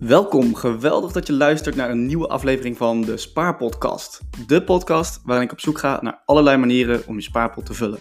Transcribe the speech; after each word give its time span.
Welkom, 0.00 0.54
geweldig 0.54 1.12
dat 1.12 1.26
je 1.26 1.32
luistert 1.32 1.76
naar 1.76 1.90
een 1.90 2.06
nieuwe 2.06 2.28
aflevering 2.28 2.76
van 2.76 3.00
de 3.00 3.16
Spaarpodcast. 3.16 4.20
De 4.46 4.64
podcast 4.64 5.20
waarin 5.24 5.44
ik 5.44 5.52
op 5.52 5.60
zoek 5.60 5.78
ga 5.78 5.98
naar 6.02 6.22
allerlei 6.24 6.56
manieren 6.56 7.06
om 7.06 7.14
je 7.14 7.22
spaarpot 7.22 7.66
te 7.66 7.74
vullen. 7.74 7.98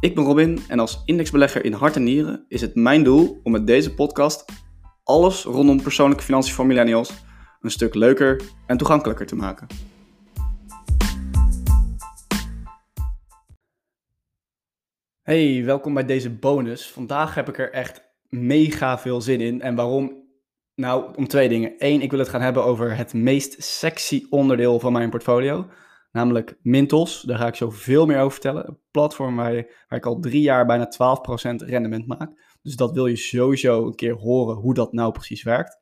Ik 0.00 0.14
ben 0.14 0.24
Robin 0.24 0.58
en 0.68 0.78
als 0.78 1.02
indexbelegger 1.04 1.64
in 1.64 1.72
hart 1.72 1.96
en 1.96 2.02
nieren 2.02 2.44
is 2.48 2.60
het 2.60 2.74
mijn 2.74 3.02
doel 3.02 3.40
om 3.42 3.52
met 3.52 3.66
deze 3.66 3.94
podcast 3.94 4.44
alles 5.04 5.44
rondom 5.44 5.82
persoonlijke 5.82 6.24
financiën 6.24 6.54
voor 6.54 6.66
millennials 6.66 7.12
een 7.60 7.70
stuk 7.70 7.94
leuker 7.94 8.42
en 8.66 8.76
toegankelijker 8.76 9.26
te 9.26 9.36
maken. 9.36 9.66
Hey, 15.22 15.62
welkom 15.64 15.94
bij 15.94 16.04
deze 16.04 16.30
bonus. 16.30 16.90
Vandaag 16.90 17.34
heb 17.34 17.48
ik 17.48 17.58
er 17.58 17.72
echt 17.72 18.02
mega 18.28 18.98
veel 18.98 19.20
zin 19.20 19.40
in. 19.40 19.60
En 19.60 19.74
waarom? 19.74 20.21
Nou, 20.74 21.14
om 21.16 21.26
twee 21.26 21.48
dingen. 21.48 21.74
Eén, 21.78 22.00
ik 22.00 22.10
wil 22.10 22.18
het 22.18 22.28
gaan 22.28 22.40
hebben 22.40 22.64
over 22.64 22.96
het 22.96 23.12
meest 23.12 23.62
sexy 23.62 24.26
onderdeel 24.30 24.80
van 24.80 24.92
mijn 24.92 25.10
portfolio. 25.10 25.68
Namelijk 26.12 26.58
Mintos. 26.62 27.22
Daar 27.22 27.38
ga 27.38 27.46
ik 27.46 27.54
zo 27.54 27.70
veel 27.70 28.06
meer 28.06 28.18
over 28.18 28.32
vertellen. 28.32 28.68
Een 28.68 28.78
platform 28.90 29.36
waar, 29.36 29.54
ik 29.88 30.06
al 30.06 30.20
drie 30.20 30.42
jaar 30.42 30.66
bijna 30.66 30.92
12% 30.92 31.66
rendement 31.66 32.06
maak. 32.06 32.58
Dus 32.62 32.76
dat 32.76 32.92
wil 32.92 33.06
je 33.06 33.16
sowieso 33.16 33.86
een 33.86 33.94
keer 33.94 34.14
horen 34.14 34.56
hoe 34.56 34.74
dat 34.74 34.92
nou 34.92 35.12
precies 35.12 35.42
werkt. 35.42 35.80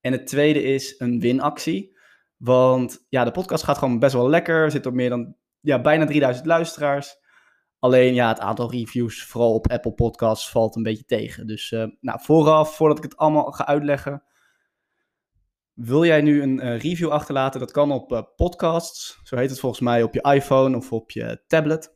En 0.00 0.12
het 0.12 0.26
tweede 0.26 0.62
is 0.62 0.94
een 0.98 1.20
winactie. 1.20 1.96
Want 2.36 3.06
ja, 3.08 3.24
de 3.24 3.30
podcast 3.30 3.64
gaat 3.64 3.78
gewoon 3.78 3.98
best 3.98 4.14
wel 4.14 4.28
lekker. 4.28 4.64
Er 4.64 4.70
zitten 4.70 4.90
op 4.90 4.96
meer 4.96 5.10
dan 5.10 5.36
ja, 5.60 5.80
bijna 5.80 6.06
3000 6.06 6.46
luisteraars. 6.46 7.18
Alleen 7.78 8.14
ja, 8.14 8.28
het 8.28 8.40
aantal 8.40 8.70
reviews, 8.70 9.24
vooral 9.24 9.54
op 9.54 9.70
Apple 9.70 9.92
Podcasts, 9.92 10.50
valt 10.50 10.76
een 10.76 10.82
beetje 10.82 11.04
tegen. 11.04 11.46
Dus 11.46 11.70
uh, 11.70 11.84
nou, 12.00 12.20
vooraf, 12.22 12.76
voordat 12.76 12.98
ik 12.98 13.04
het 13.04 13.16
allemaal 13.16 13.50
ga 13.52 13.66
uitleggen, 13.66 14.22
wil 15.72 16.04
jij 16.04 16.20
nu 16.20 16.42
een 16.42 16.64
uh, 16.64 16.78
review 16.78 17.08
achterlaten? 17.08 17.60
Dat 17.60 17.70
kan 17.70 17.92
op 17.92 18.12
uh, 18.12 18.22
podcasts, 18.36 19.20
zo 19.22 19.36
heet 19.36 19.50
het 19.50 19.60
volgens 19.60 19.80
mij, 19.80 20.02
op 20.02 20.14
je 20.14 20.20
iPhone 20.20 20.76
of 20.76 20.92
op 20.92 21.10
je 21.10 21.42
tablet. 21.46 21.94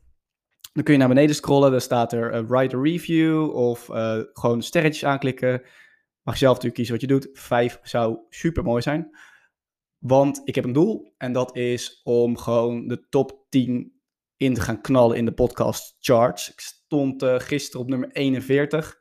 Dan 0.73 0.83
kun 0.83 0.93
je 0.93 0.99
naar 0.99 1.07
beneden 1.07 1.35
scrollen, 1.35 1.71
daar 1.71 1.81
staat 1.81 2.13
er 2.13 2.47
write 2.47 2.75
a 2.75 2.81
review 2.81 3.55
of 3.55 3.85
gewoon 4.33 4.61
sterretjes 4.61 5.05
aanklikken. 5.05 5.61
Mag 6.23 6.37
zelf 6.37 6.53
natuurlijk 6.53 6.75
kiezen 6.75 6.93
wat 6.93 7.01
je 7.01 7.07
doet. 7.07 7.29
Vijf 7.39 7.79
zou 7.83 8.17
super 8.29 8.63
mooi 8.63 8.81
zijn. 8.81 9.17
Want 9.97 10.41
ik 10.43 10.55
heb 10.55 10.63
een 10.63 10.73
doel 10.73 11.13
en 11.17 11.33
dat 11.33 11.55
is 11.55 12.01
om 12.03 12.37
gewoon 12.37 12.87
de 12.87 13.07
top 13.09 13.45
10 13.49 14.00
in 14.41 14.53
te 14.53 14.61
gaan 14.61 14.81
knallen 14.81 15.17
in 15.17 15.25
de 15.25 15.33
podcast 15.33 15.95
charts. 15.99 16.51
Ik 16.51 16.59
stond 16.59 17.23
uh, 17.23 17.39
gisteren 17.39 17.81
op 17.81 17.89
nummer 17.89 18.11
41 18.11 18.99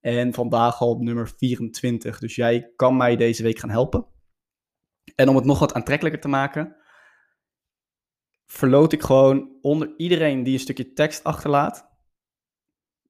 en 0.00 0.32
vandaag 0.32 0.80
al 0.80 0.90
op 0.90 1.00
nummer 1.00 1.28
24. 1.36 2.18
Dus 2.18 2.34
jij 2.34 2.72
kan 2.76 2.96
mij 2.96 3.16
deze 3.16 3.42
week 3.42 3.58
gaan 3.58 3.70
helpen. 3.70 4.06
En 5.14 5.28
om 5.28 5.36
het 5.36 5.44
nog 5.44 5.58
wat 5.58 5.74
aantrekkelijker 5.74 6.20
te 6.20 6.28
maken, 6.28 6.76
verloot 8.46 8.92
ik 8.92 9.02
gewoon 9.02 9.58
onder 9.60 9.94
iedereen 9.96 10.42
die 10.42 10.52
een 10.52 10.60
stukje 10.60 10.92
tekst 10.92 11.24
achterlaat. 11.24 11.90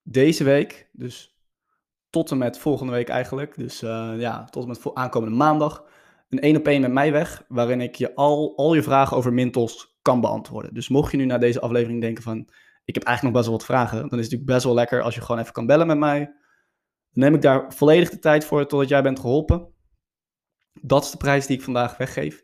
Deze 0.03 0.45
week, 0.45 0.89
dus 0.93 1.37
tot 2.11 2.31
en 2.31 2.39
met 2.39 2.59
volgende 2.59 2.93
week 2.93 3.09
eigenlijk, 3.09 3.57
dus 3.57 3.83
uh, 3.83 4.15
ja, 4.17 4.45
tot 4.45 4.63
en 4.63 4.69
met 4.69 4.95
aankomende 4.95 5.37
maandag, 5.37 5.85
een 6.33 6.41
één 6.41 6.57
op 6.57 6.67
één 6.67 6.81
met 6.81 6.93
mij 6.93 7.13
weg, 7.13 7.45
waarin 7.49 7.81
ik 7.81 7.95
je 7.95 8.15
al, 8.15 8.57
al 8.57 8.75
je 8.75 8.83
vragen 8.83 9.17
over 9.17 9.33
Mintos 9.33 9.97
kan 10.03 10.21
beantwoorden. 10.21 10.75
Dus 10.75 10.89
mocht 10.89 11.11
je 11.11 11.17
nu 11.17 11.25
naar 11.25 11.41
deze 11.41 11.61
aflevering 11.61 12.01
denken 12.01 12.23
van, 12.23 12.49
ik 12.85 12.95
heb 12.95 13.03
eigenlijk 13.03 13.23
nog 13.23 13.33
best 13.33 13.47
wel 13.47 13.57
wat 13.57 13.65
vragen, 13.65 13.97
dan 13.97 14.05
is 14.05 14.11
het 14.11 14.21
natuurlijk 14.21 14.51
best 14.51 14.65
wel 14.65 14.75
lekker 14.75 15.03
als 15.03 15.15
je 15.15 15.21
gewoon 15.21 15.41
even 15.41 15.53
kan 15.53 15.67
bellen 15.67 15.87
met 15.87 15.99
mij. 15.99 16.19
Dan 16.19 17.25
neem 17.25 17.35
ik 17.35 17.43
daar 17.43 17.73
volledig 17.75 18.11
de 18.11 18.19
tijd 18.19 18.45
voor 18.45 18.67
totdat 18.67 18.89
jij 18.89 19.03
bent 19.03 19.21
geholpen. 19.21 19.69
Dat 20.81 21.05
is 21.05 21.11
de 21.11 21.17
prijs 21.17 21.47
die 21.47 21.57
ik 21.57 21.63
vandaag 21.63 21.97
weggeef. 21.97 22.43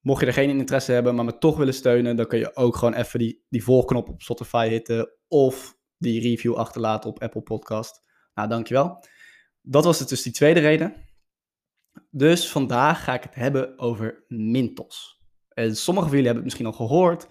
Mocht 0.00 0.20
je 0.20 0.26
er 0.26 0.32
geen 0.32 0.50
interesse 0.50 0.92
hebben, 0.92 1.14
maar 1.14 1.24
me 1.24 1.38
toch 1.38 1.56
willen 1.56 1.74
steunen, 1.74 2.16
dan 2.16 2.26
kun 2.26 2.38
je 2.38 2.56
ook 2.56 2.76
gewoon 2.76 2.94
even 2.94 3.18
die, 3.18 3.44
die 3.48 3.64
volgknop 3.64 4.08
op 4.08 4.22
Spotify 4.22 4.68
hitten 4.68 5.12
of 5.28 5.76
die 5.96 6.20
review 6.20 6.54
achterlaten 6.54 7.10
op 7.10 7.22
Apple 7.22 7.42
Podcast. 7.42 8.02
Nou, 8.34 8.48
dankjewel. 8.48 9.04
Dat 9.62 9.84
was 9.84 9.98
het 9.98 10.08
dus 10.08 10.22
die 10.22 10.32
tweede 10.32 10.60
reden. 10.60 11.07
Dus 12.10 12.50
vandaag 12.50 13.04
ga 13.04 13.14
ik 13.14 13.22
het 13.22 13.34
hebben 13.34 13.78
over 13.78 14.24
Mintos. 14.28 15.22
En 15.48 15.76
sommigen 15.76 16.08
van 16.08 16.18
jullie 16.18 16.32
hebben 16.32 16.34
het 16.34 16.44
misschien 16.44 16.66
al 16.66 16.86
gehoord. 16.86 17.26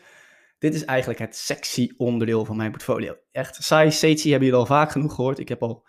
Dit 0.59 0.73
is 0.73 0.85
eigenlijk 0.85 1.19
het 1.19 1.35
sexy 1.35 1.93
onderdeel 1.97 2.45
van 2.45 2.55
mijn 2.55 2.71
portfolio. 2.71 3.17
Echt, 3.31 3.63
saai, 3.63 3.91
sexy 3.91 4.29
hebben 4.29 4.47
jullie 4.47 4.61
al 4.61 4.65
vaak 4.65 4.91
genoeg 4.91 5.15
gehoord. 5.15 5.39
Ik 5.39 5.49
heb 5.49 5.61
al 5.63 5.85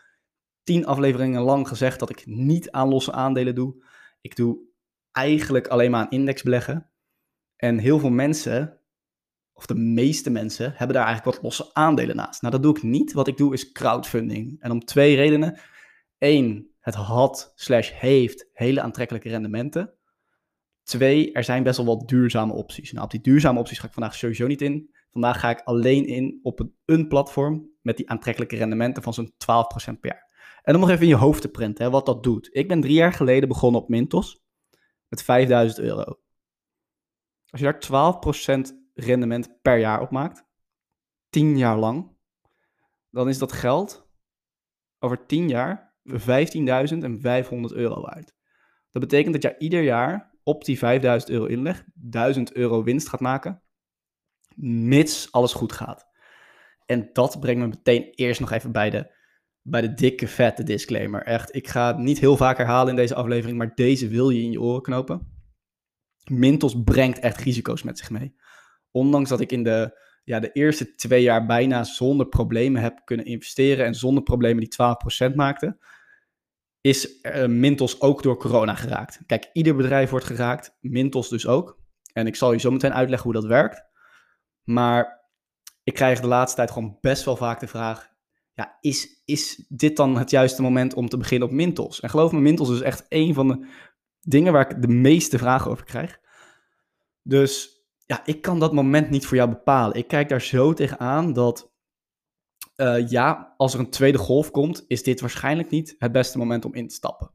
tien 0.63 0.87
afleveringen 0.87 1.43
lang 1.43 1.69
gezegd 1.69 1.99
dat 1.99 2.11
ik 2.11 2.27
niet 2.27 2.71
aan 2.71 2.89
losse 2.89 3.13
aandelen 3.13 3.55
doe. 3.55 3.85
Ik 4.21 4.37
doe 4.37 4.59
eigenlijk 5.13 5.69
alleen 5.69 5.91
maar 5.91 6.01
aan 6.01 6.11
indexbeleggen. 6.11 6.91
En 7.57 7.79
heel 7.79 7.99
veel 7.99 8.11
mensen, 8.11 8.81
of 9.53 9.67
de 9.67 9.75
meeste 9.75 10.31
mensen, 10.31 10.73
hebben 10.77 10.97
daar 10.97 11.07
eigenlijk 11.07 11.37
wat 11.37 11.45
losse 11.45 11.75
aandelen 11.75 12.17
naast. 12.17 12.43
Nou, 12.43 12.53
dat 12.53 12.63
doe 12.63 12.77
ik 12.77 12.83
niet. 12.83 13.13
Wat 13.13 13.29
ik 13.29 13.37
doe 13.37 13.53
is 13.53 13.73
crowdfunding. 13.73 14.61
En 14.61 14.71
om 14.71 14.85
twee 14.85 15.17
redenen. 15.17 15.61
Eén, 16.19 16.75
het 16.89 16.97
had 16.97 17.53
slash 17.55 17.93
heeft 17.93 18.49
hele 18.53 18.81
aantrekkelijke 18.81 19.29
rendementen. 19.29 19.93
Twee, 20.83 21.33
er 21.33 21.45
zijn 21.45 21.63
best 21.63 21.77
wel 21.77 21.87
wat 21.87 22.09
duurzame 22.09 22.53
opties. 22.53 22.93
Nou, 22.93 23.05
op 23.05 23.11
die 23.11 23.21
duurzame 23.21 23.59
opties 23.59 23.79
ga 23.79 23.87
ik 23.87 23.93
vandaag 23.93 24.15
sowieso 24.15 24.47
niet 24.47 24.63
in. 24.63 24.95
Vandaag 25.11 25.41
ga 25.41 25.51
ik 25.51 25.61
alleen 25.61 26.07
in 26.07 26.39
op 26.43 26.69
een, 26.85 27.09
platform 27.09 27.71
met 27.83 27.97
die 27.97 28.11
aantrekkelijke 28.11 28.57
rendementen 28.57 29.03
van 29.03 29.15
zo'n 29.15 29.33
12% 29.33 29.37
per 30.01 30.11
jaar. 30.11 30.61
En 30.63 30.75
om 30.75 30.81
nog 30.81 30.91
even 30.91 31.03
in 31.03 31.09
je 31.09 31.15
hoofd 31.15 31.41
te 31.41 31.49
printen, 31.49 31.85
hè, 31.85 31.91
wat 31.91 32.07
dat 32.07 32.23
doet. 32.23 32.49
Ik 32.53 32.69
ben 32.69 32.81
drie 32.81 32.95
jaar 32.95 33.13
geleden 33.13 33.49
begonnen 33.49 33.81
op 33.81 33.89
Mintos 33.89 34.43
met 35.09 35.23
5000 35.23 35.87
euro. 35.87 36.21
Als 37.51 37.61
je 37.61 37.63
daar 37.63 37.79
12% 37.79 38.75
rendement 38.95 39.61
per 39.63 39.79
jaar 39.79 40.01
op 40.01 40.11
maakt, 40.11 40.45
10 41.31 41.59
jaar 41.59 41.79
lang, 41.79 42.17
dan 43.11 43.29
is 43.29 43.39
dat 43.39 43.53
geld 43.53 44.09
over 44.99 45.27
10 45.27 45.49
jaar 45.49 45.88
15.500 46.11 47.77
euro 47.77 48.01
waard. 48.01 48.35
Dat 48.91 49.03
betekent 49.03 49.33
dat 49.33 49.43
jij 49.43 49.59
ieder 49.59 49.83
jaar 49.83 50.37
op 50.43 50.65
die 50.65 50.79
5000 50.79 51.31
euro 51.31 51.45
inleg 51.45 51.85
1000 51.95 52.53
euro 52.53 52.83
winst 52.83 53.09
gaat 53.09 53.21
maken, 53.21 53.63
mits 54.57 55.33
alles 55.33 55.53
goed 55.53 55.73
gaat. 55.73 56.07
En 56.87 57.11
dat 57.13 57.41
brengt 57.41 57.61
me 57.61 57.67
meteen 57.67 58.11
eerst 58.11 58.41
nog 58.41 58.53
even 58.53 58.73
bij 58.73 58.91
de, 58.91 59.13
bij 59.63 59.81
de 59.81 59.95
dikke 59.95 60.29
vette 60.29 60.63
disclaimer. 60.63 61.23
Echt, 61.23 61.55
ik 61.55 61.69
ga 61.69 61.87
het 61.87 61.99
niet 61.99 62.19
heel 62.19 62.37
vaak 62.37 62.57
herhalen 62.57 62.89
in 62.89 62.97
deze 62.97 63.15
aflevering, 63.15 63.59
maar 63.59 63.75
deze 63.75 64.09
wil 64.09 64.31
je 64.31 64.43
in 64.43 64.51
je 64.51 64.61
oren 64.61 64.83
knopen. 64.83 65.37
Mintos 66.31 66.83
brengt 66.83 67.19
echt 67.19 67.41
risico's 67.41 67.83
met 67.83 67.99
zich 67.99 68.11
mee. 68.11 68.35
Ondanks 68.91 69.29
dat 69.29 69.41
ik 69.41 69.53
in 69.53 69.63
de, 69.63 69.99
ja, 70.25 70.41
de 70.41 70.53
eerste 70.53 70.95
twee 70.95 71.23
jaar 71.23 71.47
bijna 71.47 71.85
zonder 71.85 72.27
problemen 72.27 72.83
heb 72.83 73.01
kunnen 73.05 73.27
investeren 73.27 73.87
en 73.87 73.95
zonder 73.95 74.23
problemen 74.23 74.65
die 74.65 74.75
12% 75.31 75.35
maakte, 75.35 75.79
is 76.89 77.21
uh, 77.23 77.47
Mintos 77.47 78.01
ook 78.01 78.23
door 78.23 78.37
corona 78.37 78.75
geraakt. 78.75 79.21
Kijk, 79.27 79.51
ieder 79.53 79.77
bedrijf 79.77 80.11
wordt 80.11 80.27
geraakt, 80.27 80.77
Mintos 80.81 81.29
dus 81.29 81.47
ook. 81.47 81.79
En 82.13 82.27
ik 82.27 82.37
zal 82.37 82.53
je 82.53 82.59
zo 82.59 82.71
meteen 82.71 82.95
uitleggen 82.95 83.31
hoe 83.31 83.41
dat 83.41 83.51
werkt. 83.51 83.83
Maar 84.65 85.27
ik 85.85 85.95
krijg 85.95 86.21
de 86.21 86.27
laatste 86.27 86.57
tijd 86.57 86.71
gewoon 86.71 86.99
best 87.01 87.25
wel 87.25 87.37
vaak 87.37 87.61
de 87.61 87.67
vraag: 87.67 88.09
ja, 88.53 88.79
is, 88.81 89.23
is 89.25 89.67
dit 89.69 89.97
dan 89.97 90.17
het 90.17 90.31
juiste 90.31 90.63
moment 90.63 90.95
om 90.95 91.09
te 91.09 91.17
beginnen 91.17 91.49
op 91.49 91.55
Mintos? 91.55 92.01
En 92.01 92.11
geloof 92.11 92.33
me, 92.33 92.41
Mintos 92.41 92.71
is 92.71 92.81
echt 92.81 93.07
een 93.09 93.35
van 93.35 93.49
de 93.49 93.67
dingen 94.21 94.53
waar 94.53 94.71
ik 94.71 94.83
de 94.83 94.89
meeste 94.89 95.39
vragen 95.39 95.71
over 95.71 95.85
krijg. 95.85 96.21
Dus 97.23 97.79
ja, 98.07 98.23
ik 98.25 98.43
kan 98.43 98.59
dat 98.59 98.73
moment 98.73 99.11
niet 99.11 99.27
voor 99.27 99.37
jou 99.37 99.49
bepalen. 99.49 99.97
Ik 99.97 100.09
kijk 100.09 100.29
daar 100.29 100.43
zo 100.43 100.73
tegenaan 100.73 101.33
dat 101.33 101.68
uh, 102.81 103.09
ja, 103.09 103.55
als 103.57 103.75
er 103.75 103.81
een 103.81 103.91
tweede 103.91 104.19
golf 104.19 104.51
komt, 104.51 104.85
is 104.89 105.03
dit 105.03 105.21
waarschijnlijk 105.21 105.71
niet 105.71 105.95
het 105.99 106.13
beste 106.13 106.39
moment 106.39 106.65
om 106.65 106.75
in 106.75 106.89
te 106.89 106.95
stappen. 106.95 107.31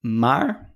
Maar 0.00 0.74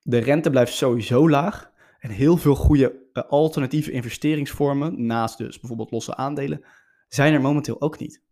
de 0.00 0.18
rente 0.18 0.50
blijft 0.50 0.72
sowieso 0.72 1.28
laag. 1.28 1.72
En 1.98 2.10
heel 2.10 2.36
veel 2.36 2.54
goede 2.54 3.08
uh, 3.12 3.22
alternatieve 3.28 3.90
investeringsvormen, 3.90 5.06
naast 5.06 5.38
dus 5.38 5.60
bijvoorbeeld 5.60 5.90
losse 5.90 6.16
aandelen, 6.16 6.64
zijn 7.08 7.32
er 7.32 7.40
momenteel 7.40 7.80
ook 7.80 7.98
niet. 7.98 8.22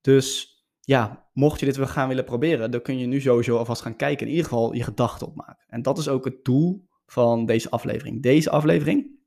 Dus 0.00 0.56
ja, 0.80 1.28
mocht 1.32 1.60
je 1.60 1.66
dit 1.66 1.78
gaan 1.78 2.08
willen 2.08 2.24
proberen, 2.24 2.70
dan 2.70 2.82
kun 2.82 2.98
je 2.98 3.06
nu 3.06 3.20
sowieso 3.20 3.56
alvast 3.56 3.82
gaan 3.82 3.96
kijken. 3.96 4.26
In 4.26 4.32
ieder 4.32 4.48
geval 4.48 4.74
je 4.74 4.82
gedachten 4.82 5.26
opmaken. 5.26 5.64
En 5.66 5.82
dat 5.82 5.98
is 5.98 6.08
ook 6.08 6.24
het 6.24 6.44
doel 6.44 6.88
van 7.06 7.46
deze 7.46 7.70
aflevering. 7.70 8.22
Deze 8.22 8.50
aflevering 8.50 9.17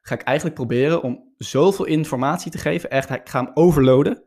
ga 0.00 0.14
ik 0.14 0.22
eigenlijk 0.22 0.56
proberen 0.56 1.02
om 1.02 1.34
zoveel 1.36 1.84
informatie 1.84 2.50
te 2.50 2.58
geven, 2.58 2.90
echt, 2.90 3.10
ik 3.10 3.28
ga 3.28 3.44
hem 3.44 3.50
overloaden, 3.54 4.24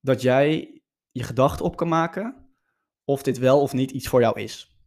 dat 0.00 0.22
jij 0.22 0.80
je 1.10 1.22
gedachten 1.22 1.64
op 1.64 1.76
kan 1.76 1.88
maken 1.88 2.46
of 3.04 3.22
dit 3.22 3.38
wel 3.38 3.60
of 3.60 3.72
niet 3.72 3.90
iets 3.90 4.08
voor 4.08 4.20
jou 4.20 4.40
is. 4.40 4.80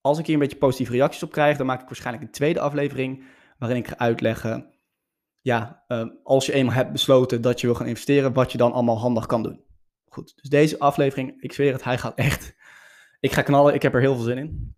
Als 0.00 0.18
ik 0.18 0.26
hier 0.26 0.34
een 0.34 0.40
beetje 0.40 0.58
positieve 0.58 0.92
reacties 0.92 1.22
op 1.22 1.32
krijg, 1.32 1.56
dan 1.56 1.66
maak 1.66 1.80
ik 1.80 1.86
waarschijnlijk 1.86 2.26
een 2.26 2.32
tweede 2.32 2.60
aflevering 2.60 3.24
waarin 3.58 3.78
ik 3.78 3.88
ga 3.88 3.98
uitleggen, 3.98 4.74
ja, 5.40 5.84
uh, 5.88 6.06
als 6.22 6.46
je 6.46 6.52
eenmaal 6.52 6.74
hebt 6.74 6.92
besloten 6.92 7.42
dat 7.42 7.60
je 7.60 7.66
wil 7.66 7.76
gaan 7.76 7.86
investeren, 7.86 8.32
wat 8.32 8.52
je 8.52 8.58
dan 8.58 8.72
allemaal 8.72 8.98
handig 8.98 9.26
kan 9.26 9.42
doen. 9.42 9.64
goed. 10.04 10.32
Dus 10.36 10.50
deze 10.50 10.78
aflevering, 10.78 11.42
ik 11.42 11.52
zweer 11.52 11.72
het, 11.72 11.84
hij 11.84 11.98
gaat 11.98 12.14
echt... 12.14 12.54
Ik 13.20 13.32
ga 13.32 13.42
knallen, 13.42 13.74
ik 13.74 13.82
heb 13.82 13.94
er 13.94 14.00
heel 14.00 14.14
veel 14.14 14.24
zin 14.24 14.38
in. 14.38 14.76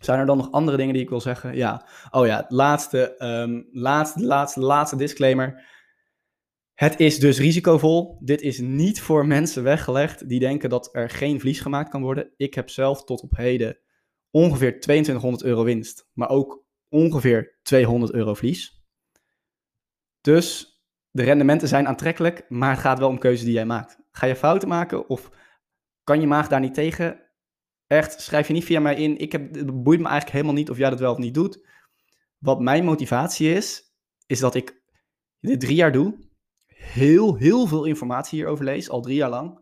Zijn 0.00 0.18
er 0.18 0.26
dan 0.26 0.36
nog 0.36 0.52
andere 0.52 0.76
dingen 0.76 0.92
die 0.92 1.02
ik 1.02 1.08
wil 1.08 1.20
zeggen? 1.20 1.56
Ja. 1.56 1.86
Oh 2.10 2.26
ja, 2.26 2.44
laatste, 2.48 3.14
um, 3.18 3.68
laatste, 3.72 4.24
laatste, 4.24 4.60
laatste 4.60 4.96
disclaimer. 4.96 5.68
Het 6.74 7.00
is 7.00 7.18
dus 7.18 7.38
risicovol. 7.38 8.18
Dit 8.20 8.40
is 8.40 8.58
niet 8.58 9.00
voor 9.00 9.26
mensen 9.26 9.62
weggelegd 9.62 10.28
die 10.28 10.38
denken 10.38 10.70
dat 10.70 10.88
er 10.92 11.10
geen 11.10 11.40
vlies 11.40 11.60
gemaakt 11.60 11.90
kan 11.90 12.02
worden. 12.02 12.32
Ik 12.36 12.54
heb 12.54 12.70
zelf 12.70 13.04
tot 13.04 13.22
op 13.22 13.36
heden 13.36 13.78
ongeveer 14.30 14.80
2200 14.80 15.44
euro 15.44 15.64
winst, 15.64 16.08
maar 16.12 16.28
ook 16.28 16.64
ongeveer 16.88 17.58
200 17.62 18.12
euro 18.12 18.34
verlies. 18.34 18.84
Dus 20.20 20.80
de 21.10 21.22
rendementen 21.22 21.68
zijn 21.68 21.88
aantrekkelijk, 21.88 22.44
maar 22.48 22.70
het 22.70 22.80
gaat 22.80 22.98
wel 22.98 23.08
om 23.08 23.18
keuzes 23.18 23.44
die 23.44 23.54
jij 23.54 23.66
maakt. 23.66 23.98
Ga 24.10 24.26
je 24.26 24.36
fouten 24.36 24.68
maken 24.68 25.08
of 25.08 25.30
kan 26.04 26.20
je 26.20 26.26
maag 26.26 26.48
daar 26.48 26.60
niet 26.60 26.74
tegen? 26.74 27.29
Echt, 27.90 28.20
schrijf 28.20 28.46
je 28.46 28.52
niet 28.52 28.64
via 28.64 28.80
mij 28.80 28.94
in. 28.94 29.18
Ik 29.18 29.32
heb, 29.32 29.54
het 29.54 29.82
boeit 29.82 30.00
me 30.00 30.06
eigenlijk 30.06 30.32
helemaal 30.32 30.54
niet 30.54 30.70
of 30.70 30.76
jij 30.76 30.90
dat 30.90 31.00
wel 31.00 31.12
of 31.12 31.18
niet 31.18 31.34
doet. 31.34 31.66
Wat 32.38 32.60
mijn 32.60 32.84
motivatie 32.84 33.54
is, 33.54 33.94
is 34.26 34.38
dat 34.38 34.54
ik 34.54 34.82
dit 35.40 35.60
drie 35.60 35.74
jaar 35.74 35.92
doe. 35.92 36.14
Heel, 36.66 37.36
heel 37.36 37.66
veel 37.66 37.84
informatie 37.84 38.38
hierover 38.38 38.64
lees, 38.64 38.90
al 38.90 39.00
drie 39.00 39.16
jaar 39.16 39.30
lang. 39.30 39.60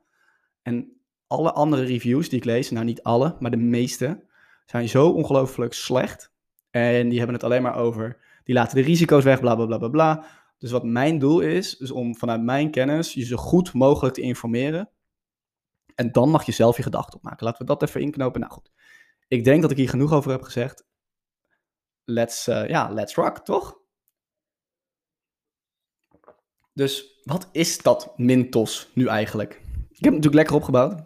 En 0.62 1.00
alle 1.26 1.52
andere 1.52 1.84
reviews 1.84 2.28
die 2.28 2.38
ik 2.38 2.44
lees, 2.44 2.70
nou 2.70 2.84
niet 2.84 3.02
alle, 3.02 3.36
maar 3.38 3.50
de 3.50 3.56
meeste, 3.56 4.24
zijn 4.66 4.88
zo 4.88 5.08
ongelooflijk 5.08 5.72
slecht. 5.72 6.32
En 6.70 7.08
die 7.08 7.18
hebben 7.18 7.36
het 7.36 7.44
alleen 7.44 7.62
maar 7.62 7.76
over, 7.76 8.16
die 8.44 8.54
laten 8.54 8.76
de 8.76 8.82
risico's 8.82 9.24
weg, 9.24 9.40
bla 9.40 9.54
bla 9.54 9.66
bla 9.66 9.78
bla 9.78 9.88
bla. 9.88 10.24
Dus 10.58 10.70
wat 10.70 10.84
mijn 10.84 11.18
doel 11.18 11.40
is, 11.40 11.76
is 11.76 11.90
om 11.90 12.16
vanuit 12.16 12.42
mijn 12.42 12.70
kennis 12.70 13.14
je 13.14 13.24
zo 13.24 13.36
goed 13.36 13.72
mogelijk 13.72 14.14
te 14.14 14.20
informeren. 14.20 14.90
En 15.98 16.12
dan 16.12 16.30
mag 16.30 16.46
je 16.46 16.52
zelf 16.52 16.76
je 16.76 16.82
gedachten 16.82 17.14
opmaken. 17.14 17.44
Laten 17.44 17.60
we 17.60 17.66
dat 17.66 17.82
even 17.82 18.00
inknopen. 18.00 18.40
Nou 18.40 18.52
goed, 18.52 18.70
ik 19.28 19.44
denk 19.44 19.62
dat 19.62 19.70
ik 19.70 19.76
hier 19.76 19.88
genoeg 19.88 20.12
over 20.12 20.30
heb 20.30 20.42
gezegd. 20.42 20.86
Let's, 22.04 22.48
uh, 22.48 22.68
ja, 22.68 22.88
let's 22.90 23.14
rock, 23.14 23.38
toch? 23.38 23.78
Dus 26.72 27.20
wat 27.24 27.48
is 27.52 27.78
dat 27.78 28.18
Mintos 28.18 28.90
nu 28.94 29.06
eigenlijk? 29.06 29.52
Ik 29.88 30.04
heb 30.04 30.12
het 30.12 30.24
natuurlijk 30.24 30.34
lekker 30.34 30.54
opgebouwd. 30.54 31.02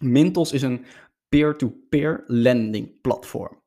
Mintos 0.00 0.52
is 0.52 0.62
een 0.62 0.84
peer-to-peer 1.28 2.24
lending 2.26 3.00
platform. 3.00 3.62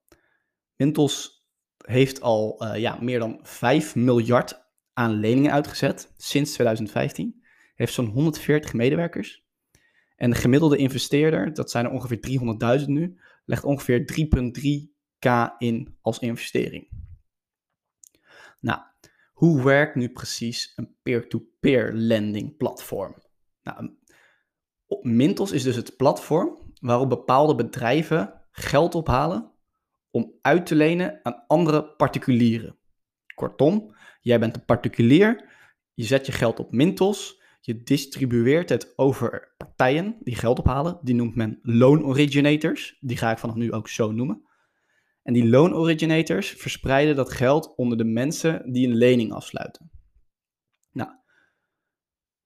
Mintos 0.76 1.46
heeft 1.86 2.22
al 2.22 2.64
uh, 2.64 2.78
ja, 2.78 2.98
meer 3.02 3.20
dan 3.20 3.40
5 3.42 3.96
miljard 3.96 4.74
aan 4.94 5.14
leningen 5.14 5.52
uitgezet 5.52 6.14
sinds 6.18 6.54
2015. 6.54 7.44
Heeft 7.76 7.94
zo'n 7.94 8.10
140 8.10 8.74
medewerkers. 8.74 9.41
En 10.22 10.30
de 10.30 10.36
gemiddelde 10.36 10.78
investeerder, 10.78 11.54
dat 11.54 11.72
zijn 11.72 11.86
er 11.86 11.92
ongeveer 11.92 12.40
300.000 12.80 12.86
nu, 12.86 13.20
legt 13.46 13.64
ongeveer 13.64 14.06
3,3k 15.22 15.58
in 15.58 15.98
als 16.02 16.20
investering. 16.20 16.90
Nou, 18.60 18.82
hoe 19.34 19.64
werkt 19.64 19.96
nu 19.96 20.10
precies 20.10 20.74
een 20.76 20.96
peer-to-peer 21.04 21.94
lending 21.94 22.58
platform? 22.58 23.16
Nou, 23.62 23.90
Mintos 25.02 25.52
is 25.52 25.64
dus 25.64 25.76
het 25.76 25.96
platform 25.96 26.74
waarop 26.82 27.10
bepaalde 27.10 27.56
bedrijven 27.56 28.42
geld 28.52 28.96
ophalen 28.96 29.52
om 30.12 30.34
uit 30.42 30.66
te 30.66 30.76
lenen 30.76 31.20
aan 31.24 31.44
andere 31.48 31.96
particulieren. 31.96 32.78
Kortom, 33.36 33.96
jij 34.20 34.40
bent 34.40 34.56
een 34.56 34.66
particulier, 34.66 35.50
je 35.94 36.04
zet 36.04 36.26
je 36.26 36.32
geld 36.32 36.60
op 36.60 36.72
Mintos, 36.72 37.41
je 37.64 37.84
distribueert 37.84 38.70
het 38.70 38.94
over 38.96 39.54
partijen 39.58 40.18
die 40.20 40.36
geld 40.36 40.60
ophalen. 40.60 41.00
Die 41.02 41.16
noemt 41.16 41.36
men 41.36 41.60
loan 41.62 42.06
originators. 42.06 42.98
Die 43.00 43.18
ga 43.18 43.32
ik 43.32 43.38
vanaf 43.38 43.56
nu 43.56 43.72
ook 43.72 43.88
zo 43.88 44.12
noemen. 44.12 44.46
En 45.24 45.34
die 45.34 45.50
loan 45.50 45.74
originators 45.74 46.50
verspreiden 46.50 47.16
dat 47.16 47.32
geld 47.32 47.76
onder 47.76 47.98
de 47.98 48.04
mensen 48.04 48.72
die 48.72 48.88
een 48.88 48.96
lening 48.96 49.34
afsluiten. 49.34 49.92
Nou, 50.92 51.10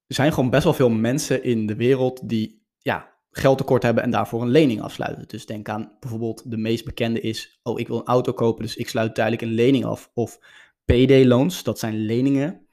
er 0.07 0.15
zijn 0.15 0.33
gewoon 0.33 0.49
best 0.49 0.63
wel 0.63 0.73
veel 0.73 0.89
mensen 0.89 1.43
in 1.43 1.67
de 1.67 1.75
wereld 1.75 2.29
die 2.29 2.65
ja, 2.79 3.13
geldtekort 3.29 3.83
hebben 3.83 4.03
en 4.03 4.11
daarvoor 4.11 4.41
een 4.41 4.49
lening 4.49 4.81
afsluiten. 4.81 5.27
Dus 5.27 5.45
denk 5.45 5.69
aan 5.69 5.97
bijvoorbeeld 5.99 6.51
de 6.51 6.57
meest 6.57 6.85
bekende 6.85 7.21
is, 7.21 7.59
oh 7.63 7.79
ik 7.79 7.87
wil 7.87 7.97
een 7.97 8.05
auto 8.05 8.33
kopen, 8.33 8.63
dus 8.63 8.75
ik 8.75 8.89
sluit 8.89 9.15
tijdelijk 9.15 9.41
een 9.41 9.53
lening 9.53 9.85
af. 9.85 10.11
Of 10.13 10.39
PD-loans, 10.85 11.63
dat 11.63 11.79
zijn 11.79 12.05
leningen 12.05 12.67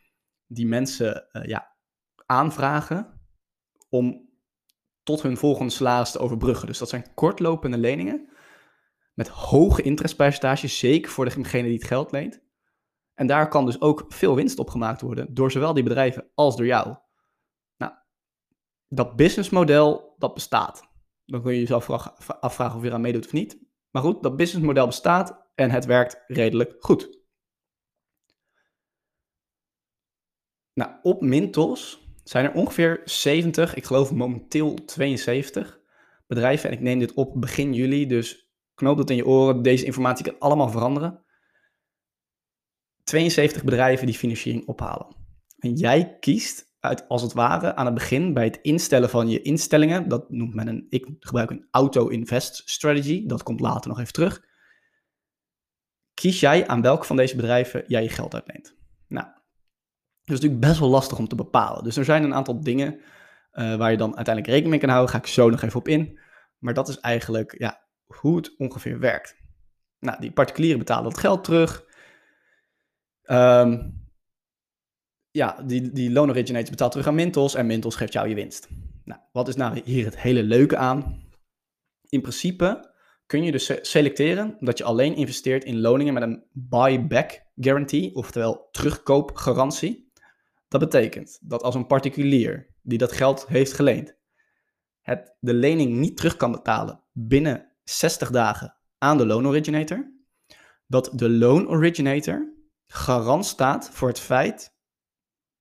die 0.47 0.67
mensen 0.67 1.27
uh, 1.33 1.45
ja, 1.45 1.72
aanvragen 2.33 3.21
om 3.89 4.31
tot 5.03 5.23
hun 5.23 5.37
volgende 5.37 5.73
salaris 5.73 6.11
te 6.11 6.19
overbruggen. 6.19 6.67
Dus 6.67 6.79
dat 6.79 6.89
zijn 6.89 7.15
kortlopende 7.15 7.79
leningen 7.79 8.31
met 9.15 9.29
hoge 9.29 9.83
interestpercentages, 9.83 10.79
zeker 10.79 11.11
voor 11.11 11.25
degene 11.25 11.69
die 11.69 11.79
het 11.79 11.87
geld 11.87 12.13
leent. 12.13 12.41
En 13.15 13.27
daar 13.27 13.49
kan 13.49 13.67
dus 13.67 13.81
ook 13.81 14.05
veel 14.09 14.35
winst 14.35 14.59
op 14.59 14.71
gemaakt 14.71 15.01
worden 15.01 15.35
door 15.35 15.51
zowel 15.51 15.75
die 15.75 15.83
bedrijven 15.83 16.31
als 16.35 16.57
door 16.57 16.67
jou. 16.67 16.97
Nou, 17.77 17.93
dat 18.89 19.17
businessmodel, 19.17 20.15
dat 20.19 20.35
bestaat. 20.35 20.91
Dan 21.25 21.43
kun 21.43 21.53
je 21.53 21.59
jezelf 21.59 21.91
afvragen 22.41 22.77
of 22.77 22.83
je 22.83 22.89
eraan 22.89 23.01
meedoet 23.01 23.27
of 23.27 23.33
niet. 23.33 23.59
Maar 23.91 24.03
goed, 24.03 24.23
dat 24.23 24.37
businessmodel 24.37 24.87
bestaat 24.87 25.51
en 25.55 25.71
het 25.71 25.85
werkt 25.85 26.25
redelijk 26.27 26.75
goed. 26.79 27.21
Nou, 30.73 30.93
op 31.03 31.21
Mintos 31.21 32.02
zijn 32.33 32.45
er 32.45 32.53
ongeveer 32.53 33.01
70, 33.05 33.75
ik 33.75 33.85
geloof 33.85 34.13
momenteel 34.13 34.85
72 34.85 35.81
bedrijven. 36.27 36.69
En 36.71 36.75
ik 36.75 36.81
neem 36.81 36.99
dit 36.99 37.15
op 37.15 37.41
begin 37.41 37.75
juli, 37.75 38.07
dus 38.07 38.51
knoop 38.75 38.97
dat 38.97 39.11
in 39.11 39.17
je 39.17 39.27
oren. 39.27 39.63
Deze 39.63 39.85
informatie 39.85 40.25
kan 40.25 40.39
allemaal 40.39 40.69
veranderen. 40.69 41.25
72 43.05 43.65
bedrijven 43.65 44.07
die 44.07 44.15
financiering 44.15 44.67
ophalen. 44.67 45.17
En 45.59 45.75
jij 45.75 46.17
kiest 46.21 46.75
uit, 46.81 47.09
als 47.09 47.23
het 47.23 47.33
ware 47.33 47.75
aan 47.75 47.87
het 47.87 47.95
begin 47.95 48.35
bij 48.35 48.45
het 48.45 48.59
instellen 48.63 49.11
van 49.11 49.29
je 49.29 49.43
instellingen. 49.43 50.09
Dat 50.09 50.31
noemt 50.31 50.55
men 50.55 50.69
een, 50.69 50.87
ik 50.89 51.09
gebruik 51.21 51.51
een 51.51 51.69
auto-invest 51.71 52.63
strategy. 52.65 53.27
Dat 53.27 53.43
komt 53.43 53.61
later 53.61 53.89
nog 53.89 54.01
even 54.01 54.13
terug. 54.13 54.45
Kies 56.15 56.41
jij 56.41 56.67
aan 56.67 56.83
welk 56.83 57.05
van 57.05 57.17
deze 57.17 57.37
bedrijven 57.37 57.85
jij 57.87 58.03
je 58.03 58.09
geld 58.09 58.35
uitleent. 58.35 58.77
Nou, 59.09 59.27
dat 60.33 60.43
is 60.43 60.49
natuurlijk 60.49 60.73
best 60.73 60.81
wel 60.81 60.89
lastig 60.99 61.19
om 61.19 61.29
te 61.29 61.35
bepalen. 61.35 61.85
Dus 61.85 61.97
er 61.97 62.05
zijn 62.05 62.23
een 62.23 62.35
aantal 62.35 62.61
dingen 62.61 62.95
uh, 62.95 63.77
waar 63.77 63.91
je 63.91 63.97
dan 63.97 64.17
uiteindelijk 64.17 64.47
rekening 64.47 64.71
mee 64.71 64.81
kan 64.81 64.89
houden. 64.89 65.11
Ga 65.11 65.19
ik 65.19 65.27
zo 65.27 65.51
nog 65.51 65.63
even 65.63 65.79
op 65.79 65.89
in. 65.89 66.19
Maar 66.59 66.75
dat 66.75 66.89
is 66.89 67.01
eigenlijk 67.01 67.55
ja, 67.59 67.85
hoe 68.05 68.37
het 68.37 68.55
ongeveer 68.59 68.99
werkt. 68.99 69.37
Nou, 69.99 70.21
die 70.21 70.33
particulieren 70.33 70.79
betalen 70.79 71.05
dat 71.05 71.19
geld 71.19 71.45
terug. 71.45 71.85
Um, 73.25 74.01
ja, 75.31 75.63
die, 75.63 75.93
die 75.93 76.11
loan 76.11 76.31
originator 76.31 76.71
betaalt 76.71 76.91
terug 76.91 77.07
aan 77.07 77.15
Mintos 77.15 77.55
en 77.55 77.67
Mintos 77.67 77.97
geeft 77.97 78.13
jou 78.13 78.29
je 78.29 78.35
winst. 78.35 78.69
Nou, 79.05 79.21
wat 79.33 79.49
is 79.49 79.57
nou 79.57 79.81
hier 79.85 80.05
het 80.05 80.19
hele 80.19 80.43
leuke 80.43 80.77
aan? 80.77 81.23
In 82.09 82.21
principe 82.21 82.91
kun 83.27 83.45
je 83.45 83.53
dus 83.53 83.91
selecteren 83.91 84.57
dat 84.61 84.79
je 84.79 84.85
alleen 84.85 85.15
investeert 85.15 85.65
in 85.65 85.81
loningen 85.81 86.15
met 86.15 86.23
een 86.23 86.45
buyback 86.53 87.43
guarantee, 87.57 88.15
oftewel 88.15 88.69
terugkoopgarantie. 88.71 90.12
Dat 90.73 90.81
betekent 90.81 91.39
dat 91.43 91.63
als 91.63 91.75
een 91.75 91.87
particulier 91.87 92.67
die 92.83 92.99
dat 92.99 93.13
geld 93.13 93.47
heeft 93.47 93.73
geleend, 93.73 94.17
het, 95.01 95.35
de 95.41 95.55
lening 95.55 95.97
niet 95.97 96.17
terug 96.17 96.37
kan 96.37 96.53
betalen 96.53 97.03
binnen 97.13 97.73
60 97.85 98.31
dagen 98.31 98.77
aan 98.99 99.19
de 99.19 99.27
loan 99.27 99.47
originator, 99.47 100.13
dat 100.87 101.11
de 101.15 101.31
loan 101.31 101.69
originator 101.69 102.53
garant 102.87 103.47
staat 103.47 103.91
voor 103.91 104.09
het 104.09 104.21
feit 104.21 104.75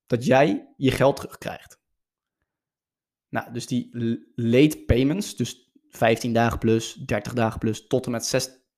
dat 0.05 0.25
jij 0.25 0.73
je 0.77 0.91
geld 0.91 1.15
terugkrijgt. 1.15 1.81
Nou, 3.29 3.53
dus 3.53 3.67
die 3.67 3.89
late 4.35 4.83
payments, 4.85 5.35
dus 5.35 5.71
15 5.89 6.33
dagen 6.33 6.59
plus, 6.59 6.93
30 6.93 7.33
dagen 7.33 7.59
plus, 7.59 7.87
tot 7.87 8.05
en 8.05 8.11
met 8.11 8.25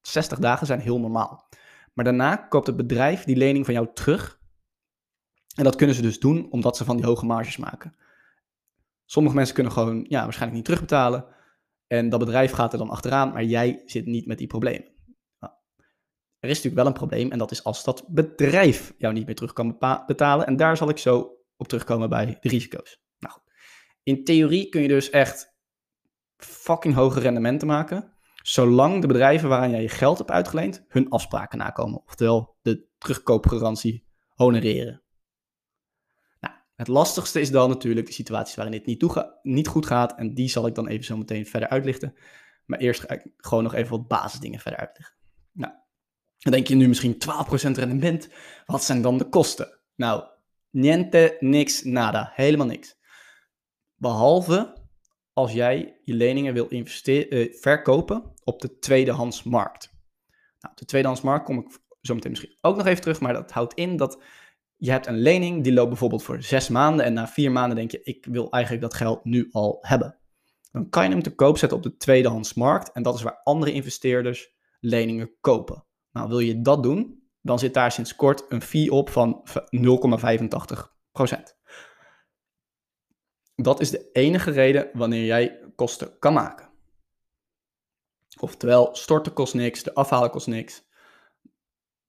60 0.01 0.39
dagen 0.39 0.67
zijn 0.67 0.79
heel 0.79 0.99
normaal. 0.99 1.47
Maar 1.93 2.05
daarna 2.05 2.35
koopt 2.35 2.67
het 2.67 2.77
bedrijf 2.77 3.23
die 3.23 3.35
lening 3.35 3.65
van 3.65 3.73
jou 3.73 3.87
terug 3.93 4.41
en 5.55 5.63
dat 5.63 5.75
kunnen 5.75 5.95
ze 5.95 6.01
dus 6.01 6.19
doen 6.19 6.51
omdat 6.51 6.77
ze 6.77 6.85
van 6.85 6.97
die 6.97 7.05
hoge 7.05 7.25
marges 7.25 7.57
maken. 7.57 7.95
Sommige 9.05 9.35
mensen 9.35 9.55
kunnen 9.55 9.73
gewoon 9.73 10.05
ja, 10.09 10.23
waarschijnlijk 10.23 10.55
niet 10.55 10.65
terugbetalen. 10.65 11.25
En 11.87 12.09
dat 12.09 12.19
bedrijf 12.19 12.51
gaat 12.51 12.73
er 12.73 12.79
dan 12.79 12.89
achteraan, 12.89 13.31
maar 13.33 13.43
jij 13.43 13.81
zit 13.85 14.05
niet 14.05 14.25
met 14.25 14.37
die 14.37 14.47
problemen. 14.47 14.91
Nou, 15.39 15.53
er 16.39 16.49
is 16.49 16.55
natuurlijk 16.55 16.75
wel 16.75 16.85
een 16.85 16.93
probleem 16.93 17.31
en 17.31 17.37
dat 17.37 17.51
is 17.51 17.63
als 17.63 17.83
dat 17.83 18.05
bedrijf 18.07 18.93
jou 18.97 19.13
niet 19.13 19.25
meer 19.25 19.35
terug 19.35 19.53
kan 19.53 19.77
betalen. 20.07 20.45
En 20.45 20.55
daar 20.55 20.77
zal 20.77 20.89
ik 20.89 20.97
zo 20.97 21.37
op 21.55 21.67
terugkomen 21.67 22.09
bij 22.09 22.25
de 22.25 22.49
risico's. 22.49 23.01
Nou, 23.19 23.35
in 24.03 24.23
theorie 24.23 24.69
kun 24.69 24.81
je 24.81 24.87
dus 24.87 25.09
echt 25.09 25.55
fucking 26.37 26.95
hoge 26.95 27.19
rendementen 27.19 27.67
maken, 27.67 28.13
zolang 28.43 29.01
de 29.01 29.07
bedrijven 29.07 29.49
waaraan 29.49 29.71
jij 29.71 29.81
je 29.81 29.89
geld 29.89 30.17
hebt 30.17 30.31
uitgeleend 30.31 30.85
hun 30.87 31.09
afspraken 31.09 31.57
nakomen. 31.57 32.01
Oftewel 32.05 32.57
de 32.61 32.87
terugkoopgarantie 32.97 34.07
honoreren. 34.27 35.02
Het 36.75 36.87
lastigste 36.87 37.39
is 37.39 37.51
dan 37.51 37.69
natuurlijk 37.69 38.07
de 38.07 38.13
situaties 38.13 38.55
waarin 38.55 38.73
dit 38.73 38.85
niet, 38.85 39.27
niet 39.41 39.67
goed 39.67 39.85
gaat. 39.85 40.17
En 40.17 40.33
die 40.33 40.49
zal 40.49 40.67
ik 40.67 40.75
dan 40.75 40.87
even 40.87 41.05
zo 41.05 41.17
meteen 41.17 41.45
verder 41.45 41.69
uitlichten. 41.69 42.15
Maar 42.65 42.79
eerst 42.79 43.01
ga 43.01 43.09
ik 43.09 43.27
gewoon 43.37 43.63
nog 43.63 43.73
even 43.73 43.91
wat 43.91 44.07
basisdingen 44.07 44.59
verder 44.59 44.79
uitleggen. 44.79 45.15
Nou, 45.51 45.73
dan 46.37 46.51
denk 46.51 46.67
je 46.67 46.75
nu 46.75 46.87
misschien 46.87 47.13
12% 47.13 47.17
rendement. 47.71 48.29
Wat 48.65 48.83
zijn 48.83 49.01
dan 49.01 49.17
de 49.17 49.29
kosten? 49.29 49.79
Nou, 49.95 50.23
niente, 50.69 51.37
niks, 51.39 51.83
nada. 51.83 52.31
Helemaal 52.33 52.67
niks. 52.67 52.97
Behalve 53.95 54.81
als 55.33 55.51
jij 55.51 55.99
je 56.03 56.13
leningen 56.13 56.53
wil 56.53 56.67
uh, 56.71 57.53
verkopen 57.59 58.33
op 58.43 58.61
de 58.61 58.79
tweedehandsmarkt. 58.79 59.93
Nou, 60.59 60.75
de 60.75 60.85
tweedehandsmarkt 60.85 61.45
kom 61.45 61.59
ik 61.59 61.79
zo 62.01 62.13
meteen 62.13 62.31
misschien 62.31 62.57
ook 62.61 62.77
nog 62.77 62.85
even 62.85 63.01
terug, 63.01 63.19
maar 63.19 63.33
dat 63.33 63.51
houdt 63.51 63.73
in 63.73 63.97
dat 63.97 64.23
je 64.83 64.91
hebt 64.91 65.07
een 65.07 65.19
lening 65.19 65.63
die 65.63 65.73
loopt 65.73 65.89
bijvoorbeeld 65.89 66.23
voor 66.23 66.41
zes 66.41 66.69
maanden 66.69 67.05
en 67.05 67.13
na 67.13 67.27
vier 67.27 67.51
maanden 67.51 67.75
denk 67.75 67.91
je, 67.91 68.03
ik 68.03 68.25
wil 68.25 68.51
eigenlijk 68.51 68.83
dat 68.83 68.93
geld 68.93 69.23
nu 69.23 69.49
al 69.51 69.77
hebben. 69.81 70.17
Dan 70.71 70.89
kan 70.89 71.03
je 71.03 71.09
hem 71.09 71.23
te 71.23 71.35
koop 71.35 71.57
zetten 71.57 71.77
op 71.77 71.83
de 71.83 71.97
tweedehandsmarkt 71.97 72.91
en 72.91 73.03
dat 73.03 73.15
is 73.15 73.21
waar 73.21 73.41
andere 73.43 73.71
investeerders 73.71 74.53
leningen 74.79 75.35
kopen. 75.41 75.85
Nou, 76.11 76.27
wil 76.27 76.39
je 76.39 76.61
dat 76.61 76.83
doen, 76.83 77.23
dan 77.41 77.59
zit 77.59 77.73
daar 77.73 77.91
sinds 77.91 78.15
kort 78.15 78.45
een 78.49 78.61
fee 78.61 78.91
op 78.91 79.09
van 79.09 79.47
0,85%. 79.49 79.51
Dat 83.55 83.79
is 83.79 83.89
de 83.89 84.09
enige 84.11 84.51
reden 84.51 84.89
wanneer 84.93 85.25
jij 85.25 85.59
kosten 85.75 86.19
kan 86.19 86.33
maken. 86.33 86.69
Oftewel, 88.39 88.95
storten 88.95 89.33
kost 89.33 89.53
niks, 89.53 89.83
de 89.83 89.93
afhalen 89.93 90.29
kost 90.29 90.47
niks. 90.47 90.83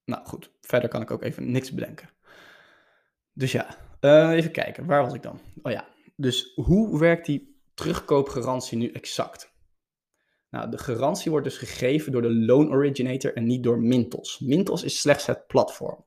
Nou 0.04 0.26
goed, 0.26 0.50
verder 0.60 0.88
kan 0.88 1.02
ik 1.02 1.10
ook 1.10 1.22
even 1.22 1.50
niks 1.50 1.72
bedenken. 1.72 2.13
Dus 3.34 3.52
ja, 3.52 3.76
uh, 4.00 4.30
even 4.30 4.50
kijken, 4.50 4.86
waar 4.86 5.02
was 5.02 5.14
ik 5.14 5.22
dan? 5.22 5.40
Oh 5.62 5.72
ja, 5.72 5.88
dus 6.16 6.52
hoe 6.54 6.98
werkt 6.98 7.26
die 7.26 7.60
terugkoopgarantie 7.74 8.78
nu 8.78 8.90
exact? 8.90 9.52
Nou, 10.50 10.70
de 10.70 10.78
garantie 10.78 11.30
wordt 11.30 11.46
dus 11.46 11.58
gegeven 11.58 12.12
door 12.12 12.22
de 12.22 12.34
loan 12.34 12.72
originator 12.72 13.34
en 13.34 13.46
niet 13.46 13.62
door 13.62 13.80
Mintos. 13.80 14.38
Mintos 14.38 14.82
is 14.82 15.00
slechts 15.00 15.26
het 15.26 15.46
platform. 15.46 16.06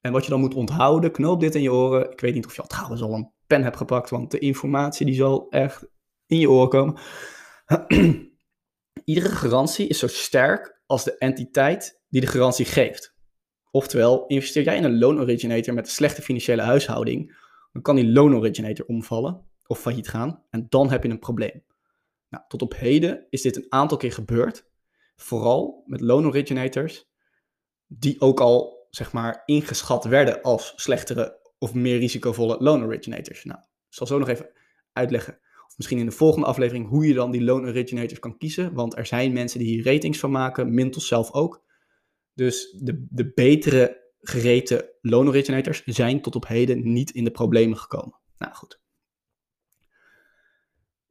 En 0.00 0.12
wat 0.12 0.24
je 0.24 0.30
dan 0.30 0.40
moet 0.40 0.54
onthouden, 0.54 1.12
knoop 1.12 1.40
dit 1.40 1.54
in 1.54 1.62
je 1.62 1.72
oren. 1.72 2.10
Ik 2.10 2.20
weet 2.20 2.34
niet 2.34 2.46
of 2.46 2.54
je 2.54 2.60
al 2.60 2.66
trouwens 2.66 3.02
al 3.02 3.12
een 3.12 3.32
pen 3.46 3.62
hebt 3.62 3.76
gepakt, 3.76 4.10
want 4.10 4.30
de 4.30 4.38
informatie 4.38 5.06
die 5.06 5.14
zal 5.14 5.48
echt 5.50 5.86
in 6.26 6.38
je 6.38 6.50
oren 6.50 6.68
komen. 6.68 7.00
Iedere 9.04 9.28
garantie 9.28 9.86
is 9.86 9.98
zo 9.98 10.06
sterk 10.06 10.80
als 10.86 11.04
de 11.04 11.18
entiteit 11.18 12.02
die 12.08 12.20
de 12.20 12.26
garantie 12.26 12.64
geeft. 12.64 13.13
Oftewel, 13.74 14.26
investeer 14.26 14.62
jij 14.62 14.76
in 14.76 14.84
een 14.84 14.98
loan 14.98 15.20
originator 15.20 15.74
met 15.74 15.86
een 15.86 15.92
slechte 15.92 16.22
financiële 16.22 16.62
huishouding, 16.62 17.36
dan 17.72 17.82
kan 17.82 17.96
die 17.96 18.12
loan 18.12 18.34
originator 18.34 18.86
omvallen 18.86 19.40
of 19.66 19.80
failliet 19.80 20.08
gaan 20.08 20.42
en 20.50 20.66
dan 20.68 20.90
heb 20.90 21.02
je 21.02 21.08
een 21.08 21.18
probleem. 21.18 21.62
Nou, 22.28 22.44
tot 22.48 22.62
op 22.62 22.74
heden 22.74 23.26
is 23.30 23.42
dit 23.42 23.56
een 23.56 23.66
aantal 23.68 23.96
keer 23.96 24.12
gebeurd, 24.12 24.66
vooral 25.16 25.82
met 25.86 26.00
loan 26.00 26.26
originators 26.26 27.10
die 27.86 28.20
ook 28.20 28.40
al 28.40 28.86
zeg 28.90 29.12
maar 29.12 29.42
ingeschat 29.44 30.04
werden 30.04 30.42
als 30.42 30.72
slechtere 30.76 31.38
of 31.58 31.74
meer 31.74 31.98
risicovolle 31.98 32.56
loan 32.58 32.84
originators. 32.84 33.44
Nou, 33.44 33.58
ik 33.60 33.94
zal 33.94 34.06
zo 34.06 34.18
nog 34.18 34.28
even 34.28 34.50
uitleggen, 34.92 35.38
of 35.66 35.76
misschien 35.76 35.98
in 35.98 36.06
de 36.06 36.12
volgende 36.12 36.46
aflevering, 36.46 36.88
hoe 36.88 37.06
je 37.06 37.14
dan 37.14 37.30
die 37.30 37.44
loan 37.44 37.66
originators 37.66 38.18
kan 38.18 38.38
kiezen. 38.38 38.74
Want 38.74 38.96
er 38.96 39.06
zijn 39.06 39.32
mensen 39.32 39.58
die 39.58 39.68
hier 39.68 39.84
ratings 39.84 40.18
van 40.18 40.30
maken, 40.30 40.74
Mintos 40.74 41.06
zelf 41.06 41.32
ook. 41.32 41.62
Dus 42.34 42.70
de, 42.70 43.06
de 43.10 43.32
betere 43.32 44.02
gereten 44.20 44.88
loan 45.00 45.28
originators 45.28 45.82
zijn 45.84 46.22
tot 46.22 46.34
op 46.34 46.46
heden 46.46 46.92
niet 46.92 47.10
in 47.10 47.24
de 47.24 47.30
problemen 47.30 47.78
gekomen. 47.78 48.20
Nou 48.38 48.54
goed. 48.54 48.82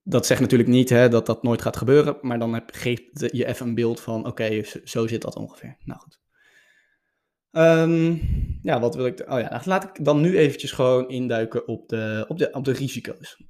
Dat 0.03 0.25
zegt 0.25 0.41
natuurlijk 0.41 0.69
niet 0.69 0.89
hè, 0.89 1.09
dat 1.09 1.25
dat 1.25 1.43
nooit 1.43 1.61
gaat 1.61 1.77
gebeuren, 1.77 2.17
maar 2.21 2.39
dan 2.39 2.63
geeft 2.65 3.29
je 3.31 3.45
even 3.45 3.67
een 3.67 3.75
beeld 3.75 3.99
van, 3.99 4.27
oké, 4.27 4.63
zo 4.83 5.07
zit 5.07 5.21
dat 5.21 5.35
ongeveer. 5.35 5.77
Nou 5.83 5.99
goed. 5.99 6.21
Um, 7.51 8.21
ja, 8.61 8.79
wat 8.79 8.95
wil 8.95 9.05
ik... 9.05 9.19
Oh 9.19 9.39
ja, 9.39 9.49
nou, 9.49 9.61
laat 9.65 9.83
ik 9.83 10.05
dan 10.05 10.21
nu 10.21 10.37
eventjes 10.37 10.71
gewoon 10.71 11.09
induiken 11.09 11.67
op 11.67 11.89
de, 11.89 12.25
op, 12.27 12.37
de, 12.37 12.51
op 12.51 12.65
de 12.65 12.71
risico's. 12.71 13.43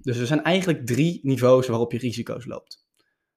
Dus 0.00 0.18
er 0.18 0.26
zijn 0.26 0.42
eigenlijk 0.42 0.86
drie 0.86 1.20
niveaus 1.22 1.66
waarop 1.66 1.92
je 1.92 1.98
risico's 1.98 2.44
loopt. 2.44 2.86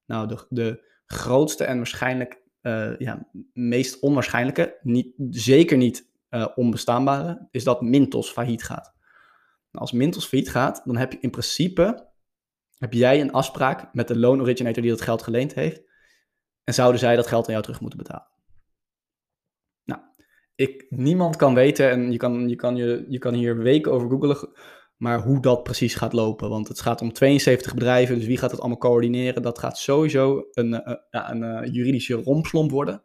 Nou, 0.05 0.27
de, 0.27 0.45
de 0.49 0.89
grootste 1.05 1.63
en 1.63 1.77
waarschijnlijk 1.77 2.40
uh, 2.61 2.97
ja, 2.97 3.27
meest 3.53 3.99
onwaarschijnlijke, 3.99 4.79
niet, 4.81 5.13
zeker 5.29 5.77
niet 5.77 6.09
uh, 6.29 6.47
onbestaanbare, 6.55 7.47
is 7.51 7.63
dat 7.63 7.81
Mintos 7.81 8.31
failliet 8.31 8.63
gaat. 8.63 8.93
Nou, 9.71 9.83
als 9.85 9.91
Mintos 9.91 10.25
failliet 10.25 10.49
gaat, 10.49 10.81
dan 10.85 10.97
heb 10.97 11.11
je 11.11 11.17
in 11.21 11.29
principe 11.29 12.09
heb 12.77 12.93
jij 12.93 13.21
een 13.21 13.31
afspraak 13.31 13.93
met 13.93 14.07
de 14.07 14.17
loan 14.17 14.41
originator 14.41 14.81
die 14.81 14.91
dat 14.91 15.01
geld 15.01 15.21
geleend 15.21 15.53
heeft. 15.53 15.81
En 16.63 16.73
zouden 16.73 16.99
zij 16.99 17.15
dat 17.15 17.27
geld 17.27 17.45
aan 17.45 17.51
jou 17.51 17.63
terug 17.63 17.81
moeten 17.81 17.99
betalen 17.99 18.31
ik, 20.61 20.85
niemand 20.89 21.35
kan 21.35 21.53
weten, 21.53 21.89
en 21.89 22.11
je 22.11 22.17
kan, 22.17 22.49
je, 22.49 22.55
kan 22.55 22.75
je, 22.75 23.05
je 23.07 23.17
kan 23.17 23.33
hier 23.33 23.57
weken 23.57 23.91
over 23.91 24.09
googlen, 24.09 24.49
maar 25.01 25.21
hoe 25.21 25.39
dat 25.39 25.63
precies 25.63 25.95
gaat 25.95 26.13
lopen. 26.13 26.49
Want 26.49 26.67
het 26.67 26.81
gaat 26.81 27.01
om 27.01 27.13
72 27.13 27.73
bedrijven, 27.73 28.15
dus 28.15 28.25
wie 28.25 28.37
gaat 28.37 28.51
het 28.51 28.59
allemaal 28.59 28.77
coördineren? 28.77 29.41
Dat 29.41 29.59
gaat 29.59 29.77
sowieso 29.77 30.47
een, 30.51 30.89
een, 30.89 30.99
eh, 31.09 31.29
een, 31.29 31.43
eh, 31.43 31.73
juridische 31.73 32.13
rompslomp 32.13 32.71
worden. 32.71 33.03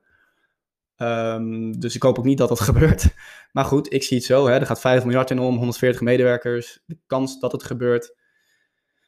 Um, 0.96 1.80
dus 1.80 1.94
ik 1.94 2.02
hoop 2.02 2.18
ook 2.18 2.24
niet 2.24 2.38
dat 2.38 2.48
dat 2.48 2.60
gebeurt. 2.70 3.14
Maar 3.52 3.64
goed, 3.64 3.92
ik 3.92 4.02
zie 4.02 4.16
het 4.16 4.26
zo. 4.26 4.46
Hè. 4.46 4.54
Er 4.54 4.66
gaat 4.66 4.80
5 4.80 5.04
miljard 5.04 5.30
in 5.30 5.38
om, 5.38 5.56
140 5.56 6.00
medewerkers. 6.00 6.82
De 6.86 6.98
kans 7.06 7.40
dat 7.40 7.52
het 7.52 7.62
gebeurt, 7.62 8.16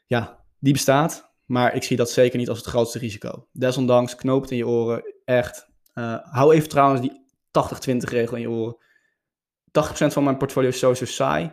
ja, 0.07 0.45
die 0.59 0.73
bestaat. 0.73 1.33
Maar 1.45 1.75
ik 1.75 1.83
zie 1.83 1.97
dat 1.97 2.11
zeker 2.11 2.38
niet 2.38 2.49
als 2.49 2.59
het 2.59 2.66
grootste 2.66 2.99
risico. 2.99 3.49
Desondanks, 3.52 4.14
knoop 4.14 4.42
het 4.42 4.50
in 4.50 4.57
je 4.57 4.66
oren. 4.66 5.14
Echt. 5.25 5.68
Hou 6.23 6.54
even 6.54 6.68
trouwens 6.68 7.00
die 7.00 7.25
80-20 7.95 7.97
regel 7.97 8.37
in 8.37 8.42
je 8.42 8.50
oren. 8.50 8.76
80% 8.76 10.07
van 10.07 10.25
mijn 10.25 10.37
portfolio 10.37 10.68
is 10.68 10.78
sowieso 10.78 11.04
saai. 11.04 11.52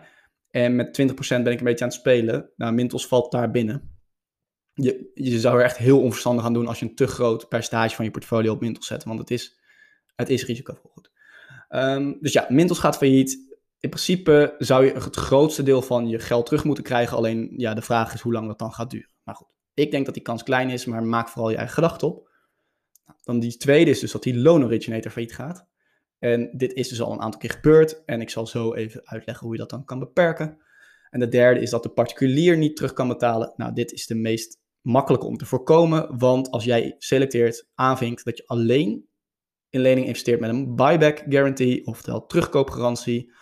En 0.55 0.75
met 0.75 1.01
20% 1.01 1.15
ben 1.27 1.51
ik 1.51 1.57
een 1.57 1.63
beetje 1.63 1.83
aan 1.83 1.89
het 1.89 1.99
spelen. 1.99 2.49
Nou, 2.55 2.73
Mintos 2.73 3.07
valt 3.07 3.31
daar 3.31 3.51
binnen. 3.51 3.99
Je, 4.73 5.11
je 5.13 5.39
zou 5.39 5.57
er 5.57 5.63
echt 5.63 5.77
heel 5.77 6.01
onverstandig 6.01 6.45
aan 6.45 6.53
doen 6.53 6.67
als 6.67 6.79
je 6.79 6.85
een 6.85 6.95
te 6.95 7.07
groot 7.07 7.47
percentage 7.49 7.95
van 7.95 8.05
je 8.05 8.11
portfolio 8.11 8.53
op 8.53 8.61
Mintos 8.61 8.87
zet. 8.87 9.03
Want 9.03 9.19
het 9.19 9.31
is, 9.31 9.59
het 10.15 10.29
is 10.29 10.45
risicovol. 10.45 10.91
Goed. 10.93 11.11
Um, 11.69 12.17
dus 12.21 12.33
ja, 12.33 12.45
Mintos 12.49 12.79
gaat 12.79 12.97
failliet. 12.97 13.57
In 13.79 13.89
principe 13.89 14.55
zou 14.57 14.85
je 14.85 14.91
het 14.93 15.15
grootste 15.15 15.63
deel 15.63 15.81
van 15.81 16.07
je 16.07 16.19
geld 16.19 16.45
terug 16.45 16.63
moeten 16.63 16.83
krijgen. 16.83 17.17
Alleen 17.17 17.53
ja, 17.57 17.73
de 17.73 17.81
vraag 17.81 18.13
is 18.13 18.21
hoe 18.21 18.33
lang 18.33 18.47
dat 18.47 18.59
dan 18.59 18.73
gaat 18.73 18.89
duren. 18.89 19.09
Maar 19.23 19.35
goed, 19.35 19.47
ik 19.73 19.91
denk 19.91 20.05
dat 20.05 20.13
die 20.13 20.23
kans 20.23 20.43
klein 20.43 20.69
is, 20.69 20.85
maar 20.85 21.03
maak 21.03 21.29
vooral 21.29 21.49
je 21.49 21.57
eigen 21.57 21.75
gedachten 21.75 22.07
op. 22.07 22.29
Nou, 23.05 23.19
dan 23.23 23.39
die 23.39 23.57
tweede 23.57 23.91
is 23.91 23.99
dus 23.99 24.11
dat 24.11 24.23
die 24.23 24.37
loan 24.37 24.63
originator 24.63 25.11
failliet 25.11 25.35
gaat. 25.35 25.67
En 26.19 26.49
dit 26.57 26.73
is 26.73 26.87
dus 26.87 27.01
al 27.01 27.11
een 27.11 27.21
aantal 27.21 27.39
keer 27.39 27.49
gebeurd 27.49 28.05
en 28.05 28.21
ik 28.21 28.29
zal 28.29 28.47
zo 28.47 28.73
even 28.73 29.01
uitleggen 29.03 29.45
hoe 29.45 29.55
je 29.55 29.61
dat 29.61 29.69
dan 29.69 29.85
kan 29.85 29.99
beperken. 29.99 30.57
En 31.09 31.19
de 31.19 31.27
derde 31.27 31.59
is 31.59 31.69
dat 31.69 31.83
de 31.83 31.89
particulier 31.89 32.57
niet 32.57 32.75
terug 32.75 32.93
kan 32.93 33.07
betalen. 33.07 33.53
Nou, 33.55 33.73
dit 33.73 33.91
is 33.91 34.07
de 34.07 34.15
meest 34.15 34.59
makkelijke 34.81 35.25
om 35.25 35.37
te 35.37 35.45
voorkomen, 35.45 36.17
want 36.17 36.51
als 36.51 36.63
jij 36.63 36.95
selecteert, 36.97 37.67
aanvinkt 37.75 38.25
dat 38.25 38.37
je 38.37 38.47
alleen 38.47 39.07
in 39.69 39.79
lening 39.79 40.07
investeert 40.07 40.39
met 40.39 40.49
een 40.49 40.75
buyback 40.75 41.23
guarantee, 41.29 41.85
oftewel 41.85 42.25
terugkoopgarantie, 42.25 43.33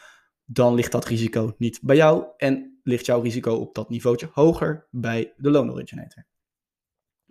dan 0.46 0.74
ligt 0.74 0.92
dat 0.92 1.06
risico 1.06 1.56
niet 1.58 1.80
bij 1.82 1.96
jou 1.96 2.26
en 2.38 2.80
ligt 2.84 3.06
jouw 3.06 3.22
risico 3.22 3.56
op 3.56 3.76
dat 3.76 3.90
niveautje 3.90 4.30
hoger 4.34 4.88
bij 4.92 5.34
de 5.38 5.50
loan 5.50 5.72
originator. 5.72 6.26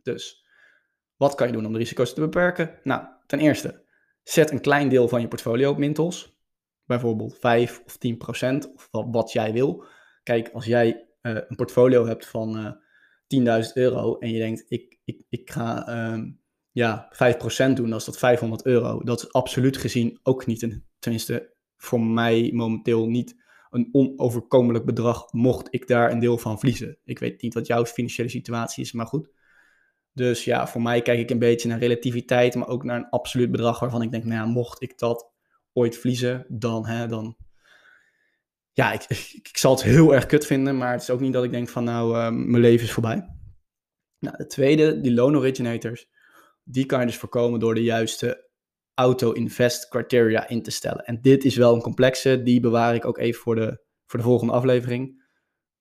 Dus 0.02 0.46
wat 1.16 1.34
kan 1.34 1.46
je 1.46 1.52
doen 1.52 1.66
om 1.66 1.72
de 1.72 1.78
risico's 1.78 2.14
te 2.14 2.20
beperken? 2.20 2.78
Nou, 2.82 3.04
ten 3.26 3.38
eerste, 3.38 3.81
Zet 4.22 4.50
een 4.50 4.60
klein 4.60 4.88
deel 4.88 5.08
van 5.08 5.20
je 5.20 5.28
portfolio 5.28 5.70
op 5.70 5.78
Mintos. 5.78 6.40
Bijvoorbeeld 6.84 7.38
5 7.38 7.82
of 7.86 7.96
10 7.96 8.16
procent, 8.16 8.72
of 8.74 8.88
wat, 8.90 9.32
jij 9.32 9.52
wil. 9.52 9.84
Kijk, 10.22 10.50
als 10.52 10.64
jij 10.64 11.06
uh, 11.22 11.38
een 11.48 11.56
portfolio 11.56 12.06
hebt 12.06 12.26
van 12.26 12.58
uh, 12.58 12.66
eh, 13.54 13.64
10.000 13.66 13.72
euro 13.74 14.18
en 14.18 14.30
je 14.30 14.38
denkt, 14.38 14.64
ik, 14.68 14.98
ik, 15.04 15.22
ik 15.28 15.50
ga 15.50 15.88
uh, 15.88 16.22
ja, 16.70 17.12
5% 17.14 17.16
doen, 17.72 17.88
dan 17.88 17.98
is 17.98 18.04
dat 18.04 18.18
500 18.18 18.64
euro. 18.64 19.04
Dat 19.04 19.22
is 19.22 19.32
absoluut 19.32 19.76
gezien 19.76 20.18
ook 20.22 20.46
niet, 20.46 20.62
een, 20.62 20.84
tenminste 20.98 21.54
voor 21.76 22.00
mij 22.00 22.50
momenteel 22.52 23.06
niet 23.06 23.40
een 23.70 23.88
onoverkomelijk 23.92 24.84
bedrag, 24.84 25.32
mocht 25.32 25.68
ik 25.70 25.86
daar 25.86 26.10
een 26.10 26.18
deel 26.18 26.38
van 26.38 26.58
verliezen. 26.58 26.98
Ik 27.04 27.18
weet 27.18 27.42
niet 27.42 27.54
wat 27.54 27.66
jouw 27.66 27.84
financiële 27.84 28.28
situatie 28.28 28.84
is, 28.84 28.92
maar 28.92 29.06
goed. 29.06 29.30
Dus 30.12 30.44
ja, 30.44 30.66
voor 30.66 30.82
mij 30.82 31.02
kijk 31.02 31.18
ik 31.18 31.30
een 31.30 31.38
beetje 31.38 31.68
naar 31.68 31.78
relativiteit, 31.78 32.54
maar 32.54 32.68
ook 32.68 32.84
naar 32.84 32.96
een 32.96 33.08
absoluut 33.08 33.50
bedrag 33.50 33.78
waarvan 33.78 34.02
ik 34.02 34.10
denk, 34.10 34.24
nou 34.24 34.48
mocht 34.48 34.82
ik 34.82 34.98
dat 34.98 35.30
ooit 35.72 35.96
verliezen, 35.96 36.46
dan, 36.48 36.86
hè, 36.86 37.06
dan 37.06 37.36
ja, 38.72 38.92
ik, 38.92 39.04
ik, 39.42 39.56
zal 39.56 39.72
het 39.72 39.82
heel 39.82 40.14
erg 40.14 40.26
kut 40.26 40.46
vinden, 40.46 40.76
maar 40.76 40.92
het 40.92 41.02
is 41.02 41.10
ook 41.10 41.20
niet 41.20 41.32
dat 41.32 41.44
ik 41.44 41.50
denk 41.50 41.68
van, 41.68 41.84
nou, 41.84 42.16
uh, 42.16 42.30
mijn 42.30 42.62
leven 42.62 42.86
is 42.86 42.92
voorbij. 42.92 43.28
Nou, 44.18 44.36
de 44.36 44.46
tweede, 44.46 45.00
die 45.00 45.14
loan 45.14 45.36
originators, 45.36 46.08
die 46.64 46.86
kan 46.86 47.00
je 47.00 47.06
dus 47.06 47.16
voorkomen 47.16 47.60
door 47.60 47.74
de 47.74 47.82
juiste 47.82 48.50
auto-invest 48.94 49.88
criteria 49.88 50.48
in 50.48 50.62
te 50.62 50.70
stellen. 50.70 51.04
En 51.04 51.20
dit 51.20 51.44
is 51.44 51.56
wel 51.56 51.74
een 51.74 51.80
complexe, 51.80 52.42
die 52.42 52.60
bewaar 52.60 52.94
ik 52.94 53.04
ook 53.04 53.18
even 53.18 53.40
voor 53.40 53.54
de, 53.54 53.84
voor 54.06 54.18
de 54.18 54.24
volgende 54.24 54.52
aflevering. 54.52 55.24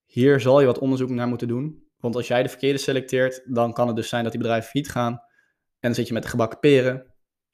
Hier 0.05 0.39
zal 0.39 0.59
je 0.59 0.65
wat 0.65 0.79
onderzoek 0.79 1.09
naar 1.09 1.27
moeten 1.27 1.47
doen. 1.47 1.90
Want 2.01 2.15
als 2.15 2.27
jij 2.27 2.43
de 2.43 2.49
verkeerde 2.49 2.77
selecteert, 2.77 3.41
dan 3.45 3.73
kan 3.73 3.87
het 3.87 3.95
dus 3.95 4.09
zijn 4.09 4.23
dat 4.23 4.31
die 4.31 4.41
bedrijven 4.41 4.69
failliet 4.69 4.91
gaan. 4.91 5.13
En 5.13 5.89
dan 5.89 5.93
zit 5.93 6.07
je 6.07 6.13
met 6.13 6.23
de 6.23 6.29
gebakken 6.29 6.59
peren. 6.59 7.05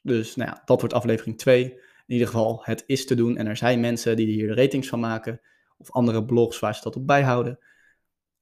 Dus 0.01 0.36
nou 0.36 0.50
ja, 0.50 0.62
dat 0.66 0.80
wordt 0.80 0.96
aflevering 0.96 1.38
2. 1.38 1.63
In 2.08 2.13
ieder 2.13 2.27
geval, 2.27 2.62
het 2.63 2.84
is 2.86 3.06
te 3.06 3.16
doen. 3.16 3.38
En 3.38 3.48
er 3.48 3.58
zijn 3.58 3.80
mensen 3.80 4.16
die 4.16 4.27
hier 4.27 4.48
de 4.48 4.62
ratings 4.62 4.88
van 4.88 5.00
maken. 5.00 5.42
Of 5.77 5.92
andere 5.92 6.25
blogs 6.25 6.60
waar 6.60 6.75
ze 6.75 6.82
dat 6.82 6.96
op 6.96 7.08
bijhouden. 7.08 7.58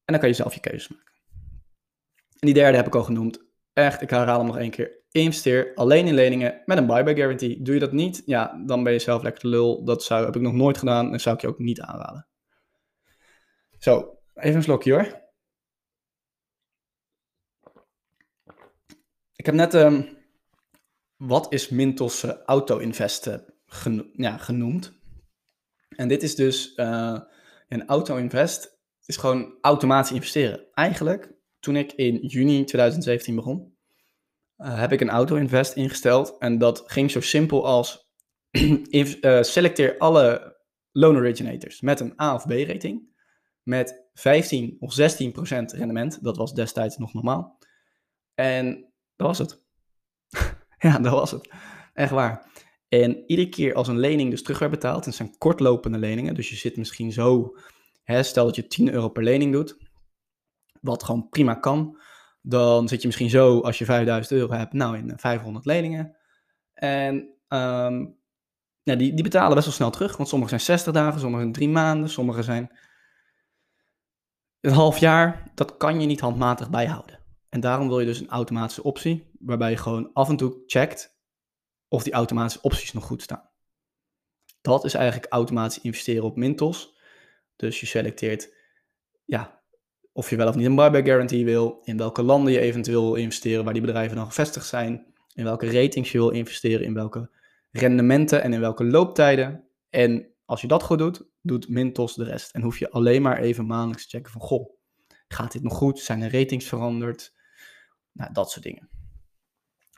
En 0.06 0.14
dan 0.14 0.20
kan 0.20 0.30
je 0.30 0.36
zelf 0.36 0.54
je 0.54 0.60
keuze 0.60 0.94
maken. 0.94 1.14
En 2.40 2.48
die 2.48 2.54
derde 2.54 2.78
heb 2.78 2.88
ik 2.88 2.96
al 2.96 3.04
genoemd. 3.04 3.44
Echt, 3.74 4.02
ik 4.02 4.10
herhaal 4.10 4.38
hem 4.38 4.48
nog 4.48 4.58
één 4.58 4.70
keer. 4.70 5.04
Investeer 5.12 5.72
alleen 5.76 6.08
in 6.08 6.14
leningen 6.14 6.62
met 6.66 6.78
een 6.78 6.88
buyback 6.88 7.16
guarantee. 7.16 7.62
Doe 7.62 7.74
je 7.74 7.80
dat 7.80 7.92
niet, 7.92 8.22
ja, 8.26 8.64
dan 8.66 8.84
ben 8.84 8.94
je 8.94 9.00
zelf 9.00 9.24
lekker 9.24 9.42
de 9.42 9.48
lul. 9.48 9.84
Dat 9.84 10.04
zou, 10.04 10.26
heb 10.26 10.36
ik 10.36 10.42
nog 10.42 10.54
nooit 10.54 10.78
gedaan 10.78 11.14
en 11.14 11.20
zou 11.20 11.36
ik 11.36 11.42
je 11.42 11.48
ook 11.48 11.60
niet 11.60 11.82
aanraden. 11.82 12.28
Zo, 13.78 14.18
even 14.36 14.56
een 14.56 14.64
slokje 14.64 14.94
hoor. 14.94 15.25
Ik 19.36 19.46
heb 19.46 19.56
net, 19.56 19.74
um, 19.74 20.18
wat 21.16 21.54
is 21.54 21.70
Mintos 21.70 22.24
uh, 22.24 22.32
auto-invest 22.46 23.30
geno 23.66 24.06
ja, 24.14 24.38
genoemd. 24.38 24.94
En 25.90 26.08
dit 26.08 26.24
is 26.24 26.36
dus, 26.36 26.74
uh, 26.76 27.20
een 27.68 27.88
auto-invest 27.88 28.80
is 29.06 29.18
gewoon 29.18 29.58
automatisch 29.62 30.12
investeren. 30.12 30.66
Eigenlijk, 30.74 31.34
toen 31.60 31.76
ik 31.76 31.92
in 31.92 32.16
juni 32.16 32.64
2017 32.64 33.36
begon, 33.36 33.78
uh, 34.58 34.80
heb 34.80 34.92
ik 34.92 35.02
een 35.02 35.10
auto-invest 35.10 35.74
ingesteld. 35.74 36.38
En 36.38 36.58
dat 36.58 36.84
ging 36.86 37.12
zo 37.12 37.22
simpel 37.22 37.66
als 37.66 38.10
selecteer 39.42 39.98
alle 39.98 40.58
loan 40.92 41.16
originators 41.16 41.82
met 41.82 42.00
een 42.00 42.22
A 42.22 42.34
of 42.34 42.46
B 42.46 42.52
rating. 42.52 43.14
Met 43.64 44.10
15 44.14 44.78
of 44.80 44.94
16 44.94 45.32
procent 45.32 45.72
rendement. 45.72 46.24
Dat 46.24 46.38
was 46.38 46.54
destijds 46.54 46.98
nog 46.98 47.14
normaal. 47.14 47.60
En 48.34 48.94
dat 49.16 49.28
was 49.28 49.38
het. 49.38 49.64
ja, 50.88 51.00
dat 51.00 51.14
was 51.14 51.32
het. 51.32 51.54
Echt 51.94 52.12
waar. 52.12 52.54
En 52.88 53.24
iedere 53.28 53.50
keer 53.50 53.74
als 53.74 53.88
een 53.88 54.00
lening 54.00 54.30
dus 54.30 54.44
terug 54.44 54.60
werd 54.60 54.72
betaald, 54.72 55.00
en 55.00 55.06
het 55.06 55.16
zijn 55.16 55.38
kortlopende 55.38 55.98
leningen, 55.98 56.34
dus 56.34 56.50
je 56.50 56.56
zit 56.56 56.78
misschien 56.78 57.12
zo, 57.12 57.58
hè, 58.04 58.24
stel 58.24 58.46
dat 58.46 58.56
je 58.56 58.68
10 58.68 58.92
euro 58.92 59.10
per 59.10 59.24
lening 59.24 59.54
doet, 59.54 59.78
wat 60.82 61.04
gewoon 61.04 61.30
prima 61.30 61.54
kan, 61.54 62.00
dan 62.42 62.88
zit 62.88 63.02
je 63.02 63.08
misschien 63.08 63.30
zo, 63.30 63.60
als 63.60 63.78
je 63.78 63.86
5000 63.86 64.40
euro 64.40 64.54
hebt, 64.54 64.74
nou 64.74 64.98
in 64.98 65.14
500 65.16 65.66
leningen. 65.66 66.18
En 66.74 67.30
um, 67.48 68.18
die, 68.84 68.98
die 69.14 69.24
betalen 69.24 69.54
best 69.54 69.66
wel 69.66 69.76
snel 69.76 69.90
terug, 69.90 70.18
want 70.18 70.30
sommige 70.30 70.50
zijn 70.50 70.62
60 70.62 70.94
dagen, 70.94 71.20
sommige 71.20 71.42
zijn 71.42 71.54
3 71.54 71.70
maanden, 71.70 72.10
sommige 72.10 72.44
zijn 72.44 72.80
een 74.62 74.74
half 74.74 74.98
jaar. 74.98 75.52
Dat 75.56 75.78
kan 75.78 76.00
je 76.02 76.08
niet 76.08 76.20
handmatig 76.20 76.70
bijhouden. 76.70 77.20
En 77.56 77.62
daarom 77.62 77.88
wil 77.88 78.00
je 78.00 78.06
dus 78.06 78.20
een 78.20 78.30
automatische 78.30 78.84
optie, 78.84 79.32
waarbij 79.40 79.70
je 79.70 79.78
gewoon 79.78 80.10
af 80.14 80.30
en 80.30 80.36
toe 80.36 80.64
checkt 80.66 81.18
of 81.88 82.04
die 82.04 82.14
automatische 82.14 82.62
opties 82.62 82.94
nog 82.94 83.06
goed 83.06 83.22
staan. 83.22 83.50
Dat 84.62 84.84
is 84.84 84.94
eigenlijk 84.94 85.32
automatisch 85.32 85.82
investeren 85.82 86.24
op 86.24 86.36
Mintos. 86.36 86.98
Dus 87.56 87.80
je 87.80 87.86
selecteert 87.86 88.56
ja, 89.26 89.64
of 90.12 90.30
je 90.30 90.36
wel 90.36 90.48
of 90.48 90.56
niet 90.56 90.66
een 90.66 90.76
buyback 90.76 91.06
guarantee 91.06 91.46
wil, 91.46 91.82
in 91.84 91.98
welke 91.98 92.24
landen 92.24 92.54
je 92.54 92.60
eventueel 92.60 93.04
wil 93.04 93.16
investeren, 93.16 93.64
waar 93.64 93.74
die 93.74 93.82
bedrijven 93.82 94.16
dan 94.16 94.26
gevestigd 94.26 94.68
zijn, 94.68 95.14
in 95.34 95.44
welke 95.44 95.72
ratings 95.72 96.12
je 96.12 96.18
wil 96.18 96.30
investeren, 96.30 96.86
in 96.86 96.94
welke 96.94 97.30
rendementen 97.72 98.44
en 98.44 98.54
in 98.54 98.60
welke 98.60 98.86
looptijden. 98.86 99.68
En 99.90 100.28
als 100.46 100.62
je 100.62 100.68
dat 100.68 100.84
goed 100.84 100.98
doet, 100.98 101.26
doet 101.42 101.70
Mintos 101.70 102.16
de 102.16 102.24
rest. 102.24 102.52
En 102.52 102.62
hoef 102.62 102.80
je 102.80 102.90
alleen 102.90 103.22
maar 103.22 103.40
even 103.40 103.66
maandelijks 103.66 104.04
te 104.04 104.18
checken 104.18 104.32
van, 104.32 104.42
goh, 104.42 104.70
gaat 105.28 105.52
dit 105.52 105.64
nog 105.64 105.74
goed? 105.74 106.00
Zijn 106.00 106.20
de 106.20 106.30
ratings 106.30 106.66
veranderd? 106.66 107.34
Nou, 108.16 108.34
dat 108.34 108.52
soort 108.52 108.64
dingen. 108.64 108.90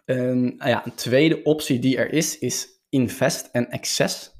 En, 0.06 0.42
nou 0.56 0.70
ja, 0.70 0.86
een 0.86 0.96
tweede 0.96 1.44
optie 1.44 1.80
die 1.80 1.98
er 1.98 2.12
is, 2.14 2.40
is 2.40 2.68
Invest 2.90 3.50
en 3.52 3.70
Access. 3.70 4.36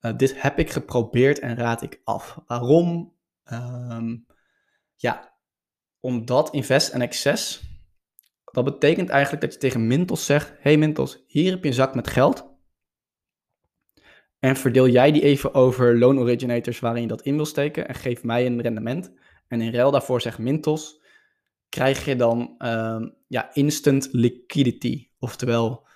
Uh, 0.00 0.16
dit 0.16 0.42
heb 0.42 0.58
ik 0.58 0.70
geprobeerd 0.70 1.38
en 1.38 1.56
raad 1.56 1.82
ik 1.82 2.00
af. 2.04 2.38
Waarom? 2.46 3.16
Um, 3.52 4.26
ja, 4.96 5.36
omdat 6.00 6.52
Invest 6.52 6.92
en 6.92 7.02
Access, 7.02 7.62
dat 8.44 8.64
betekent 8.64 9.08
eigenlijk 9.08 9.42
dat 9.42 9.52
je 9.52 9.58
tegen 9.58 9.86
Mintos 9.86 10.26
zegt, 10.26 10.52
hey 10.58 10.76
Mintos, 10.76 11.24
hier 11.26 11.50
heb 11.50 11.62
je 11.62 11.68
een 11.68 11.74
zak 11.74 11.94
met 11.94 12.08
geld. 12.08 12.50
En 14.38 14.56
verdeel 14.56 14.88
jij 14.88 15.12
die 15.12 15.22
even 15.22 15.54
over 15.54 15.98
loan 15.98 16.18
originators 16.18 16.80
waarin 16.80 17.02
je 17.02 17.08
dat 17.08 17.22
in 17.22 17.36
wil 17.36 17.44
steken 17.44 17.88
en 17.88 17.94
geef 17.94 18.22
mij 18.22 18.46
een 18.46 18.60
rendement. 18.60 19.12
En 19.48 19.60
in 19.60 19.72
ruil 19.72 19.90
daarvoor 19.90 20.20
zegt 20.20 20.38
Mintos, 20.38 21.01
krijg 21.72 22.04
je 22.04 22.16
dan 22.16 22.54
uh, 22.58 23.06
ja, 23.26 23.54
instant 23.54 24.08
liquidity. 24.10 25.08
Oftewel 25.18 25.86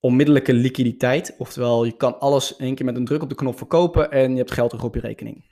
onmiddellijke 0.00 0.52
liquiditeit. 0.52 1.34
Oftewel 1.38 1.84
je 1.84 1.96
kan 1.96 2.18
alles 2.20 2.56
in 2.56 2.64
één 2.64 2.74
keer 2.74 2.84
met 2.84 2.96
een 2.96 3.04
druk 3.04 3.22
op 3.22 3.28
de 3.28 3.34
knop 3.34 3.56
verkopen 3.56 4.10
en 4.10 4.30
je 4.30 4.36
hebt 4.36 4.50
geld 4.50 4.70
terug 4.70 4.84
op 4.84 4.94
je 4.94 5.00
rekening. 5.00 5.44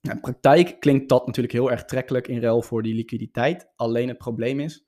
In 0.00 0.20
praktijk 0.20 0.80
klinkt 0.80 1.08
dat 1.08 1.26
natuurlijk 1.26 1.54
heel 1.54 1.70
erg 1.70 1.84
trekkelijk 1.84 2.28
in 2.28 2.40
ruil 2.40 2.62
voor 2.62 2.82
die 2.82 2.94
liquiditeit. 2.94 3.72
Alleen 3.76 4.08
het 4.08 4.18
probleem 4.18 4.60
is, 4.60 4.86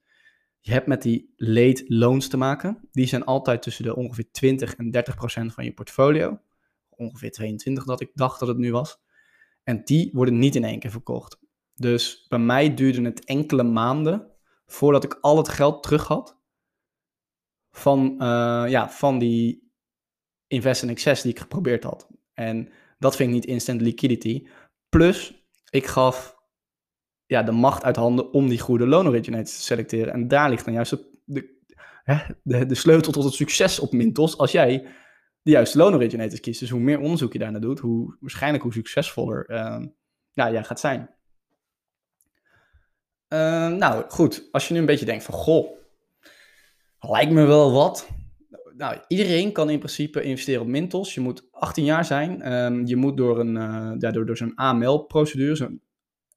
je 0.60 0.72
hebt 0.72 0.86
met 0.86 1.02
die 1.02 1.32
late 1.36 1.84
loans 1.86 2.28
te 2.28 2.36
maken. 2.36 2.88
Die 2.90 3.06
zijn 3.06 3.24
altijd 3.24 3.62
tussen 3.62 3.84
de 3.84 3.96
ongeveer 3.96 4.30
20 4.30 4.74
en 4.74 4.90
30 4.90 5.16
procent 5.16 5.54
van 5.54 5.64
je 5.64 5.72
portfolio. 5.72 6.40
Ongeveer 6.88 7.30
22 7.30 7.84
dat 7.84 8.00
ik 8.00 8.10
dacht 8.14 8.40
dat 8.40 8.48
het 8.48 8.58
nu 8.58 8.72
was. 8.72 9.00
En 9.62 9.84
die 9.84 10.10
worden 10.12 10.38
niet 10.38 10.56
in 10.56 10.64
één 10.64 10.78
keer 10.78 10.90
verkocht. 10.90 11.38
Dus 11.78 12.26
bij 12.28 12.38
mij 12.38 12.74
duurde 12.74 13.02
het 13.02 13.24
enkele 13.24 13.62
maanden 13.62 14.30
voordat 14.66 15.04
ik 15.04 15.18
al 15.20 15.36
het 15.36 15.48
geld 15.48 15.82
terug 15.82 16.06
had 16.06 16.40
van, 17.70 18.12
uh, 18.12 18.64
ja, 18.68 18.90
van 18.90 19.18
die 19.18 19.72
invest 20.46 20.82
in 20.82 20.88
excess 20.88 21.22
die 21.22 21.30
ik 21.32 21.38
geprobeerd 21.38 21.84
had. 21.84 22.08
En 22.34 22.68
dat 22.98 23.16
vind 23.16 23.28
ik 23.28 23.34
niet 23.34 23.46
instant 23.46 23.80
liquidity. 23.80 24.46
Plus, 24.88 25.46
ik 25.70 25.86
gaf 25.86 26.36
ja, 27.26 27.42
de 27.42 27.52
macht 27.52 27.84
uit 27.84 27.96
handen 27.96 28.32
om 28.32 28.48
die 28.48 28.58
goede 28.60 28.86
loan 28.86 29.08
originators 29.08 29.56
te 29.56 29.62
selecteren. 29.62 30.12
En 30.12 30.28
daar 30.28 30.50
ligt 30.50 30.64
dan 30.64 30.74
juist 30.74 30.96
de, 31.24 31.56
de, 32.42 32.66
de, 32.66 32.74
sleutel 32.74 33.12
tot 33.12 33.24
het 33.24 33.34
succes 33.34 33.78
op 33.78 33.92
Mintos. 33.92 34.38
Als 34.38 34.52
jij 34.52 34.86
de 35.42 35.50
juiste 35.50 35.78
loan 35.78 35.94
originators 35.94 36.40
kiest. 36.40 36.60
Dus 36.60 36.70
hoe 36.70 36.80
meer 36.80 37.00
onderzoek 37.00 37.32
je 37.32 37.38
daarna 37.38 37.58
doet, 37.58 37.78
hoe 37.78 38.16
waarschijnlijk 38.20 38.62
hoe 38.62 38.72
succesvoller 38.72 39.50
uh, 39.50 39.84
jij 40.32 40.64
gaat 40.64 40.80
zijn. 40.80 41.17
Uh, 43.28 43.68
nou 43.68 44.04
goed, 44.08 44.48
als 44.52 44.68
je 44.68 44.74
nu 44.74 44.80
een 44.80 44.86
beetje 44.86 45.04
denkt 45.04 45.24
van 45.24 45.34
goh, 45.34 45.78
lijkt 46.98 47.32
me 47.32 47.44
wel 47.44 47.72
wat 47.72 48.08
nou, 48.78 48.98
iedereen 49.08 49.52
kan 49.52 49.70
in 49.70 49.78
principe 49.78 50.22
investeren 50.22 50.60
op 50.60 50.66
Mintos. 50.66 51.14
Je 51.14 51.20
moet 51.20 51.48
18 51.50 51.84
jaar 51.84 52.04
zijn. 52.04 52.52
Um, 52.52 52.86
je 52.86 52.96
moet 52.96 53.16
door, 53.16 53.38
een, 53.38 53.54
uh, 53.54 53.92
ja, 53.98 54.10
door, 54.10 54.36
zo'n 54.36 54.54
AML-procedure, 54.54 55.56
zo'n 55.56 55.82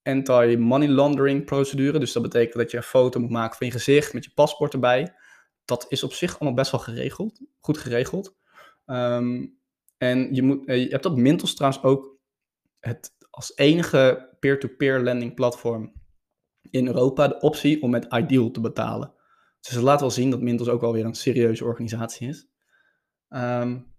anti-money 0.04 0.88
laundering 0.88 1.46
procedure. 1.46 2.00
Dus 2.00 2.12
dat 2.12 2.24
betekent 2.24 2.54
dat 2.54 2.72
je 2.72 2.78
een 2.78 2.84
foto 2.84 3.20
moet 3.20 3.30
maken 3.30 3.58
van 3.58 3.68
je 3.68 3.74
gezicht 3.74 4.14
met 4.14 4.24
je 4.24 4.32
paspoort 4.34 4.74
erbij. 4.74 5.14
Dat 5.66 5.86
is 5.90 6.04
op 6.04 6.14
zich 6.14 6.40
allemaal 6.40 6.54
best 6.54 6.72
wel 6.72 6.80
geregeld, 6.80 7.42
goed 7.60 7.78
geregeld. 7.78 8.36
Um, 8.86 9.60
en 9.98 10.34
je, 10.36 10.42
moet, 10.44 10.68
uh, 10.68 10.84
je 10.84 10.90
hebt 10.90 11.06
op 11.06 11.18
Mintos 11.18 11.56
trouwens 11.56 11.84
ook 11.84 12.18
het 12.80 13.12
als 13.30 13.52
enige 13.56 14.30
peer-to-peer 14.40 15.00
lending 15.00 15.34
platform 15.34 15.94
in 16.70 16.88
Europa 16.88 17.28
de 17.28 17.40
optie 17.40 17.82
om 17.82 17.90
met 17.90 18.14
Ideal 18.14 18.52
te 18.52 18.62
betalen. 18.62 19.14
Dus 19.60 19.74
ze 19.74 19.82
laten 19.82 20.02
wel 20.02 20.12
zien 20.12 20.30
dat 20.30 20.42
Mintos 20.42 20.68
ook 20.68 20.82
wel 20.82 20.94
weer 20.94 21.06
een 21.06 21.16
serieuze 21.16 21.66
organisatie 21.66 22.28
is. 22.28 22.48
Um, 23.30 23.94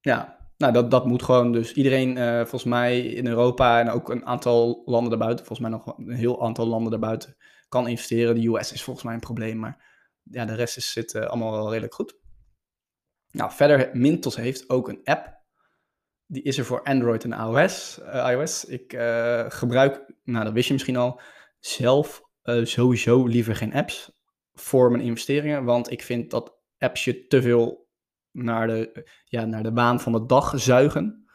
ja, 0.00 0.38
nou 0.56 0.72
dat, 0.72 0.90
dat 0.90 1.06
moet 1.06 1.22
gewoon. 1.22 1.52
Dus 1.52 1.72
iedereen 1.72 2.16
uh, 2.16 2.40
volgens 2.40 2.64
mij 2.64 3.00
in 3.00 3.26
Europa 3.26 3.80
en 3.80 3.90
ook 3.90 4.08
een 4.08 4.26
aantal 4.26 4.82
landen 4.84 5.10
daarbuiten, 5.10 5.46
volgens 5.46 5.68
mij 5.68 5.78
nog 5.78 5.98
een 5.98 6.10
heel 6.10 6.42
aantal 6.42 6.66
landen 6.66 6.90
daarbuiten, 6.90 7.36
kan 7.68 7.88
investeren. 7.88 8.34
De 8.34 8.48
US 8.48 8.72
is 8.72 8.82
volgens 8.82 9.04
mij 9.04 9.14
een 9.14 9.20
probleem, 9.20 9.58
maar 9.58 9.84
ja, 10.22 10.44
de 10.44 10.54
rest 10.54 10.76
is, 10.76 10.92
zit 10.92 11.14
uh, 11.14 11.22
allemaal 11.22 11.52
wel 11.52 11.68
redelijk 11.68 11.94
goed. 11.94 12.18
Nou, 13.30 13.52
verder, 13.52 13.90
Mintos 13.92 14.36
heeft 14.36 14.68
ook 14.70 14.88
een 14.88 15.00
app. 15.04 15.42
Die 16.26 16.42
is 16.42 16.58
er 16.58 16.64
voor 16.64 16.82
Android 16.82 17.24
en 17.24 17.32
iOS. 17.32 18.00
IOS. 18.30 18.64
Ik 18.64 18.90
gebruik, 19.48 20.14
nou 20.24 20.44
dat 20.44 20.52
wist 20.52 20.66
je 20.66 20.72
misschien 20.72 20.96
al, 20.96 21.20
zelf 21.66 22.22
sowieso 22.62 23.26
liever 23.26 23.56
geen 23.56 23.74
apps 23.74 24.12
voor 24.52 24.90
mijn 24.90 25.02
investeringen. 25.02 25.64
Want 25.64 25.90
ik 25.90 26.02
vind 26.02 26.30
dat 26.30 26.58
apps 26.78 27.04
je 27.04 27.26
te 27.26 27.42
veel 27.42 27.88
naar 28.30 28.66
de, 28.66 29.08
ja, 29.24 29.44
naar 29.44 29.62
de 29.62 29.72
baan 29.72 30.00
van 30.00 30.12
de 30.12 30.26
dag 30.26 30.60
zuigen. 30.60 31.26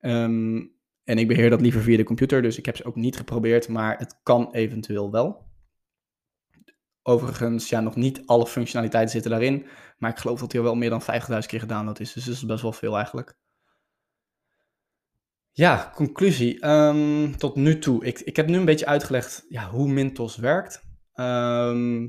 Um, 0.00 0.74
en 1.04 1.18
ik 1.18 1.28
beheer 1.28 1.50
dat 1.50 1.60
liever 1.60 1.80
via 1.80 1.96
de 1.96 2.04
computer, 2.04 2.42
dus 2.42 2.58
ik 2.58 2.66
heb 2.66 2.76
ze 2.76 2.84
ook 2.84 2.94
niet 2.94 3.16
geprobeerd, 3.16 3.68
maar 3.68 3.98
het 3.98 4.20
kan 4.22 4.52
eventueel 4.52 5.10
wel. 5.10 5.52
Overigens, 7.02 7.68
ja, 7.68 7.80
nog 7.80 7.96
niet 7.96 8.26
alle 8.26 8.46
functionaliteiten 8.46 9.12
zitten 9.12 9.30
daarin, 9.30 9.66
maar 9.98 10.10
ik 10.10 10.18
geloof 10.18 10.40
dat 10.40 10.52
hij 10.52 10.62
wel 10.62 10.74
meer 10.74 10.90
dan 10.90 11.02
50.000 11.02 11.06
keer 11.46 11.60
gedownload 11.60 12.00
is, 12.00 12.12
dus 12.12 12.24
dat 12.24 12.34
is 12.34 12.46
best 12.46 12.62
wel 12.62 12.72
veel 12.72 12.96
eigenlijk. 12.96 13.36
Ja, 15.56 15.92
conclusie. 15.94 16.60
Ehm, 16.60 17.32
tot 17.32 17.54
nu 17.54 17.78
toe. 17.78 18.04
Ik, 18.04 18.20
ik 18.20 18.36
heb 18.36 18.46
nu 18.46 18.56
een 18.56 18.64
beetje 18.64 18.86
uitgelegd 18.86 19.44
ja, 19.48 19.70
hoe 19.70 19.88
Mintos 19.88 20.36
werkt. 20.36 20.82
Ehm, 21.12 22.08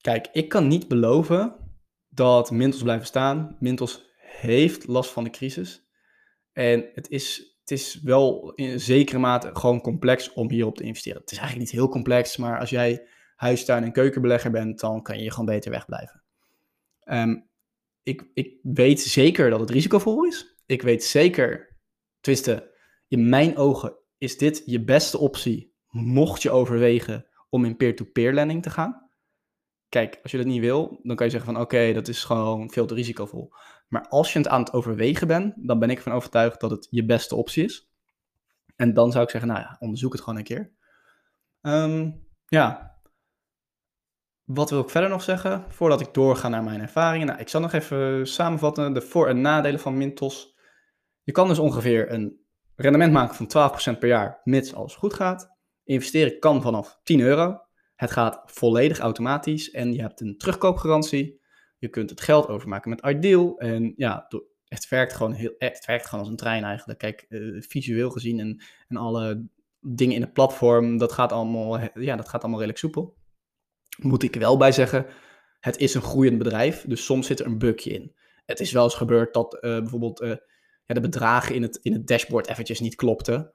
kijk, 0.00 0.28
ik 0.32 0.48
kan 0.48 0.68
niet 0.68 0.88
beloven 0.88 1.56
dat 2.08 2.50
Mintos 2.50 2.82
blijven 2.82 3.06
staan. 3.06 3.56
Mintos 3.60 4.04
heeft 4.16 4.86
last 4.86 5.10
van 5.10 5.24
de 5.24 5.30
crisis. 5.30 5.88
En 6.52 6.90
het 6.94 7.08
is, 7.08 7.56
het 7.60 7.70
is 7.70 8.00
wel 8.02 8.52
in 8.54 8.80
zekere 8.80 9.18
mate 9.18 9.50
gewoon 9.52 9.80
complex 9.80 10.32
om 10.32 10.50
hierop 10.50 10.76
te 10.76 10.84
investeren. 10.84 11.20
Het 11.20 11.32
is 11.32 11.38
eigenlijk 11.38 11.70
niet 11.70 11.80
heel 11.80 11.88
complex, 11.88 12.36
maar 12.36 12.58
als 12.58 12.70
jij 12.70 13.06
huistuin- 13.36 13.84
en 13.84 13.92
keukenbelegger 13.92 14.50
bent, 14.50 14.80
dan 14.80 15.02
kan 15.02 15.18
je 15.18 15.30
gewoon 15.30 15.46
beter 15.46 15.70
wegblijven. 15.70 16.22
Um, 17.04 17.48
ik, 18.02 18.30
ik 18.34 18.58
weet 18.62 19.00
zeker 19.00 19.50
dat 19.50 19.60
het 19.60 19.70
risicovol 19.70 20.24
is. 20.24 20.59
Ik 20.70 20.82
weet 20.82 21.04
zeker, 21.04 21.76
twisten, 22.20 22.70
in 23.08 23.28
mijn 23.28 23.56
ogen 23.56 23.96
is 24.18 24.38
dit 24.38 24.62
je 24.66 24.84
beste 24.84 25.18
optie, 25.18 25.74
mocht 25.88 26.42
je 26.42 26.50
overwegen 26.50 27.26
om 27.48 27.64
in 27.64 27.76
peer-to-peer 27.76 28.32
lending 28.32 28.62
te 28.62 28.70
gaan. 28.70 29.10
Kijk, 29.88 30.18
als 30.22 30.32
je 30.32 30.38
dat 30.38 30.46
niet 30.46 30.60
wil, 30.60 31.00
dan 31.02 31.16
kan 31.16 31.26
je 31.26 31.32
zeggen 31.32 31.52
van 31.52 31.62
oké, 31.62 31.92
dat 31.92 32.08
is 32.08 32.24
gewoon 32.24 32.70
veel 32.70 32.86
te 32.86 32.94
risicovol. 32.94 33.52
Maar 33.88 34.08
als 34.08 34.32
je 34.32 34.38
het 34.38 34.48
aan 34.48 34.60
het 34.60 34.72
overwegen 34.72 35.26
bent, 35.26 35.54
dan 35.56 35.78
ben 35.78 35.90
ik 35.90 36.00
van 36.00 36.12
overtuigd 36.12 36.60
dat 36.60 36.70
het 36.70 36.86
je 36.90 37.04
beste 37.04 37.34
optie 37.34 37.64
is. 37.64 37.90
En 38.76 38.94
dan 38.94 39.12
zou 39.12 39.24
ik 39.24 39.30
zeggen, 39.30 39.50
nou 39.50 39.60
ja, 39.60 39.76
onderzoek 39.78 40.12
het 40.12 40.22
gewoon 40.22 40.38
een 40.38 40.44
keer. 40.44 40.72
Ehm, 41.60 42.10
ja. 42.46 42.98
Wat 44.44 44.70
wil 44.70 44.80
ik 44.80 44.90
verder 44.90 45.10
nog 45.10 45.22
zeggen? 45.22 45.64
Voordat 45.68 46.00
ik 46.00 46.14
doorga 46.14 46.48
naar 46.48 46.64
mijn 46.64 46.80
ervaringen. 46.80 47.26
Nou, 47.26 47.38
ik 47.38 47.48
zal 47.48 47.60
nog 47.60 47.72
even 47.72 48.26
samenvatten 48.26 48.92
de 48.92 49.00
voor- 49.00 49.28
en 49.28 49.40
nadelen 49.40 49.80
van 49.80 49.96
Mintos. 49.96 50.58
Je 51.22 51.32
kan 51.32 51.48
dus 51.48 51.58
ongeveer 51.58 52.12
een 52.12 52.40
rendement 52.74 53.12
maken 53.12 53.34
van 53.34 53.94
12% 53.94 53.98
per 53.98 54.08
jaar, 54.08 54.40
mits 54.44 54.74
alles 54.74 54.94
goed 54.94 55.14
gaat. 55.14 55.58
Investeren 55.84 56.38
kan 56.38 56.62
vanaf 56.62 57.00
10 57.02 57.20
euro. 57.20 57.60
Het 57.94 58.10
gaat 58.10 58.42
volledig 58.44 58.98
automatisch 58.98 59.70
en 59.70 59.92
je 59.92 60.00
hebt 60.00 60.20
een 60.20 60.38
terugkoopgarantie. 60.38 61.40
Je 61.78 61.88
kunt 61.88 62.10
het 62.10 62.20
geld 62.20 62.48
overmaken 62.48 62.90
met 62.90 63.06
Ideal. 63.06 63.58
En 63.58 63.92
ja, 63.96 64.26
het 64.64 64.88
werkt 64.88 65.12
gewoon, 65.12 65.32
heel, 65.32 65.54
het 65.58 65.84
werkt 65.86 66.06
gewoon 66.06 66.20
als 66.20 66.28
een 66.30 66.36
trein 66.36 66.64
eigenlijk. 66.64 66.98
Kijk, 66.98 67.26
uh, 67.28 67.62
visueel 67.62 68.10
gezien 68.10 68.40
en, 68.40 68.62
en 68.88 68.96
alle 68.96 69.48
dingen 69.80 70.14
in 70.14 70.22
het 70.22 70.32
platform, 70.32 70.98
dat 70.98 71.12
gaat, 71.12 71.32
allemaal, 71.32 71.78
ja, 71.94 72.16
dat 72.16 72.28
gaat 72.28 72.40
allemaal 72.40 72.60
redelijk 72.60 72.78
soepel. 72.78 73.16
Moet 73.98 74.22
ik 74.22 74.34
wel 74.34 74.56
bij 74.56 74.72
zeggen, 74.72 75.06
het 75.60 75.76
is 75.76 75.94
een 75.94 76.02
groeiend 76.02 76.38
bedrijf, 76.38 76.84
dus 76.86 77.04
soms 77.04 77.26
zit 77.26 77.40
er 77.40 77.46
een 77.46 77.58
bugje 77.58 77.90
in. 77.90 78.14
Het 78.44 78.60
is 78.60 78.72
wel 78.72 78.84
eens 78.84 78.94
gebeurd 78.94 79.34
dat 79.34 79.54
uh, 79.54 79.60
bijvoorbeeld 79.60 80.20
ja, 80.90 81.00
de 81.00 81.08
bedragen 81.08 81.54
in 81.54 81.62
het, 81.62 81.78
in 81.82 81.92
het 81.92 82.06
dashboard 82.06 82.48
eventjes 82.48 82.80
niet 82.80 82.94
klopten 82.94 83.52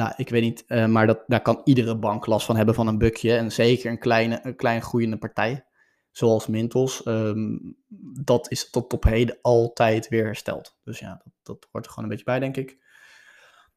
ja, 0.00 0.16
ik 0.16 0.28
weet 0.28 0.42
niet, 0.42 0.64
uh, 0.68 0.86
maar 0.86 1.06
dat, 1.06 1.24
daar 1.26 1.42
kan 1.42 1.60
iedere 1.64 1.98
bank 1.98 2.26
last 2.26 2.46
van 2.46 2.56
hebben 2.56 2.74
van 2.74 2.86
een 2.86 2.98
bukje. 2.98 3.36
En 3.36 3.52
zeker 3.52 3.90
een 3.90 3.98
kleine, 3.98 4.40
een 4.42 4.56
klein 4.56 4.82
groeiende 4.82 5.18
partij, 5.18 5.66
zoals 6.10 6.46
Mintos, 6.46 7.06
um, 7.06 7.76
dat 8.22 8.50
is 8.50 8.70
tot 8.70 8.92
op 8.92 9.04
heden 9.04 9.38
altijd 9.42 10.08
weer 10.08 10.24
hersteld. 10.24 10.78
Dus 10.84 10.98
ja, 10.98 11.20
dat, 11.24 11.32
dat 11.42 11.68
hoort 11.70 11.84
er 11.84 11.90
gewoon 11.92 12.04
een 12.04 12.16
beetje 12.16 12.30
bij, 12.30 12.38
denk 12.38 12.56
ik. 12.56 12.78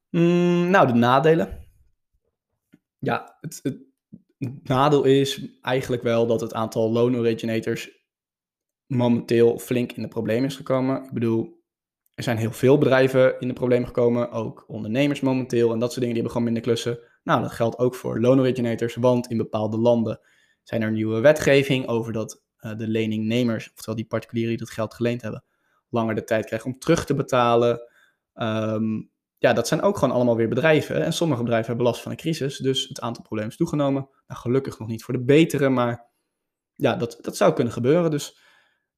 Mm, 0.09 0.69
nou, 0.69 0.87
de 0.87 0.93
nadelen. 0.93 1.67
Ja, 2.99 3.37
het, 3.41 3.59
het, 3.63 3.77
het 4.37 4.67
nadeel 4.67 5.03
is 5.03 5.59
eigenlijk 5.61 6.03
wel 6.03 6.27
dat 6.27 6.41
het 6.41 6.53
aantal 6.53 6.91
loan 6.91 7.15
originators 7.15 8.01
momenteel 8.85 9.59
flink 9.59 9.91
in 9.91 10.01
de 10.01 10.07
problemen 10.07 10.45
is 10.45 10.55
gekomen. 10.55 11.03
Ik 11.03 11.11
bedoel, 11.11 11.62
er 12.13 12.23
zijn 12.23 12.37
heel 12.37 12.51
veel 12.51 12.77
bedrijven 12.77 13.39
in 13.39 13.47
de 13.47 13.53
problemen 13.53 13.87
gekomen, 13.87 14.31
ook 14.31 14.63
ondernemers 14.67 15.21
momenteel 15.21 15.71
en 15.71 15.79
dat 15.79 15.91
soort 15.91 16.05
dingen, 16.05 16.13
die 16.15 16.23
hebben 16.23 16.31
gewoon 16.31 16.53
minder 16.53 16.63
klussen. 16.63 16.99
Nou, 17.23 17.41
dat 17.41 17.51
geldt 17.51 17.77
ook 17.77 17.95
voor 17.95 18.19
loan 18.19 18.39
originators, 18.39 18.95
want 18.95 19.27
in 19.27 19.37
bepaalde 19.37 19.77
landen 19.77 20.19
zijn 20.63 20.81
er 20.81 20.91
nieuwe 20.91 21.19
wetgeving 21.19 21.87
over 21.87 22.13
dat 22.13 22.43
uh, 22.59 22.77
de 22.77 22.87
leningnemers, 22.87 23.71
oftewel 23.71 23.95
die 23.95 24.05
particulieren 24.05 24.49
die 24.49 24.65
dat 24.65 24.73
geld 24.73 24.93
geleend 24.93 25.21
hebben, 25.21 25.43
langer 25.89 26.15
de 26.15 26.23
tijd 26.23 26.45
krijgen 26.45 26.71
om 26.71 26.79
terug 26.79 27.05
te 27.05 27.15
betalen. 27.15 27.91
Um, 28.33 29.11
ja, 29.37 29.53
dat 29.53 29.67
zijn 29.67 29.81
ook 29.81 29.97
gewoon 29.97 30.15
allemaal 30.15 30.35
weer 30.35 30.47
bedrijven. 30.47 31.03
En 31.03 31.13
sommige 31.13 31.41
bedrijven 31.41 31.67
hebben 31.67 31.85
last 31.85 32.01
van 32.01 32.11
een 32.11 32.17
crisis, 32.17 32.57
dus 32.57 32.87
het 32.87 33.01
aantal 33.01 33.23
problemen 33.23 33.51
is 33.51 33.57
toegenomen. 33.57 34.09
Nou, 34.27 34.39
gelukkig 34.39 34.79
nog 34.79 34.87
niet 34.87 35.03
voor 35.03 35.13
de 35.13 35.23
betere, 35.23 35.69
maar 35.69 36.09
ja, 36.73 36.95
dat, 36.95 37.17
dat 37.21 37.37
zou 37.37 37.53
kunnen 37.53 37.73
gebeuren. 37.73 38.11
Dus 38.11 38.39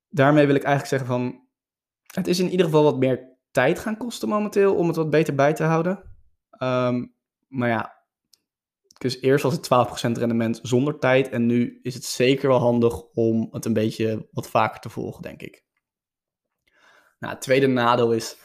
daarmee 0.09 0.45
wil 0.45 0.55
ik 0.55 0.63
eigenlijk 0.63 1.01
zeggen 1.01 1.07
van, 1.07 1.44
het 2.15 2.27
is 2.27 2.39
in 2.39 2.49
ieder 2.49 2.65
geval 2.65 2.83
wat 2.83 2.97
meer 2.97 3.37
tijd 3.51 3.79
gaan 3.79 3.97
kosten 3.97 4.29
momenteel 4.29 4.75
om 4.75 4.87
het 4.87 4.95
wat 4.95 5.09
beter 5.09 5.35
bij 5.35 5.53
te 5.53 5.63
houden. 5.63 6.13
Um, 6.59 7.15
maar 7.47 7.69
ja, 7.69 7.95
dus 8.97 9.21
eerst 9.21 9.43
was 9.43 9.53
het 9.53 10.17
12% 10.17 10.19
rendement 10.19 10.59
zonder 10.61 10.99
tijd 10.99 11.29
en 11.29 11.45
nu 11.45 11.79
is 11.81 11.93
het 11.93 12.03
zeker 12.03 12.47
wel 12.47 12.59
handig 12.59 13.01
om 13.01 13.47
het 13.51 13.65
een 13.65 13.73
beetje 13.73 14.27
wat 14.31 14.49
vaker 14.49 14.79
te 14.79 14.89
volgen, 14.89 15.21
denk 15.21 15.41
ik. 15.41 15.63
Nou, 17.19 17.33
het 17.33 17.41
tweede 17.41 17.67
nadeel 17.67 18.11
is, 18.11 18.37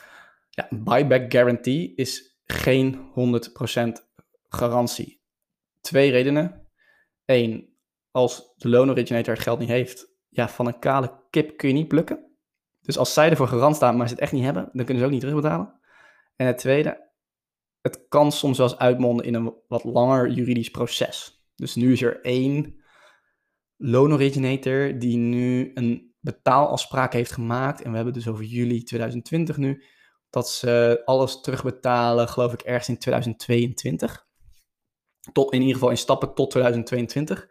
ja, 0.50 0.68
buyback 0.70 1.33
guarantee 1.33 1.94
is 1.94 2.40
geen 2.44 3.11
100% 3.74 3.92
garantie. 4.48 5.22
Twee 5.80 6.11
redenen. 6.11 6.68
Eén, 7.24 7.76
als 8.11 8.54
de 8.56 8.68
loan 8.68 8.90
originator 8.90 9.35
het 9.35 9.42
geld 9.42 9.59
niet 9.59 9.68
heeft, 9.68 10.14
ja, 10.28 10.48
van 10.48 10.66
een 10.66 10.78
kale 10.78 11.26
kip 11.30 11.56
kun 11.56 11.68
je 11.68 11.74
niet 11.74 11.88
plukken. 11.88 12.30
Dus 12.90 12.98
als 12.98 13.12
zij 13.12 13.31
ervoor 13.31 13.48
garant 13.48 13.76
staan, 13.76 13.96
maar 13.96 14.09
ze 14.09 14.12
het 14.12 14.22
echt 14.22 14.33
niet 14.33 14.44
hebben, 14.44 14.68
dan 14.72 14.85
kunnen 14.85 14.98
ze 14.98 15.05
ook 15.05 15.11
niet 15.11 15.20
terugbetalen. 15.20 15.81
En 16.37 16.46
het 16.46 16.59
tweede, 16.59 17.11
het 17.81 18.07
kan 18.09 18.33
soms 18.33 18.59
wel 18.59 18.68
eens 18.68 18.79
uitmonden 18.79 19.26
in 19.26 19.35
een 19.35 19.55
wat 19.68 19.85
langer 19.85 20.31
juridisch 20.31 20.70
proces. 20.70 21.44
Dus 21.55 21.74
nu 21.74 21.92
is 21.92 22.03
er 22.03 22.20
één 22.20 22.83
loan 23.76 24.12
originator 24.12 24.98
die 24.98 25.16
nu 25.16 25.70
een 25.74 26.14
betaalafspraak 26.20 27.12
heeft 27.12 27.33
gemaakt. 27.33 27.83
En 27.83 27.90
we 27.90 27.96
hebben 27.96 28.14
dus 28.14 28.29
over 28.29 28.44
juli 28.44 28.83
2020 28.83 29.57
nu. 29.57 29.85
Dat 30.31 30.48
ze 30.48 31.03
alles 31.05 31.40
terugbetalen, 31.40 32.29
geloof 32.29 32.53
ik, 32.53 32.61
ergens 32.61 32.88
in 32.88 32.98
2022. 32.98 34.26
Tot, 35.33 35.53
in 35.53 35.61
ieder 35.61 35.74
geval 35.74 35.90
in 35.90 35.96
stappen 35.96 36.35
tot 36.35 36.50
2022. 36.50 37.48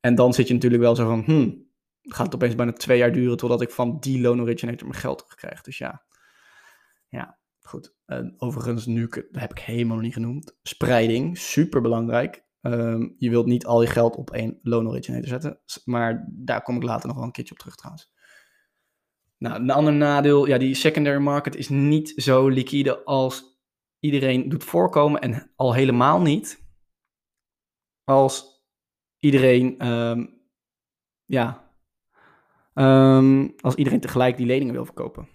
En 0.00 0.14
dan 0.14 0.34
zit 0.34 0.48
je 0.48 0.54
natuurlijk 0.54 0.82
wel 0.82 0.96
zo 0.96 1.06
van, 1.06 1.22
hmm, 1.24 1.63
gaat 2.08 2.26
het 2.26 2.34
opeens 2.34 2.54
bijna 2.54 2.72
twee 2.72 2.98
jaar 2.98 3.12
duren 3.12 3.36
totdat 3.36 3.60
ik 3.60 3.70
van 3.70 3.98
die 4.00 4.20
loan 4.20 4.40
originator 4.40 4.88
mijn 4.88 5.00
geld 5.00 5.18
terugkrijg. 5.18 5.62
Dus 5.62 5.78
ja, 5.78 6.04
ja 7.08 7.38
goed. 7.60 7.94
Overigens, 8.36 8.86
nu 8.86 9.08
heb 9.30 9.50
ik 9.50 9.58
helemaal 9.58 9.98
niet 9.98 10.12
genoemd. 10.12 10.58
Spreiding, 10.62 11.38
super 11.38 11.80
belangrijk. 11.80 12.42
Um, 12.60 13.14
je 13.18 13.30
wilt 13.30 13.46
niet 13.46 13.66
al 13.66 13.82
je 13.82 13.88
geld 13.88 14.16
op 14.16 14.30
één 14.30 14.58
loan 14.62 14.88
originator 14.88 15.28
zetten. 15.28 15.60
Maar 15.84 16.28
daar 16.30 16.62
kom 16.62 16.76
ik 16.76 16.82
later 16.82 17.06
nog 17.06 17.16
wel 17.16 17.26
een 17.26 17.32
keertje 17.32 17.52
op 17.52 17.58
terug 17.58 17.74
trouwens. 17.74 18.12
Nou, 19.38 19.60
een 19.60 19.70
ander 19.70 19.92
nadeel, 19.92 20.46
ja, 20.46 20.58
die 20.58 20.74
secondary 20.74 21.20
market 21.20 21.56
is 21.56 21.68
niet 21.68 22.12
zo 22.16 22.48
liquide 22.48 23.04
als 23.04 23.60
iedereen 23.98 24.48
doet 24.48 24.64
voorkomen. 24.64 25.20
En 25.20 25.52
al 25.56 25.74
helemaal 25.74 26.20
niet 26.20 26.64
als 28.04 28.62
iedereen, 29.18 29.86
um, 29.88 30.42
ja, 31.24 31.63
Um, 32.74 33.54
als 33.60 33.74
iedereen 33.74 34.00
tegelijk 34.00 34.36
die 34.36 34.46
leningen 34.46 34.74
wil 34.74 34.84
verkopen. 34.84 35.28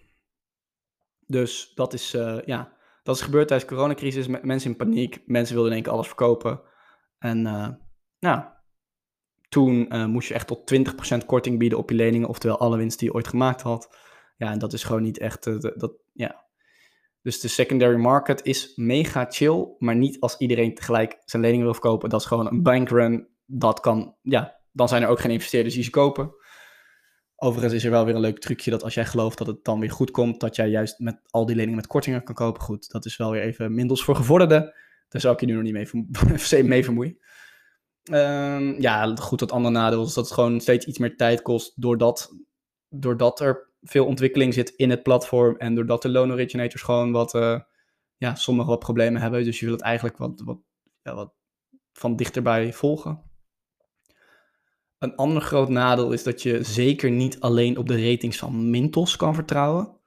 Dus 1.26 1.72
dat 1.76 1.94
is, 1.94 2.16
uh, 2.16 2.42
ja, 2.46 2.74
dat 3.04 3.16
is 3.16 3.22
gebeurd 3.22 3.48
tijdens 3.48 3.70
de 3.70 3.76
coronacrisis. 3.76 4.28
Mensen 4.28 4.72
in 4.72 4.78
paniek. 4.78 5.22
Mensen 5.26 5.54
wilden 5.54 5.72
in 5.72 5.78
één 5.78 5.86
keer 5.86 5.94
alles 5.94 6.08
verkopen. 6.08 6.62
En 7.20 7.42
nou, 8.20 8.44
toen 9.50 9.96
uh, 9.96 10.06
moest 10.06 10.28
je 10.28 10.34
echt 10.34 10.48
tot 10.48 10.74
20% 11.22 11.26
korting 11.26 11.60
bieden 11.60 11.78
op 11.78 11.90
je 11.90 11.96
leningen. 11.96 12.28
Oftewel 12.28 12.60
alle 12.60 12.78
winst 12.78 13.00
die 13.00 13.08
je 13.08 13.14
ooit 13.14 13.28
gemaakt 13.28 13.62
had. 13.62 13.98
Ja, 14.38 14.52
en 14.52 14.60
dat 14.60 14.74
is 14.74 14.84
gewoon 14.84 15.02
niet 15.02 15.18
echt, 15.18 15.44
dat, 15.80 15.94
ja. 16.14 16.48
Dus 17.22 17.40
de 17.40 17.48
secondary 17.48 17.96
market 17.96 18.46
is 18.46 18.76
mega 18.76 19.26
chill. 19.30 19.76
Maar 19.78 19.96
niet 19.96 20.20
als 20.20 20.38
iedereen 20.38 20.74
tegelijk 20.74 21.22
zijn 21.26 21.42
leningen 21.42 21.64
wil 21.64 21.74
verkopen. 21.74 22.10
Dat 22.10 22.22
is 22.22 22.28
gewoon 22.28 22.48
een 22.48 22.64
bankrun. 22.64 23.28
Dat 23.46 23.80
kan, 23.80 24.16
ja, 24.22 24.60
dan 24.72 24.88
zijn 24.88 25.04
er 25.04 25.10
ook 25.10 25.20
geen 25.20 25.32
investeerders 25.32 25.76
die 25.76 25.84
ze 25.84 25.90
kopen. 25.90 26.34
Overigens 27.40 27.74
is 27.74 27.84
er 27.84 27.92
wel 27.92 28.06
weer 28.06 28.16
een 28.16 28.22
leuk 28.22 28.40
trucje 28.40 28.72
dat 28.72 28.84
als 28.84 28.94
jij 28.94 29.06
gelooft 29.06 29.38
dat 29.38 29.48
het 29.48 29.64
dan 29.64 29.80
weer 29.80 29.92
goed 29.92 30.12
komt, 30.12 30.40
dat 30.40 30.56
jij 30.56 30.70
juist 30.70 31.00
met 31.00 31.22
al 31.30 31.46
die 31.46 31.56
leningen 31.56 31.76
met 31.76 31.88
kortingen 31.88 32.24
kan 32.24 32.36
kopen. 32.36 32.62
Goed, 32.62 32.92
dat 32.92 33.06
is 33.06 33.18
wel 33.18 33.32
weer 33.32 33.42
even 33.42 33.74
mindels 33.74 34.04
voor 34.04 34.16
gevorderden. 34.16 34.74
Daar 35.10 35.22
zou 35.22 35.34
ik 35.34 35.40
je 35.40 35.46
nu 35.46 35.54
nog 35.54 35.64
niet 35.64 35.74
mee, 36.52 36.64
mee 36.74 36.84
vermoeien. 36.84 37.18
Um, 38.12 38.82
ja, 38.82 39.16
goed, 39.16 39.40
dat 39.40 39.52
andere 39.52 39.74
nadeel 39.74 40.06
is 40.06 40.14
dat 40.14 40.24
het 40.24 40.34
gewoon 40.34 40.60
steeds 40.60 40.86
iets 40.86 40.98
meer 40.98 41.18
tijd 41.18 41.42
kost 41.42 41.82
doordat, 41.82 42.36
doordat 42.90 43.40
er 43.40 43.70
veel 43.82 44.06
ontwikkeling 44.06 44.54
zit 44.54 44.70
in 44.70 44.90
het 44.90 45.04
platform 45.04 45.56
en 45.58 45.76
doordat 45.76 46.02
de 46.02 46.10
loan 46.10 46.32
originators 46.32 46.82
gewoon 46.82 47.12
wat, 47.12 47.34
uh, 47.34 47.60
ja, 48.18 48.36
sommige 48.36 48.70
wat 48.70 48.80
problemen 48.80 49.22
hebben. 49.22 49.44
Dus 49.44 49.60
je 49.60 49.66
wil 49.66 49.74
het 49.74 49.84
eigenlijk 49.84 50.18
wat, 50.18 50.42
wat, 50.46 50.60
ja, 51.02 51.16
wat 51.16 51.34
van 51.94 52.16
dichterbij 52.16 52.74
volgen. 52.74 53.29
Een 55.00 55.16
ander 55.16 55.42
groot 55.42 55.70
nadeel 55.70 56.12
is 56.12 56.24
dat 56.24 56.42
je 56.42 56.64
zeker 56.64 57.12
niet 57.12 57.40
alleen 57.40 57.78
op 57.78 57.88
de 57.88 58.10
ratings 58.10 58.38
van 58.38 58.70
Mintos 58.70 59.16
kan 59.16 59.36
vertrouwen. 59.36 59.98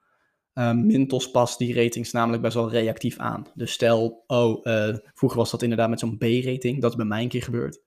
Uh, 0.53 0.73
Mintos 0.73 1.31
past 1.31 1.57
die 1.57 1.73
ratings 1.73 2.11
namelijk 2.11 2.41
best 2.41 2.53
wel 2.53 2.69
reactief 2.69 3.17
aan. 3.17 3.47
Dus 3.53 3.71
stel, 3.71 4.23
oh, 4.27 4.65
uh, 4.65 4.95
vroeger 5.13 5.39
was 5.39 5.51
dat 5.51 5.61
inderdaad 5.61 5.89
met 5.89 5.99
zo'n 5.99 6.17
B-rating. 6.17 6.81
Dat 6.81 6.91
is 6.91 6.97
bij 6.97 7.05
mij 7.05 7.21
een 7.21 7.29
keer 7.29 7.43
gebeurd. 7.43 7.81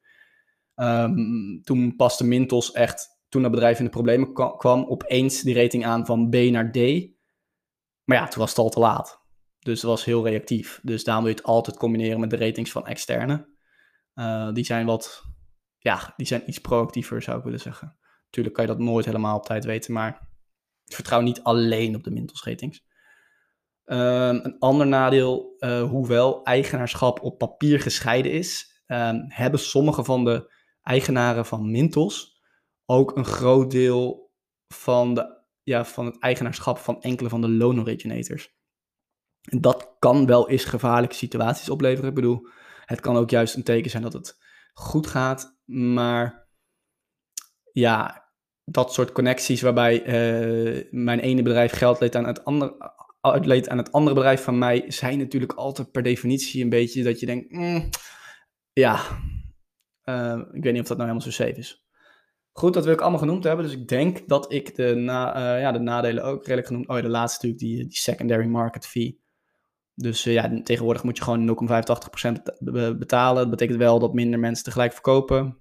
Um, 0.74 1.60
toen 1.62 1.96
paste 1.96 2.24
Mintos 2.24 2.72
echt, 2.72 3.08
toen 3.28 3.42
dat 3.42 3.50
bedrijf 3.50 3.78
in 3.78 3.84
de 3.84 3.90
problemen 3.90 4.32
kwam, 4.32 4.84
opeens 4.84 5.42
die 5.42 5.54
rating 5.54 5.86
aan 5.86 6.06
van 6.06 6.28
B 6.30 6.34
naar 6.34 6.72
D. 6.72 6.76
Maar 8.04 8.16
ja, 8.16 8.28
toen 8.28 8.40
was 8.40 8.50
het 8.50 8.58
al 8.58 8.68
te 8.68 8.80
laat. 8.80 9.24
Dus 9.58 9.80
dat 9.80 9.90
was 9.90 10.04
heel 10.04 10.26
reactief. 10.26 10.80
Dus 10.82 11.04
daarom 11.04 11.24
wil 11.24 11.32
je 11.32 11.38
het 11.38 11.48
altijd 11.48 11.76
combineren 11.76 12.20
met 12.20 12.30
de 12.30 12.36
ratings 12.36 12.70
van 12.70 12.86
externe. 12.86 13.48
Uh, 14.14 14.52
die 14.52 14.64
zijn 14.64 14.86
wat, 14.86 15.22
ja, 15.78 16.12
die 16.16 16.26
zijn 16.26 16.48
iets 16.48 16.58
proactiever 16.58 17.22
zou 17.22 17.38
ik 17.38 17.44
willen 17.44 17.60
zeggen. 17.60 17.96
Natuurlijk 18.24 18.54
kan 18.54 18.66
je 18.66 18.70
dat 18.70 18.80
nooit 18.80 19.04
helemaal 19.04 19.36
op 19.36 19.44
tijd 19.44 19.64
weten, 19.64 19.92
maar 19.92 20.28
vertrouw 20.84 21.20
niet 21.20 21.42
alleen 21.42 21.94
op 21.94 22.04
de 22.04 22.10
Mintos 22.10 22.44
ratings. 22.44 22.84
Um, 23.84 24.44
een 24.44 24.58
ander 24.58 24.86
nadeel, 24.86 25.54
uh, 25.58 25.82
hoewel 25.82 26.44
eigenaarschap 26.44 27.20
op 27.22 27.38
papier 27.38 27.80
gescheiden 27.80 28.32
is, 28.32 28.82
um, 28.86 29.24
hebben 29.28 29.60
sommige 29.60 30.04
van 30.04 30.24
de 30.24 30.52
eigenaren 30.82 31.46
van 31.46 31.70
Mintos 31.70 32.40
ook 32.84 33.16
een 33.16 33.24
groot 33.24 33.70
deel 33.70 34.32
van, 34.74 35.14
de, 35.14 35.44
ja, 35.62 35.84
van 35.84 36.06
het 36.06 36.18
eigenaarschap 36.18 36.78
van 36.78 37.02
enkele 37.02 37.28
van 37.28 37.40
de 37.40 37.48
loan 37.48 37.80
originators. 37.80 38.54
En 39.40 39.60
dat 39.60 39.96
kan 39.98 40.26
wel 40.26 40.48
eens 40.48 40.64
gevaarlijke 40.64 41.16
situaties 41.16 41.68
opleveren. 41.68 42.08
Ik 42.08 42.14
bedoel, 42.14 42.48
het 42.84 43.00
kan 43.00 43.16
ook 43.16 43.30
juist 43.30 43.54
een 43.54 43.62
teken 43.62 43.90
zijn 43.90 44.02
dat 44.02 44.12
het 44.12 44.38
goed 44.72 45.06
gaat, 45.06 45.55
maar 45.66 46.48
ja, 47.72 48.24
dat 48.64 48.92
soort 48.92 49.12
connecties 49.12 49.60
waarbij 49.60 50.00
uh, 50.00 50.84
mijn 50.90 51.20
ene 51.20 51.42
bedrijf 51.42 51.72
geld 51.72 52.00
leed 52.00 52.16
aan 52.16 52.26
het 52.26 52.44
andere, 52.44 52.92
uitleed 53.20 53.68
aan 53.68 53.78
het 53.78 53.92
andere 53.92 54.14
bedrijf 54.14 54.42
van 54.42 54.58
mij, 54.58 54.84
zijn 54.88 55.18
natuurlijk 55.18 55.52
altijd 55.52 55.90
per 55.90 56.02
definitie 56.02 56.62
een 56.62 56.68
beetje 56.68 57.02
dat 57.02 57.20
je 57.20 57.26
denkt, 57.26 57.52
mm, 57.52 57.88
ja, 58.72 59.00
uh, 60.04 60.40
ik 60.52 60.62
weet 60.62 60.72
niet 60.72 60.82
of 60.82 60.88
dat 60.88 60.96
nou 60.96 61.08
helemaal 61.08 61.20
zo 61.20 61.30
safe 61.30 61.58
is. 61.58 61.84
Goed, 62.52 62.74
dat 62.74 62.84
wil 62.84 62.92
ik 62.92 63.00
allemaal 63.00 63.18
genoemd 63.18 63.44
hebben. 63.44 63.64
Dus 63.64 63.74
ik 63.74 63.88
denk 63.88 64.28
dat 64.28 64.52
ik 64.52 64.74
de, 64.74 64.94
na, 64.94 65.36
uh, 65.36 65.60
ja, 65.60 65.72
de 65.72 65.78
nadelen 65.78 66.24
ook 66.24 66.40
redelijk 66.40 66.66
genoemd. 66.66 66.88
Oh 66.88 66.96
ja, 66.96 67.02
de 67.02 67.08
laatste 67.08 67.46
natuurlijk, 67.46 67.76
die, 67.76 67.88
die 67.88 67.98
secondary 67.98 68.46
market 68.46 68.86
fee. 68.86 69.20
Dus 69.98 70.22
ja, 70.22 70.62
tegenwoordig 70.62 71.02
moet 71.02 71.16
je 71.16 71.22
gewoon 71.22 71.68
0,85% 72.28 72.98
betalen. 72.98 73.42
Dat 73.42 73.50
betekent 73.50 73.78
wel 73.78 73.98
dat 73.98 74.14
minder 74.14 74.38
mensen 74.38 74.64
tegelijk 74.64 74.92
verkopen. 74.92 75.58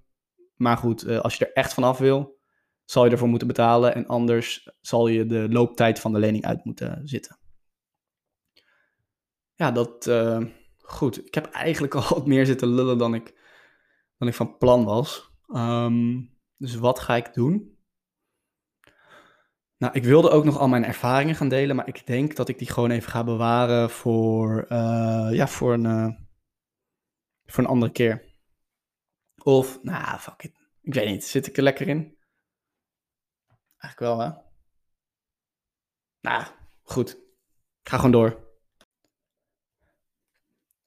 Maar 0.55 0.77
goed, 0.77 1.07
als 1.07 1.35
je 1.35 1.45
er 1.45 1.53
echt 1.53 1.73
vanaf 1.73 1.97
wil, 1.97 2.39
zal 2.85 3.05
je 3.05 3.11
ervoor 3.11 3.27
moeten 3.27 3.47
betalen 3.47 3.95
en 3.95 4.07
anders 4.07 4.69
zal 4.81 5.07
je 5.07 5.25
de 5.25 5.49
looptijd 5.49 5.99
van 5.99 6.13
de 6.13 6.19
lening 6.19 6.45
uit 6.45 6.65
moeten 6.65 7.01
zitten. 7.03 7.37
Ja, 9.53 9.71
dat 9.71 10.07
uh, 10.07 10.45
goed. 10.77 11.25
Ik 11.27 11.33
heb 11.33 11.45
eigenlijk 11.45 11.95
al 11.95 12.07
wat 12.09 12.27
meer 12.27 12.45
zitten 12.45 12.67
lullen 12.67 12.97
dan 12.97 13.13
ik, 13.13 13.39
dan 14.17 14.27
ik 14.27 14.33
van 14.33 14.57
plan 14.57 14.85
was. 14.85 15.31
Um, 15.47 16.33
dus 16.57 16.75
wat 16.75 16.99
ga 16.99 17.15
ik 17.15 17.33
doen? 17.33 17.74
Nou, 19.77 19.93
ik 19.93 20.03
wilde 20.03 20.29
ook 20.29 20.43
nog 20.43 20.57
al 20.57 20.67
mijn 20.67 20.85
ervaringen 20.85 21.35
gaan 21.35 21.49
delen, 21.49 21.75
maar 21.75 21.87
ik 21.87 22.07
denk 22.07 22.35
dat 22.35 22.49
ik 22.49 22.57
die 22.57 22.69
gewoon 22.69 22.91
even 22.91 23.11
ga 23.11 23.23
bewaren 23.23 23.89
voor, 23.89 24.65
uh, 24.69 25.29
ja, 25.31 25.47
voor, 25.47 25.73
een, 25.73 25.83
uh, 25.83 26.09
voor 27.45 27.63
een 27.63 27.69
andere 27.69 27.91
keer. 27.91 28.23
Of, 29.43 29.83
nou, 29.83 30.19
fuck 30.19 30.43
it. 30.43 30.53
Ik 30.81 30.93
weet 30.93 31.07
niet, 31.07 31.25
zit 31.25 31.47
ik 31.47 31.57
er 31.57 31.63
lekker 31.63 31.87
in? 31.87 32.17
Eigenlijk 33.77 33.99
wel, 33.99 34.19
hè? 34.19 34.29
Nou, 36.21 36.43
goed. 36.83 37.15
Ik 37.81 37.89
ga 37.89 37.95
gewoon 37.95 38.11
door. 38.11 38.43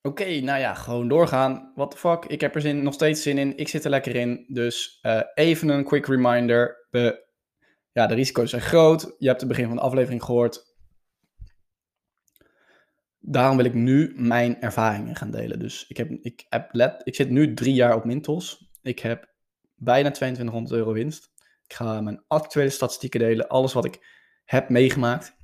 Oké, 0.03 0.41
nou 0.41 0.59
ja, 0.59 0.75
gewoon 0.75 1.09
doorgaan. 1.09 1.73
What 1.75 1.91
the 1.91 1.97
fuck? 1.97 2.25
Ik 2.25 2.41
heb 2.41 2.55
er 2.55 2.61
zin, 2.61 2.83
nog 2.83 2.95
steeds 2.95 3.23
zin 3.23 3.39
in. 3.39 3.57
Ik 3.57 3.69
zit 3.69 3.85
er 3.85 3.91
lekker 3.91 4.15
in. 4.15 4.45
Dus 4.49 4.99
uh, 5.03 5.23
even 5.35 5.69
een 5.69 5.85
quick 5.85 6.07
reminder. 6.07 6.87
We, 6.91 7.28
ja, 7.99 8.07
de 8.07 8.15
risico's 8.15 8.51
zijn 8.51 8.63
groot. 8.63 9.15
Je 9.19 9.27
hebt 9.27 9.41
het 9.41 9.49
begin 9.49 9.67
van 9.67 9.77
de 9.77 9.83
aflevering 9.83 10.25
gehoord. 10.25 10.77
Daarom 13.19 13.57
wil 13.57 13.67
ik 13.67 13.75
nu 13.75 14.13
mijn 14.17 14.61
ervaringen 14.61 15.17
gaan 15.17 15.31
delen. 15.31 15.59
Dus 15.59 15.87
ik, 15.89 15.97
heb, 15.97 16.11
ik, 16.11 16.47
heb 16.49 16.69
let, 16.73 17.01
ik 17.05 17.15
zit 17.15 17.31
nu 17.31 17.55
drie 17.55 17.75
jaar 17.75 17.95
op 17.95 18.05
Mintos. 18.05 18.71
Ik 18.83 18.99
heb 18.99 19.35
bijna 19.75 20.11
2200 20.11 20.75
euro 20.75 20.93
winst. 20.93 21.31
Ik 21.65 21.75
ga 21.75 22.01
mijn 22.01 22.25
actuele 22.27 22.71
statistieken 22.71 23.21
delen, 23.21 23.49
alles 23.49 23.73
wat 23.73 23.85
ik 23.85 23.99
heb 24.45 24.69
meegemaakt. 24.69 25.37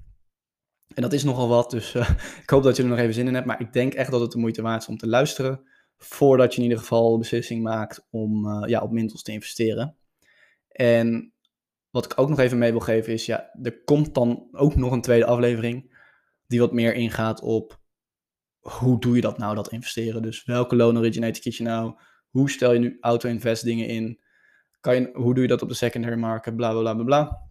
En 0.94 1.02
dat 1.02 1.12
is 1.12 1.24
nogal 1.24 1.48
wat, 1.48 1.70
dus 1.70 1.94
uh, 1.94 2.10
ik 2.42 2.50
hoop 2.50 2.62
dat 2.62 2.76
je 2.76 2.82
er 2.82 2.88
nog 2.88 2.98
even 2.98 3.14
zin 3.14 3.26
in 3.26 3.34
hebt. 3.34 3.46
Maar 3.46 3.60
ik 3.60 3.72
denk 3.72 3.94
echt 3.94 4.10
dat 4.10 4.20
het 4.20 4.32
de 4.32 4.38
moeite 4.38 4.62
waard 4.62 4.82
is 4.82 4.88
om 4.88 4.96
te 4.96 5.08
luisteren. 5.08 5.60
Voordat 5.96 6.52
je 6.52 6.58
in 6.58 6.62
ieder 6.62 6.78
geval 6.78 7.12
de 7.12 7.18
beslissing 7.18 7.62
maakt 7.62 8.06
om 8.10 8.46
uh, 8.46 8.68
ja, 8.68 8.80
op 8.80 8.90
Mintos 8.90 9.22
te 9.22 9.32
investeren. 9.32 9.96
En 10.68 11.33
wat 11.94 12.04
ik 12.04 12.18
ook 12.18 12.28
nog 12.28 12.38
even 12.38 12.58
mee 12.58 12.70
wil 12.70 12.80
geven 12.80 13.12
is, 13.12 13.26
ja, 13.26 13.50
er 13.62 13.82
komt 13.84 14.14
dan 14.14 14.48
ook 14.52 14.74
nog 14.74 14.92
een 14.92 15.00
tweede 15.00 15.26
aflevering. 15.26 15.96
Die 16.46 16.60
wat 16.60 16.72
meer 16.72 16.94
ingaat 16.94 17.40
op 17.40 17.80
hoe 18.60 19.00
doe 19.00 19.14
je 19.14 19.20
dat 19.20 19.38
nou, 19.38 19.54
dat 19.54 19.72
investeren. 19.72 20.22
Dus 20.22 20.44
welke 20.44 20.76
loan 20.76 20.98
originator 20.98 21.42
kies 21.42 21.56
je 21.56 21.64
nou? 21.64 21.94
Hoe 22.28 22.50
stel 22.50 22.72
je 22.72 22.78
nu 22.78 22.96
auto-invest 23.00 23.64
dingen 23.64 23.88
in? 23.88 24.20
Kan 24.80 24.94
je, 24.94 25.10
hoe 25.12 25.34
doe 25.34 25.42
je 25.42 25.48
dat 25.48 25.62
op 25.62 25.68
de 25.68 25.74
secondary 25.74 26.16
market? 26.16 26.56
Bla 26.56 26.70
bla 26.70 26.94
bla 26.94 27.04
bla. 27.04 27.42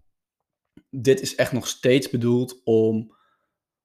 Dit 0.89 1.21
is 1.21 1.36
echt 1.36 1.51
nog 1.51 1.67
steeds 1.67 2.10
bedoeld 2.10 2.62
om. 2.63 3.15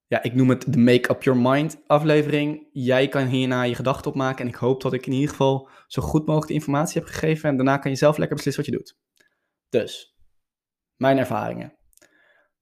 Ja, 0.06 0.22
ik 0.22 0.34
noem 0.34 0.48
het 0.48 0.72
de 0.72 0.78
Make 0.78 1.10
Up 1.10 1.22
Your 1.22 1.40
Mind 1.40 1.82
aflevering. 1.86 2.68
Jij 2.72 3.08
kan 3.08 3.26
hierna 3.26 3.62
je 3.62 3.74
gedachten 3.74 4.10
opmaken. 4.10 4.44
En 4.44 4.50
ik 4.50 4.58
hoop 4.58 4.82
dat 4.82 4.92
ik 4.92 5.06
in 5.06 5.12
ieder 5.12 5.28
geval 5.28 5.68
zo 5.86 6.02
goed 6.02 6.26
mogelijk 6.26 6.48
de 6.48 6.54
informatie 6.54 7.00
heb 7.00 7.10
gegeven. 7.10 7.48
En 7.48 7.56
daarna 7.56 7.76
kan 7.76 7.90
je 7.90 7.96
zelf 7.96 8.16
lekker 8.16 8.36
beslissen 8.36 8.64
wat 8.64 8.72
je 8.72 8.78
doet. 8.78 8.96
Dus, 9.68 10.17
mijn 10.98 11.18
ervaringen. 11.18 11.72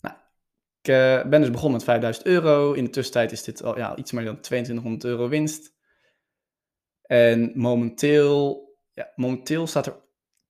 Nou, 0.01 0.17
ik 0.81 0.89
uh, 0.89 1.31
ben 1.31 1.41
dus 1.41 1.51
begonnen 1.51 1.77
met 1.77 1.85
5000 1.85 2.27
euro. 2.27 2.73
In 2.73 2.85
de 2.85 2.91
tussentijd 2.91 3.33
is 3.33 3.43
dit 3.43 3.63
al 3.63 3.77
ja, 3.77 3.97
iets 3.97 4.13
meer 4.13 4.25
dan 4.25 4.41
2200 4.41 5.05
euro 5.05 5.29
winst. 5.29 5.75
En 7.03 7.53
momenteel, 7.55 8.69
ja, 8.93 9.13
momenteel 9.15 9.67
staat 9.67 9.87
er 9.87 10.05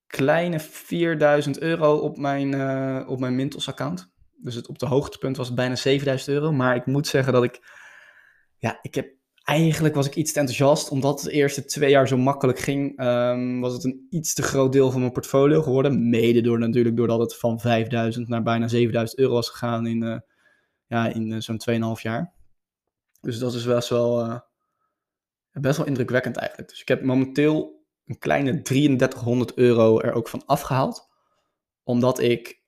kleine 0.06 0.60
4000 0.60 1.58
euro 1.58 1.96
op 1.96 2.16
mijn, 2.16 2.52
uh, 2.52 3.04
op 3.08 3.20
mijn 3.20 3.34
Mintos 3.34 3.68
account. 3.68 4.14
Dus 4.36 4.54
het, 4.54 4.66
op 4.66 4.78
de 4.78 4.86
hoogtepunt 4.86 5.36
was 5.36 5.46
het 5.46 5.56
bijna 5.56 5.74
7000 5.74 6.30
euro. 6.30 6.52
Maar 6.52 6.76
ik 6.76 6.86
moet 6.86 7.06
zeggen 7.06 7.32
dat 7.32 7.44
ik, 7.44 7.60
ja, 8.56 8.78
ik 8.82 8.94
heb, 8.94 9.15
eigenlijk 9.46 9.94
was 9.94 10.06
ik 10.06 10.14
iets 10.14 10.32
te 10.32 10.38
enthousiast. 10.40 10.90
Omdat 10.90 11.20
het 11.20 11.30
de 11.30 11.36
eerste 11.36 11.64
twee 11.64 11.90
jaar 11.90 12.08
zo 12.08 12.16
makkelijk 12.16 12.58
ging, 12.58 13.00
um, 13.00 13.60
was 13.60 13.72
het 13.72 13.84
een 13.84 14.06
iets 14.10 14.34
te 14.34 14.42
groot 14.42 14.72
deel 14.72 14.90
van 14.90 15.00
mijn 15.00 15.12
portfolio 15.12 15.62
geworden. 15.62 16.08
Mede 16.08 16.40
door 16.40 16.58
natuurlijk 16.58 16.96
doordat 16.96 17.20
het 17.20 17.36
van 17.36 17.60
5000 17.60 18.28
naar 18.28 18.42
bijna 18.42 18.68
7000 18.68 19.18
euro 19.18 19.32
was 19.32 19.48
gegaan 19.48 19.86
in, 19.86 20.02
uh, 20.02 20.18
ja, 20.86 21.08
in 21.08 21.30
uh, 21.30 21.40
zo'n 21.40 21.96
2,5 21.96 22.02
jaar. 22.02 22.34
Dus 23.20 23.38
dat 23.38 23.54
is 23.54 23.64
best 23.64 23.88
wel, 23.88 24.42
best 25.52 25.76
wel 25.76 25.86
indrukwekkend 25.86 26.36
eigenlijk. 26.36 26.68
Dus 26.68 26.80
ik 26.80 26.88
heb 26.88 27.02
momenteel 27.02 27.84
een 28.06 28.18
kleine 28.18 28.62
3300 28.62 29.54
euro 29.54 30.00
er 30.00 30.12
ook 30.12 30.28
van 30.28 30.42
afgehaald. 30.46 31.08
Omdat 31.82 32.20
ik, 32.20 32.60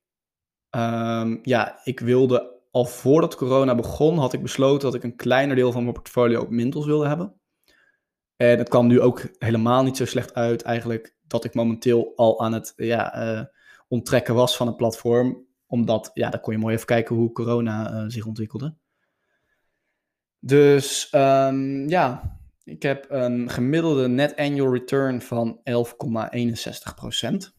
um, 0.70 1.38
ja, 1.42 1.80
ik 1.84 2.00
wilde 2.00 2.57
al 2.70 2.84
voordat 2.84 3.34
corona 3.34 3.74
begon, 3.74 4.18
had 4.18 4.32
ik 4.32 4.42
besloten 4.42 4.80
dat 4.80 4.94
ik 4.94 5.02
een 5.02 5.16
kleiner 5.16 5.56
deel 5.56 5.72
van 5.72 5.82
mijn 5.82 5.94
portfolio 5.94 6.40
op 6.40 6.50
Mintos 6.50 6.86
wilde 6.86 7.08
hebben. 7.08 7.40
En 8.36 8.58
het 8.58 8.68
kwam 8.68 8.86
nu 8.86 9.00
ook 9.00 9.22
helemaal 9.38 9.82
niet 9.82 9.96
zo 9.96 10.04
slecht 10.04 10.34
uit 10.34 10.62
eigenlijk 10.62 11.16
dat 11.26 11.44
ik 11.44 11.54
momenteel 11.54 12.12
al 12.16 12.40
aan 12.40 12.52
het 12.52 12.72
ja, 12.76 13.36
uh, 13.38 13.44
onttrekken 13.88 14.34
was 14.34 14.56
van 14.56 14.66
het 14.66 14.76
platform. 14.76 15.46
Omdat, 15.66 16.10
ja, 16.14 16.30
dan 16.30 16.40
kon 16.40 16.52
je 16.52 16.58
mooi 16.58 16.74
even 16.74 16.86
kijken 16.86 17.16
hoe 17.16 17.32
corona 17.32 17.92
uh, 17.92 18.04
zich 18.08 18.26
ontwikkelde. 18.26 18.74
Dus 20.40 21.12
um, 21.14 21.88
ja, 21.88 22.38
ik 22.64 22.82
heb 22.82 23.06
een 23.08 23.50
gemiddelde 23.50 24.08
net 24.08 24.36
annual 24.36 24.72
return 24.72 25.22
van 25.22 25.60
11,61%. 25.70 27.57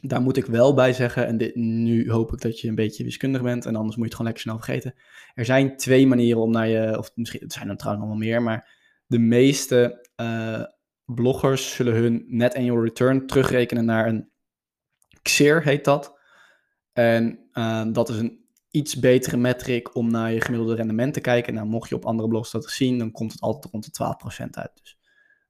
Daar 0.00 0.22
moet 0.22 0.36
ik 0.36 0.46
wel 0.46 0.74
bij 0.74 0.92
zeggen, 0.92 1.26
en 1.26 1.36
dit, 1.36 1.54
nu 1.54 2.10
hoop 2.10 2.32
ik 2.32 2.40
dat 2.40 2.60
je 2.60 2.68
een 2.68 2.74
beetje 2.74 3.04
wiskundig 3.04 3.42
bent, 3.42 3.66
en 3.66 3.76
anders 3.76 3.96
moet 3.96 4.04
je 4.04 4.10
het 4.10 4.12
gewoon 4.14 4.26
lekker 4.26 4.42
snel 4.42 4.58
vergeten. 4.62 4.94
Er 5.34 5.44
zijn 5.44 5.76
twee 5.76 6.06
manieren 6.06 6.42
om 6.42 6.50
naar 6.50 6.68
je, 6.68 6.98
of 6.98 7.10
misschien, 7.14 7.40
er 7.40 7.52
zijn 7.52 7.68
er 7.68 7.76
trouwens 7.76 8.06
nog 8.06 8.16
wel 8.16 8.26
meer, 8.28 8.42
maar 8.42 8.78
de 9.06 9.18
meeste 9.18 10.08
uh, 10.16 10.62
bloggers 11.04 11.74
zullen 11.74 11.94
hun 11.94 12.24
net 12.28 12.54
annual 12.54 12.82
return 12.82 13.26
terugrekenen 13.26 13.84
naar 13.84 14.06
een 14.06 14.30
XER, 15.22 15.62
heet 15.62 15.84
dat. 15.84 16.18
En 16.92 17.48
uh, 17.52 17.84
dat 17.92 18.08
is 18.08 18.16
een 18.16 18.40
iets 18.70 18.98
betere 18.98 19.36
metric 19.36 19.94
om 19.94 20.10
naar 20.10 20.32
je 20.32 20.40
gemiddelde 20.40 20.74
rendement 20.74 21.14
te 21.14 21.20
kijken. 21.20 21.54
Nou, 21.54 21.66
mocht 21.66 21.88
je 21.88 21.94
op 21.94 22.04
andere 22.04 22.28
blogs 22.28 22.50
dat 22.50 22.70
zien, 22.70 22.98
dan 22.98 23.10
komt 23.10 23.32
het 23.32 23.40
altijd 23.40 23.72
rond 23.72 23.84
de 23.84 24.44
12% 24.44 24.50
uit. 24.50 24.70
Dus 24.82 24.98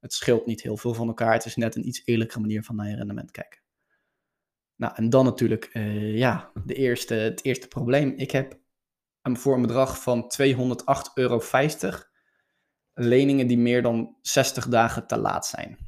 het 0.00 0.12
scheelt 0.12 0.46
niet 0.46 0.62
heel 0.62 0.76
veel 0.76 0.94
van 0.94 1.08
elkaar. 1.08 1.32
Het 1.32 1.44
is 1.44 1.56
net 1.56 1.76
een 1.76 1.86
iets 1.86 2.02
eerlijkere 2.04 2.40
manier 2.40 2.62
van 2.62 2.76
naar 2.76 2.88
je 2.88 2.96
rendement 2.96 3.30
kijken. 3.30 3.60
Nou, 4.80 4.92
en 4.94 5.10
dan 5.10 5.24
natuurlijk, 5.24 5.70
uh, 5.72 6.16
ja, 6.16 6.50
de 6.64 6.74
eerste, 6.74 7.14
het 7.14 7.44
eerste 7.44 7.68
probleem. 7.68 8.12
Ik 8.16 8.30
heb 8.30 8.58
voor 9.22 9.54
een 9.54 9.62
bedrag 9.62 10.02
van 10.02 10.32
208,50 10.40 11.12
euro 11.14 11.40
leningen 12.92 13.46
die 13.46 13.58
meer 13.58 13.82
dan 13.82 14.16
60 14.20 14.68
dagen 14.68 15.06
te 15.06 15.18
laat 15.18 15.46
zijn. 15.46 15.78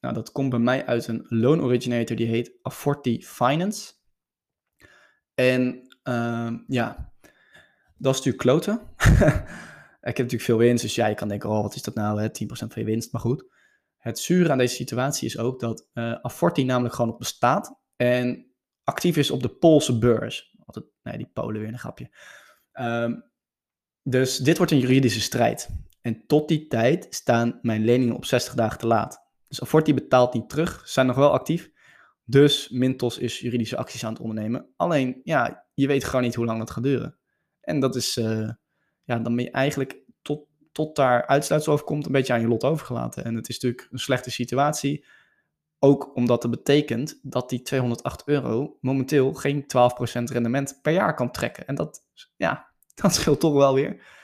Nou, 0.00 0.14
dat 0.14 0.32
komt 0.32 0.50
bij 0.50 0.58
mij 0.58 0.86
uit 0.86 1.06
een 1.06 1.26
loan 1.28 1.60
originator 1.60 2.16
die 2.16 2.26
heet 2.26 2.52
Aforti 2.62 3.24
Finance. 3.24 3.92
En 5.34 5.88
uh, 6.08 6.52
ja, 6.66 7.12
dat 7.96 8.14
is 8.14 8.24
natuurlijk 8.24 8.38
kloten. 8.38 8.80
ik 10.10 10.16
heb 10.16 10.16
natuurlijk 10.16 10.42
veel 10.42 10.58
winst, 10.58 10.82
dus 10.82 10.94
ja, 10.94 11.06
je 11.06 11.14
kan 11.14 11.28
denken, 11.28 11.50
oh, 11.50 11.62
wat 11.62 11.74
is 11.74 11.82
dat 11.82 11.94
nou, 11.94 12.20
hè? 12.20 12.28
10% 12.28 12.30
van 12.48 12.68
je 12.74 12.84
winst, 12.84 13.12
maar 13.12 13.20
goed. 13.20 13.44
Het 13.96 14.18
zure 14.18 14.50
aan 14.50 14.58
deze 14.58 14.74
situatie 14.74 15.26
is 15.26 15.38
ook 15.38 15.60
dat 15.60 15.88
uh, 15.94 16.64
namelijk 16.64 16.94
gewoon 16.94 17.12
op 17.12 17.18
bestaat 17.18 17.77
en 17.98 18.46
actief 18.84 19.16
is 19.16 19.30
op 19.30 19.42
de 19.42 19.48
Poolse 19.48 19.98
beurs. 19.98 20.56
Altijd, 20.64 20.84
nee, 21.02 21.16
die 21.16 21.30
Polen 21.32 21.60
weer 21.60 21.68
een 21.68 21.78
grapje. 21.78 22.10
Um, 22.72 23.24
dus 24.02 24.36
dit 24.36 24.56
wordt 24.56 24.72
een 24.72 24.78
juridische 24.78 25.20
strijd. 25.20 25.68
En 26.00 26.26
tot 26.26 26.48
die 26.48 26.66
tijd 26.66 27.06
staan 27.10 27.58
mijn 27.62 27.84
leningen 27.84 28.14
op 28.14 28.24
60 28.24 28.54
dagen 28.54 28.78
te 28.78 28.86
laat. 28.86 29.26
Dus 29.48 29.62
Aforti 29.62 29.94
betaalt 29.94 30.34
niet 30.34 30.48
terug, 30.48 30.82
zijn 30.84 31.06
nog 31.06 31.16
wel 31.16 31.32
actief. 31.32 31.70
Dus 32.24 32.68
Mintos 32.68 33.18
is 33.18 33.40
juridische 33.40 33.76
acties 33.76 34.04
aan 34.04 34.12
het 34.12 34.22
ondernemen. 34.22 34.68
Alleen, 34.76 35.20
ja, 35.24 35.66
je 35.74 35.86
weet 35.86 36.04
gewoon 36.04 36.22
niet 36.22 36.34
hoe 36.34 36.44
lang 36.44 36.58
dat 36.58 36.70
gaat 36.70 36.82
duren. 36.82 37.18
En 37.60 37.80
dat 37.80 37.96
is, 37.96 38.16
uh, 38.16 38.50
ja, 39.04 39.18
dan 39.18 39.36
ben 39.36 39.44
je 39.44 39.50
eigenlijk 39.50 39.98
tot, 40.22 40.46
tot 40.72 40.96
daar 40.96 41.26
uitsluitsel 41.26 41.72
over 41.72 41.84
komt, 41.84 42.06
een 42.06 42.12
beetje 42.12 42.32
aan 42.32 42.40
je 42.40 42.48
lot 42.48 42.64
overgelaten. 42.64 43.24
En 43.24 43.34
het 43.34 43.48
is 43.48 43.54
natuurlijk 43.54 43.88
een 43.90 43.98
slechte 43.98 44.30
situatie. 44.30 45.04
Ook 45.78 46.16
omdat 46.16 46.42
het 46.42 46.50
betekent 46.50 47.18
dat 47.22 47.48
die 47.48 47.62
208 47.62 48.22
euro 48.26 48.78
momenteel 48.80 49.34
geen 49.34 49.62
12% 49.62 49.66
rendement 50.24 50.78
per 50.82 50.92
jaar 50.92 51.14
kan 51.14 51.30
trekken. 51.30 51.66
En 51.66 51.74
dat, 51.74 52.00
ja, 52.36 52.70
dat 53.02 53.14
scheelt 53.14 53.40
toch 53.40 53.54
wel 53.54 53.74
weer. 53.74 54.16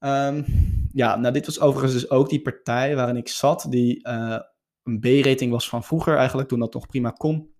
Um, 0.00 0.44
ja, 0.92 1.16
nou 1.16 1.32
dit 1.32 1.46
was 1.46 1.60
overigens 1.60 1.92
dus 1.92 2.10
ook 2.10 2.28
die 2.28 2.42
partij 2.42 2.96
waarin 2.96 3.16
ik 3.16 3.28
zat, 3.28 3.66
die 3.68 4.08
uh, 4.08 4.38
een 4.82 5.00
B-rating 5.00 5.50
was 5.50 5.68
van 5.68 5.84
vroeger 5.84 6.16
eigenlijk, 6.16 6.48
toen 6.48 6.58
dat 6.58 6.74
nog 6.74 6.86
prima 6.86 7.10
kon. 7.10 7.54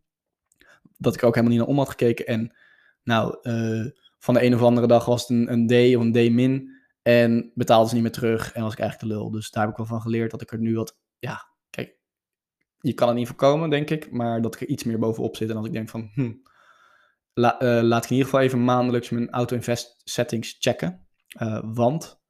Dat 0.97 1.15
ik 1.15 1.23
ook 1.23 1.35
helemaal 1.35 1.57
niet 1.57 1.67
naar 1.67 1.75
om 1.75 1.79
had 1.79 1.89
gekeken. 1.89 2.27
En 2.27 2.57
nou, 3.03 3.39
uh, 3.43 3.91
van 4.19 4.35
de 4.35 4.43
een 4.43 4.55
of 4.55 4.63
andere 4.63 4.87
dag 4.87 5.05
was 5.05 5.29
het 5.29 5.49
een, 5.49 5.67
D 5.67 5.97
of 5.97 6.03
een 6.03 6.13
D 6.13 6.33
min. 6.33 6.77
En 7.03 7.53
betaalde 7.55 7.89
ze 7.89 7.95
niet 7.95 8.03
meer 8.03 8.13
terug. 8.13 8.53
En 8.53 8.63
was 8.63 8.73
ik 8.73 8.79
eigenlijk 8.79 9.13
de 9.13 9.19
lul. 9.19 9.31
Dus 9.31 9.51
daar 9.51 9.63
heb 9.63 9.71
ik 9.73 9.79
wel 9.79 9.87
van 9.87 10.01
geleerd 10.01 10.31
dat 10.31 10.43
ik 10.43 10.53
er 10.53 10.59
nu 10.59 10.75
wat. 10.75 10.99
Ja. 11.19 11.48
Je 12.89 12.95
kan 12.95 13.09
het 13.09 13.17
niet 13.17 13.27
voorkomen, 13.27 13.71
denk 13.71 13.91
ik. 13.91 14.11
Maar 14.11 14.43
dat 14.43 14.55
ik 14.55 14.61
er 14.61 14.67
iets 14.67 14.85
meer 14.85 14.99
bovenop 14.99 15.37
zit. 15.37 15.51
En 15.51 15.57
als 15.57 15.67
ik 15.67 15.73
denk 15.73 15.89
van. 15.89 16.11
Hm, 16.15 16.23
uh, 16.23 16.33
laat 17.83 18.05
ik 18.05 18.11
in 18.11 18.17
ieder 18.17 18.25
geval 18.25 18.41
even 18.41 18.65
maandelijks 18.65 19.11
mijn 19.11 19.31
auto-invest 19.31 20.01
settings 20.05 20.57
checken. 20.59 21.07
Uh, 21.43 21.61
want. 21.65 22.21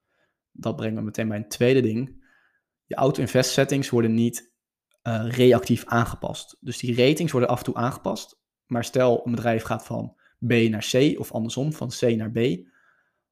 Dat 0.52 0.76
brengt 0.76 0.96
me 0.96 1.02
meteen 1.02 1.28
bij 1.28 1.36
een 1.36 1.48
tweede 1.48 1.80
ding. 1.80 2.24
Je 2.84 2.94
auto-invest 2.94 3.50
settings 3.50 3.90
worden 3.90 4.14
niet 4.14 4.52
uh, 5.02 5.30
reactief 5.30 5.84
aangepast. 5.84 6.56
Dus 6.60 6.78
die 6.78 6.96
ratings 6.96 7.32
worden 7.32 7.50
af 7.50 7.58
en 7.58 7.64
toe 7.64 7.74
aangepast. 7.74 8.40
Maar 8.66 8.84
stel 8.84 9.26
een 9.26 9.34
bedrijf 9.34 9.62
gaat 9.62 9.84
van 9.84 10.16
B 10.46 10.52
naar 10.52 10.88
C 10.90 11.18
of 11.18 11.32
andersom, 11.32 11.72
van 11.72 11.88
C 11.88 12.00
naar 12.00 12.30
B. 12.30 12.34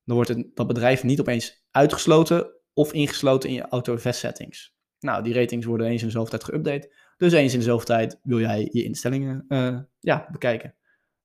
Dan 0.05 0.15
wordt 0.15 0.29
het, 0.29 0.51
dat 0.55 0.67
bedrijf 0.67 1.03
niet 1.03 1.21
opeens 1.21 1.67
uitgesloten 1.71 2.55
of 2.73 2.93
ingesloten 2.93 3.49
in 3.49 3.55
je 3.55 3.69
auto-invest 3.69 4.19
settings. 4.19 4.75
Nou, 4.99 5.23
die 5.23 5.35
ratings 5.35 5.67
worden 5.67 5.87
eens 5.87 6.01
in 6.01 6.07
de 6.07 6.13
zoveel 6.13 6.39
tijd 6.39 6.45
geüpdate. 6.51 6.95
Dus 7.17 7.33
eens 7.33 7.53
in 7.53 7.59
de 7.59 7.65
zoveel 7.65 7.87
tijd 7.87 8.19
wil 8.23 8.41
jij 8.41 8.69
je 8.73 8.85
instellingen 8.85 9.45
uh, 9.49 9.79
ja, 10.01 10.29
bekijken. 10.31 10.75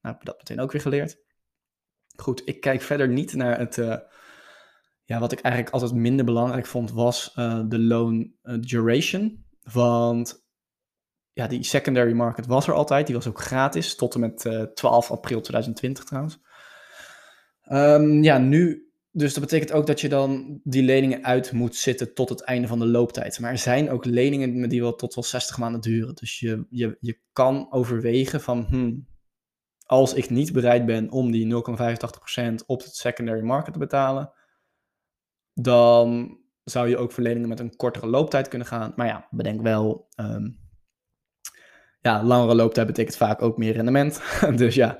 Nou, 0.01 0.15
heb 0.15 0.19
je 0.19 0.29
dat 0.29 0.37
meteen 0.37 0.59
ook 0.59 0.71
weer 0.71 0.81
geleerd. 0.81 1.17
Goed, 2.15 2.41
ik 2.45 2.61
kijk 2.61 2.81
verder 2.81 3.07
niet 3.07 3.33
naar 3.33 3.59
het... 3.59 3.77
Uh, 3.77 3.97
ja, 5.03 5.19
wat 5.19 5.31
ik 5.31 5.39
eigenlijk 5.39 5.73
altijd 5.73 5.93
minder 5.93 6.25
belangrijk 6.25 6.65
vond, 6.65 6.91
was 6.91 7.33
uh, 7.35 7.61
de 7.67 7.79
loan 7.79 8.33
duration. 8.59 9.45
Want 9.61 10.45
ja, 11.33 11.47
die 11.47 11.63
secondary 11.63 12.13
market 12.13 12.45
was 12.45 12.67
er 12.67 12.73
altijd. 12.73 13.05
Die 13.05 13.15
was 13.15 13.27
ook 13.27 13.41
gratis 13.41 13.95
tot 13.95 14.13
en 14.13 14.19
met 14.19 14.45
uh, 14.45 14.63
12 14.63 15.11
april 15.11 15.41
2020 15.41 16.03
trouwens. 16.03 16.39
Um, 17.71 18.23
ja, 18.23 18.37
nu. 18.37 18.90
Dus 19.13 19.33
dat 19.33 19.43
betekent 19.43 19.71
ook 19.71 19.87
dat 19.87 20.01
je 20.01 20.09
dan 20.09 20.59
die 20.63 20.83
leningen 20.83 21.23
uit 21.23 21.51
moet 21.51 21.75
zitten 21.75 22.13
tot 22.13 22.29
het 22.29 22.41
einde 22.41 22.67
van 22.67 22.79
de 22.79 22.85
looptijd. 22.85 23.39
Maar 23.39 23.51
er 23.51 23.57
zijn 23.57 23.89
ook 23.89 24.05
leningen 24.05 24.69
die 24.69 24.81
wel 24.81 24.95
tot 24.95 25.15
wel 25.15 25.23
60 25.23 25.57
maanden 25.57 25.81
duren. 25.81 26.15
Dus 26.15 26.39
je, 26.39 26.65
je, 26.69 26.97
je 26.99 27.19
kan 27.33 27.71
overwegen 27.71 28.41
van, 28.41 28.65
hmm, 28.69 29.07
als 29.85 30.13
ik 30.13 30.29
niet 30.29 30.53
bereid 30.53 30.85
ben 30.85 31.09
om 31.09 31.31
die 31.31 31.53
0,85% 31.53 32.65
op 32.65 32.81
het 32.81 32.95
secondary 32.95 33.41
market 33.41 33.73
te 33.73 33.79
betalen, 33.79 34.31
dan 35.53 36.37
zou 36.63 36.89
je 36.89 36.97
ook 36.97 37.11
verleningen 37.11 37.49
met 37.49 37.59
een 37.59 37.75
kortere 37.75 38.07
looptijd 38.07 38.47
kunnen 38.47 38.67
gaan. 38.67 38.93
Maar 38.95 39.07
ja, 39.07 39.27
bedenk 39.29 39.61
wel, 39.61 40.07
um, 40.15 40.59
ja, 42.01 42.23
langere 42.23 42.55
looptijd 42.55 42.87
betekent 42.87 43.15
vaak 43.15 43.41
ook 43.41 43.57
meer 43.57 43.73
rendement. 43.73 44.21
dus 44.55 44.75
ja, 44.75 44.99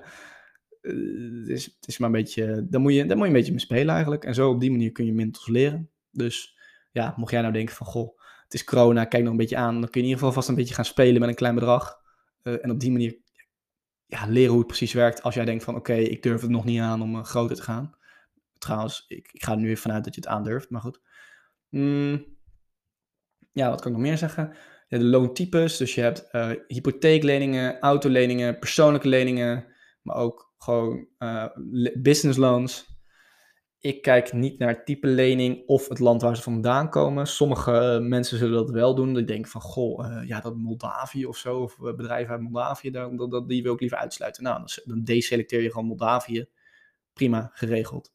het 0.81 1.47
is, 1.47 1.65
het 1.65 1.87
is 1.87 1.97
maar 1.97 2.09
een 2.09 2.15
beetje, 2.15 2.67
daar 2.69 2.81
moet, 2.81 2.93
je, 2.93 3.05
daar 3.05 3.17
moet 3.17 3.25
je 3.25 3.31
een 3.31 3.37
beetje 3.37 3.51
mee 3.51 3.61
spelen 3.61 3.93
eigenlijk. 3.93 4.25
En 4.25 4.33
zo 4.33 4.49
op 4.49 4.59
die 4.59 4.71
manier 4.71 4.91
kun 4.91 5.05
je 5.05 5.13
Mintos 5.13 5.47
leren. 5.47 5.89
Dus 6.11 6.57
ja, 6.91 7.13
mocht 7.17 7.31
jij 7.31 7.41
nou 7.41 7.53
denken 7.53 7.75
van, 7.75 7.87
goh, 7.87 8.19
het 8.43 8.53
is 8.53 8.63
corona, 8.63 9.05
kijk 9.05 9.23
nog 9.23 9.31
een 9.31 9.37
beetje 9.37 9.57
aan. 9.57 9.81
Dan 9.81 9.89
kun 9.89 9.91
je 9.91 9.99
in 9.99 10.05
ieder 10.05 10.17
geval 10.17 10.33
vast 10.33 10.49
een 10.49 10.55
beetje 10.55 10.73
gaan 10.73 10.85
spelen 10.85 11.19
met 11.19 11.29
een 11.29 11.35
klein 11.35 11.55
bedrag. 11.55 11.99
Uh, 12.43 12.63
en 12.63 12.71
op 12.71 12.79
die 12.79 12.91
manier 12.91 13.17
ja, 14.05 14.25
leren 14.27 14.49
hoe 14.49 14.57
het 14.57 14.67
precies 14.67 14.93
werkt. 14.93 15.23
Als 15.23 15.35
jij 15.35 15.45
denkt 15.45 15.63
van, 15.63 15.75
oké, 15.75 15.93
ik 15.93 16.23
durf 16.23 16.41
het 16.41 16.49
nog 16.49 16.65
niet 16.65 16.79
aan 16.79 17.01
om 17.01 17.15
uh, 17.15 17.23
groter 17.23 17.55
te 17.55 17.61
gaan. 17.61 17.95
Trouwens, 18.57 19.05
ik, 19.07 19.29
ik 19.31 19.43
ga 19.43 19.51
er 19.51 19.57
nu 19.57 19.69
even 19.69 19.81
vanuit 19.81 20.03
dat 20.03 20.15
je 20.15 20.21
het 20.21 20.29
aandurft, 20.29 20.69
maar 20.69 20.81
goed. 20.81 21.01
Mm, 21.69 22.25
ja, 23.51 23.69
wat 23.69 23.81
kan 23.81 23.91
ik 23.91 23.97
nog 23.97 24.07
meer 24.07 24.17
zeggen? 24.17 24.55
Ja, 24.87 24.97
de 24.97 25.03
loontypes, 25.03 25.77
dus 25.77 25.95
je 25.95 26.01
hebt 26.01 26.29
uh, 26.31 26.51
hypotheekleningen, 26.67 27.79
autoleningen, 27.79 28.59
persoonlijke 28.59 29.07
leningen, 29.07 29.65
maar 30.01 30.15
ook 30.15 30.50
gewoon 30.63 31.07
uh, 31.19 31.45
business 32.01 32.37
loans. 32.37 32.99
Ik 33.79 34.01
kijk 34.01 34.33
niet 34.33 34.59
naar 34.59 34.69
het 34.69 34.85
type 34.85 35.07
lening 35.07 35.67
of 35.67 35.87
het 35.87 35.99
land 35.99 36.21
waar 36.21 36.35
ze 36.35 36.41
vandaan 36.41 36.89
komen. 36.89 37.27
Sommige 37.27 37.99
mensen 38.01 38.37
zullen 38.37 38.57
dat 38.57 38.69
wel 38.69 38.95
doen. 38.95 39.13
Die 39.13 39.23
denken 39.23 39.51
van, 39.51 39.61
goh, 39.61 40.05
uh, 40.05 40.27
ja, 40.27 40.39
dat 40.39 40.55
Moldavië 40.55 41.25
of 41.25 41.37
zo, 41.37 41.59
of 41.59 41.77
bedrijven 41.77 42.33
uit 42.33 42.41
Moldavië, 42.41 42.91
dat, 42.91 43.31
dat, 43.31 43.49
die 43.49 43.63
wil 43.63 43.73
ik 43.73 43.79
liever 43.79 43.97
uitsluiten. 43.97 44.43
Nou, 44.43 44.67
dan 44.85 45.03
deselecteer 45.03 45.61
je 45.61 45.71
gewoon 45.71 45.87
Moldavië. 45.87 46.45
Prima, 47.13 47.49
geregeld. 47.53 48.13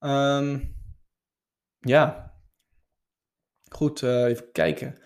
Um, 0.00 0.74
ja, 1.80 2.26
Goed, 3.68 4.02
even 4.02 4.52
kijken. 4.52 4.98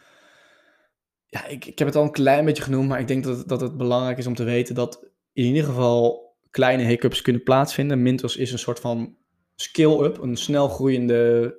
Ja, 1.26 1.46
ik, 1.46 1.64
ik 1.64 1.78
heb 1.78 1.88
het 1.88 1.96
al 1.96 2.02
een 2.02 2.12
klein 2.12 2.44
beetje 2.44 2.62
genoemd, 2.62 2.88
maar 2.88 3.00
ik 3.00 3.08
denk 3.08 3.24
dat, 3.24 3.48
dat 3.48 3.60
het 3.60 3.76
belangrijk 3.76 4.18
is 4.18 4.26
om 4.26 4.34
te 4.34 4.44
weten 4.44 4.74
dat 4.74 5.09
in 5.32 5.44
ieder 5.44 5.64
geval 5.64 6.34
kleine 6.50 6.82
hiccups 6.82 7.22
kunnen 7.22 7.42
plaatsvinden. 7.42 8.02
Mintos 8.02 8.36
is 8.36 8.52
een 8.52 8.58
soort 8.58 8.80
van 8.80 9.16
skill-up, 9.54 10.18
een 10.18 10.36
snel 10.36 10.68
groeiende 10.68 11.54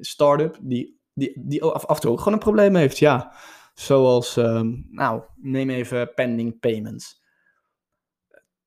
start-up 0.00 0.58
die, 0.60 1.00
die, 1.12 1.32
die 1.44 1.62
af, 1.62 1.86
af 1.86 1.96
en 1.96 2.00
toe 2.00 2.10
ook 2.10 2.18
gewoon 2.18 2.32
een 2.32 2.38
probleem 2.38 2.74
heeft. 2.74 2.98
Ja, 2.98 3.34
zoals, 3.74 4.36
um, 4.36 4.86
nou, 4.90 5.22
neem 5.36 5.70
even 5.70 6.14
pending 6.14 6.60
payments. 6.60 7.22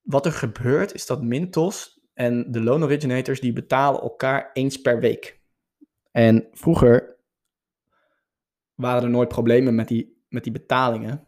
Wat 0.01 0.25
er 0.25 0.31
gebeurt 0.31 0.93
is 0.93 1.05
dat 1.05 1.23
Mintos 1.23 2.05
en 2.13 2.51
de 2.51 2.62
loan 2.62 2.83
originators 2.83 3.39
die 3.39 3.53
betalen 3.53 4.01
elkaar 4.01 4.49
eens 4.53 4.81
per 4.81 4.99
week. 4.99 5.39
En 6.12 6.47
vroeger 6.51 7.15
waren 8.75 9.03
er 9.03 9.10
nooit 9.10 9.27
problemen 9.27 9.75
met 9.75 9.88
die, 9.88 10.23
met 10.29 10.43
die 10.43 10.51
betalingen. 10.51 11.27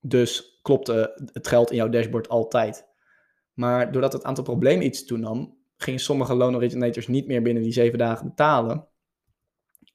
Dus 0.00 0.51
klopte 0.62 1.28
het 1.32 1.48
geld 1.48 1.70
in 1.70 1.76
jouw 1.76 1.88
dashboard 1.88 2.28
altijd. 2.28 2.86
Maar 3.52 3.92
doordat 3.92 4.12
het 4.12 4.24
aantal 4.24 4.44
problemen 4.44 4.86
iets 4.86 5.04
toenam, 5.04 5.58
gingen 5.76 6.00
sommige 6.00 6.34
loan 6.34 6.56
originators 6.56 7.06
niet 7.06 7.26
meer 7.26 7.42
binnen 7.42 7.62
die 7.62 7.72
zeven 7.72 7.98
dagen 7.98 8.26
betalen. 8.26 8.88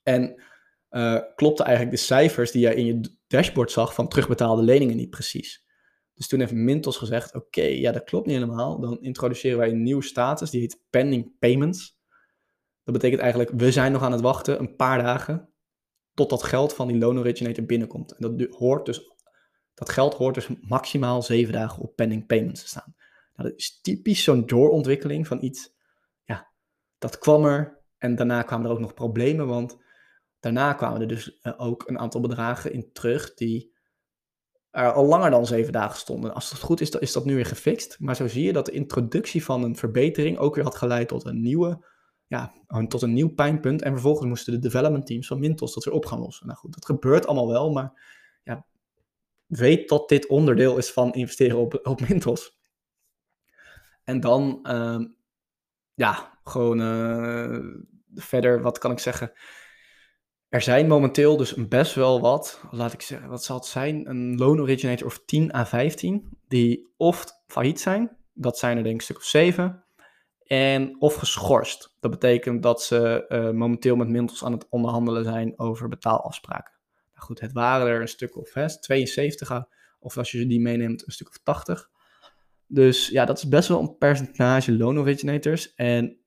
En 0.03 0.43
uh, 0.89 1.19
klopte 1.35 1.63
eigenlijk 1.63 1.95
de 1.97 2.03
cijfers 2.03 2.51
die 2.51 2.61
je 2.61 2.75
in 2.75 2.85
je 2.85 3.17
dashboard 3.27 3.71
zag 3.71 3.93
van 3.93 4.07
terugbetaalde 4.07 4.61
leningen 4.61 4.95
niet 4.95 5.09
precies. 5.09 5.65
Dus 6.13 6.27
toen 6.27 6.39
heeft 6.39 6.51
Mintos 6.53 6.97
gezegd: 6.97 7.35
Oké, 7.35 7.61
ja, 7.61 7.91
dat 7.91 8.03
klopt 8.03 8.25
niet 8.25 8.35
helemaal. 8.35 8.79
Dan 8.79 9.01
introduceren 9.01 9.57
wij 9.57 9.69
een 9.69 9.83
nieuwe 9.83 10.03
status, 10.03 10.49
die 10.49 10.61
heet 10.61 10.83
pending 10.89 11.37
payments. 11.39 11.97
Dat 12.83 12.93
betekent 12.93 13.21
eigenlijk: 13.21 13.51
we 13.51 13.71
zijn 13.71 13.91
nog 13.91 14.01
aan 14.01 14.11
het 14.11 14.21
wachten, 14.21 14.59
een 14.59 14.75
paar 14.75 15.03
dagen 15.03 15.49
tot 16.13 16.29
dat 16.29 16.43
geld 16.43 16.73
van 16.73 16.87
die 16.87 16.97
loan 16.97 17.19
originator 17.19 17.65
binnenkomt. 17.65 18.11
En 18.11 18.37
dat, 18.37 18.55
hoort 18.55 18.85
dus, 18.85 19.15
dat 19.77 19.89
geld 19.89 20.13
hoort 20.13 20.35
dus 20.35 20.49
maximaal 20.61 21.21
zeven 21.21 21.53
dagen 21.53 21.81
op 21.81 21.95
pending 21.95 22.25
payments 22.25 22.61
te 22.61 22.67
staan. 22.67 22.95
Nou, 23.35 23.49
dat 23.49 23.59
is 23.59 23.81
typisch 23.81 24.23
zo'n 24.23 24.45
doorontwikkeling 24.45 25.27
van 25.27 25.43
iets, 25.43 25.73
ja, 26.23 26.51
dat 26.97 27.17
kwam 27.17 27.45
er 27.45 27.81
en 27.97 28.15
daarna 28.15 28.41
kwamen 28.41 28.65
er 28.65 28.71
ook 28.71 28.79
nog 28.79 28.93
problemen, 28.93 29.47
want 29.47 29.77
daarna 30.39 30.73
kwamen 30.73 31.01
er 31.01 31.07
dus 31.07 31.39
uh, 31.43 31.53
ook 31.57 31.87
een 31.87 31.99
aantal 31.99 32.21
bedragen 32.21 32.73
in 32.73 32.91
terug 32.91 33.33
die 33.33 33.75
er 34.69 34.91
al 34.91 35.05
langer 35.05 35.29
dan 35.29 35.45
zeven 35.45 35.73
dagen 35.73 35.97
stonden. 35.97 36.33
Als 36.33 36.49
het 36.49 36.59
goed 36.59 36.81
is, 36.81 36.89
is 36.89 37.11
dat 37.11 37.25
nu 37.25 37.35
weer 37.35 37.45
gefixt. 37.45 37.99
Maar 37.99 38.15
zo 38.15 38.27
zie 38.27 38.43
je 38.43 38.53
dat 38.53 38.65
de 38.65 38.71
introductie 38.71 39.43
van 39.43 39.63
een 39.63 39.75
verbetering 39.75 40.37
ook 40.37 40.55
weer 40.55 40.63
had 40.63 40.75
geleid 40.75 41.07
tot 41.07 41.25
een 41.25 41.41
nieuwe, 41.41 41.85
ja, 42.27 42.53
tot 42.87 43.01
een 43.01 43.13
nieuw 43.13 43.33
pijnpunt. 43.33 43.81
En 43.81 43.91
vervolgens 43.91 44.27
moesten 44.27 44.53
de 44.53 44.59
development 44.59 45.05
teams 45.05 45.27
van 45.27 45.39
Mintos 45.39 45.73
dat 45.73 45.83
weer 45.83 45.93
op 45.93 46.05
gaan 46.05 46.19
lossen. 46.19 46.47
Nou 46.47 46.59
goed, 46.59 46.73
dat 46.73 46.85
gebeurt 46.85 47.27
allemaal 47.27 47.47
wel, 47.47 47.71
maar 47.71 48.01
ja, 48.43 48.65
weet 49.47 49.89
dat 49.89 50.09
dit 50.09 50.27
onderdeel 50.27 50.77
is 50.77 50.91
van 50.91 51.13
investeren 51.13 51.57
op, 51.57 51.79
op 51.83 52.07
Mintos. 52.07 52.59
En 54.03 54.19
dan, 54.19 54.59
uh, 54.63 55.05
ja, 55.93 56.39
gewoon 56.43 56.81
uh, 56.81 57.59
verder, 58.13 58.61
wat 58.61 58.77
kan 58.77 58.91
ik 58.91 58.99
zeggen? 58.99 59.31
Er 60.49 60.61
zijn 60.61 60.87
momenteel 60.87 61.37
dus 61.37 61.67
best 61.67 61.95
wel 61.95 62.21
wat, 62.21 62.61
laat 62.71 62.93
ik 62.93 63.01
zeggen, 63.01 63.29
wat 63.29 63.43
zal 63.43 63.55
het 63.55 63.65
zijn? 63.65 64.09
Een 64.09 64.37
loan 64.37 64.59
originator 64.59 65.07
of 65.07 65.25
10 65.25 65.55
à 65.55 65.65
15, 65.65 66.37
die 66.47 66.93
of 66.97 67.25
failliet 67.47 67.79
zijn, 67.79 68.17
dat 68.33 68.57
zijn 68.57 68.77
er 68.77 68.83
denk 68.83 68.93
ik 68.93 68.99
een 68.99 69.05
stuk 69.05 69.17
of 69.17 69.23
7, 69.23 69.85
en 70.43 71.01
of 71.01 71.15
geschorst. 71.15 71.95
Dat 71.99 72.11
betekent 72.11 72.63
dat 72.63 72.81
ze 72.83 73.25
uh, 73.29 73.49
momenteel 73.49 73.95
met 73.95 74.07
Mintels 74.07 74.43
aan 74.43 74.51
het 74.51 74.67
onderhandelen 74.69 75.23
zijn 75.23 75.59
over 75.59 75.87
betaalafspraken. 75.87 76.76
Goed, 77.17 77.39
het 77.39 77.51
waren 77.51 77.87
er 77.87 78.01
een 78.01 78.07
stuk 78.07 78.37
of 78.37 78.53
hè, 78.53 78.79
72, 78.79 79.63
of 79.99 80.17
als 80.17 80.31
je 80.31 80.47
die 80.47 80.61
meeneemt, 80.61 81.05
een 81.05 81.11
stuk 81.11 81.29
of 81.29 81.37
80. 81.43 81.89
Dus 82.67 83.07
ja, 83.07 83.25
dat 83.25 83.37
is 83.37 83.47
best 83.47 83.67
wel 83.67 83.79
een 83.79 83.97
percentage 83.97 84.77
loan 84.77 84.99
originators. 84.99 85.73
En 85.75 86.17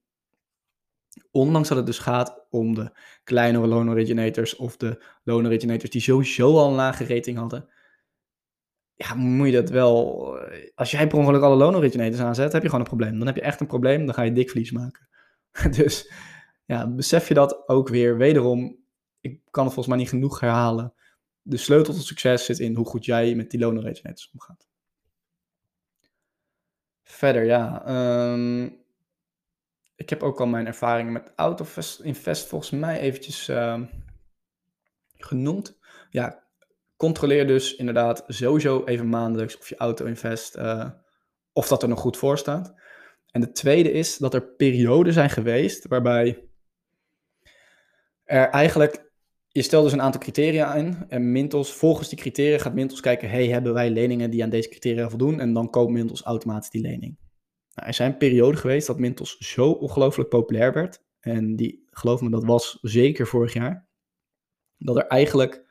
ondanks 1.31 1.67
dat 1.67 1.77
het 1.77 1.85
dus 1.85 1.99
gaat 1.99 2.45
om 2.49 2.75
de 2.75 2.91
kleinere 3.23 3.67
loan 3.67 3.89
originators 3.89 4.55
of 4.55 4.77
de 4.77 5.03
loan 5.23 5.45
originators 5.45 5.89
die 5.89 6.01
sowieso 6.01 6.57
al 6.57 6.67
een 6.67 6.75
lage 6.75 7.05
rating 7.05 7.37
hadden, 7.37 7.69
ja, 9.01 9.13
moet 9.15 9.47
je 9.47 9.53
dat 9.53 9.69
wel. 9.69 10.29
Als 10.75 10.91
jij 10.91 11.07
per 11.07 11.17
ongeluk 11.17 11.41
alle 11.41 11.55
loan 11.55 11.75
originators 11.75 12.21
aanzet, 12.21 12.51
heb 12.51 12.61
je 12.61 12.69
gewoon 12.69 12.83
een 12.83 12.95
probleem. 12.95 13.17
Dan 13.17 13.27
heb 13.27 13.35
je 13.35 13.41
echt 13.41 13.59
een 13.59 13.67
probleem, 13.67 14.05
dan 14.05 14.13
ga 14.13 14.21
je 14.21 14.33
dik 14.33 14.49
verlies 14.49 14.71
maken. 14.71 15.07
dus 15.77 16.11
ja, 16.65 16.87
besef 16.87 17.27
je 17.27 17.33
dat 17.33 17.67
ook 17.67 17.89
weer. 17.89 18.17
Wederom, 18.17 18.80
ik 19.21 19.39
kan 19.51 19.63
het 19.63 19.73
volgens 19.73 19.87
mij 19.87 19.97
niet 19.97 20.09
genoeg 20.09 20.39
herhalen. 20.39 20.93
De 21.41 21.57
sleutel 21.57 21.93
tot 21.93 22.05
succes 22.05 22.45
zit 22.45 22.59
in 22.59 22.75
hoe 22.75 22.85
goed 22.85 23.05
jij 23.05 23.35
met 23.35 23.51
die 23.51 23.65
originators 23.67 24.29
omgaat. 24.33 24.67
Verder, 27.03 27.43
ja. 27.43 27.83
Um, 28.31 28.79
ik 29.95 30.09
heb 30.09 30.23
ook 30.23 30.39
al 30.39 30.45
mijn 30.47 30.67
ervaringen 30.67 31.13
met 31.13 31.31
Autoinvest 31.35 32.47
volgens 32.47 32.71
mij 32.71 32.99
eventjes 32.99 33.49
uh, 33.49 33.81
genoemd. 35.17 35.79
Ja, 36.09 36.43
controleer 36.95 37.47
dus 37.47 37.75
inderdaad 37.75 38.23
sowieso 38.27 38.85
even 38.85 39.09
maandelijks 39.09 39.57
of 39.57 39.69
je 39.69 39.77
Autoinvest, 39.77 40.57
uh, 40.57 40.89
of 41.53 41.67
dat 41.67 41.83
er 41.83 41.89
nog 41.89 41.99
goed 41.99 42.17
voor 42.17 42.37
staat. 42.37 42.73
En 43.31 43.41
de 43.41 43.51
tweede 43.51 43.91
is 43.91 44.17
dat 44.17 44.33
er 44.33 44.47
perioden 44.47 45.13
zijn 45.13 45.29
geweest 45.29 45.87
waarbij 45.87 46.47
er 48.23 48.49
eigenlijk, 48.49 49.10
je 49.51 49.61
stelt 49.61 49.83
dus 49.83 49.93
een 49.93 50.01
aantal 50.01 50.21
criteria 50.21 50.75
in 50.75 51.05
en 51.07 51.31
Mintos, 51.31 51.73
volgens 51.73 52.09
die 52.09 52.17
criteria 52.17 52.57
gaat 52.57 52.73
Mintos 52.73 52.99
kijken, 52.99 53.29
hey, 53.29 53.47
hebben 53.47 53.73
wij 53.73 53.89
leningen 53.89 54.29
die 54.29 54.43
aan 54.43 54.49
deze 54.49 54.69
criteria 54.69 55.09
voldoen? 55.09 55.39
En 55.39 55.53
dan 55.53 55.69
koopt 55.69 55.91
Mintos 55.91 56.21
automatisch 56.21 56.69
die 56.69 56.81
lening. 56.81 57.17
Nou, 57.73 57.87
er 57.87 57.93
zijn 57.93 58.17
perioden 58.17 58.59
geweest 58.59 58.87
dat 58.87 58.99
Mintos 58.99 59.37
zo 59.37 59.71
ongelooflijk 59.71 60.29
populair 60.29 60.73
werd. 60.73 61.03
En 61.19 61.55
die, 61.55 61.87
geloof 61.89 62.21
me, 62.21 62.29
dat 62.29 62.43
was 62.43 62.77
zeker 62.81 63.27
vorig 63.27 63.53
jaar. 63.53 63.87
Dat 64.77 64.95
er 64.97 65.07
eigenlijk 65.07 65.65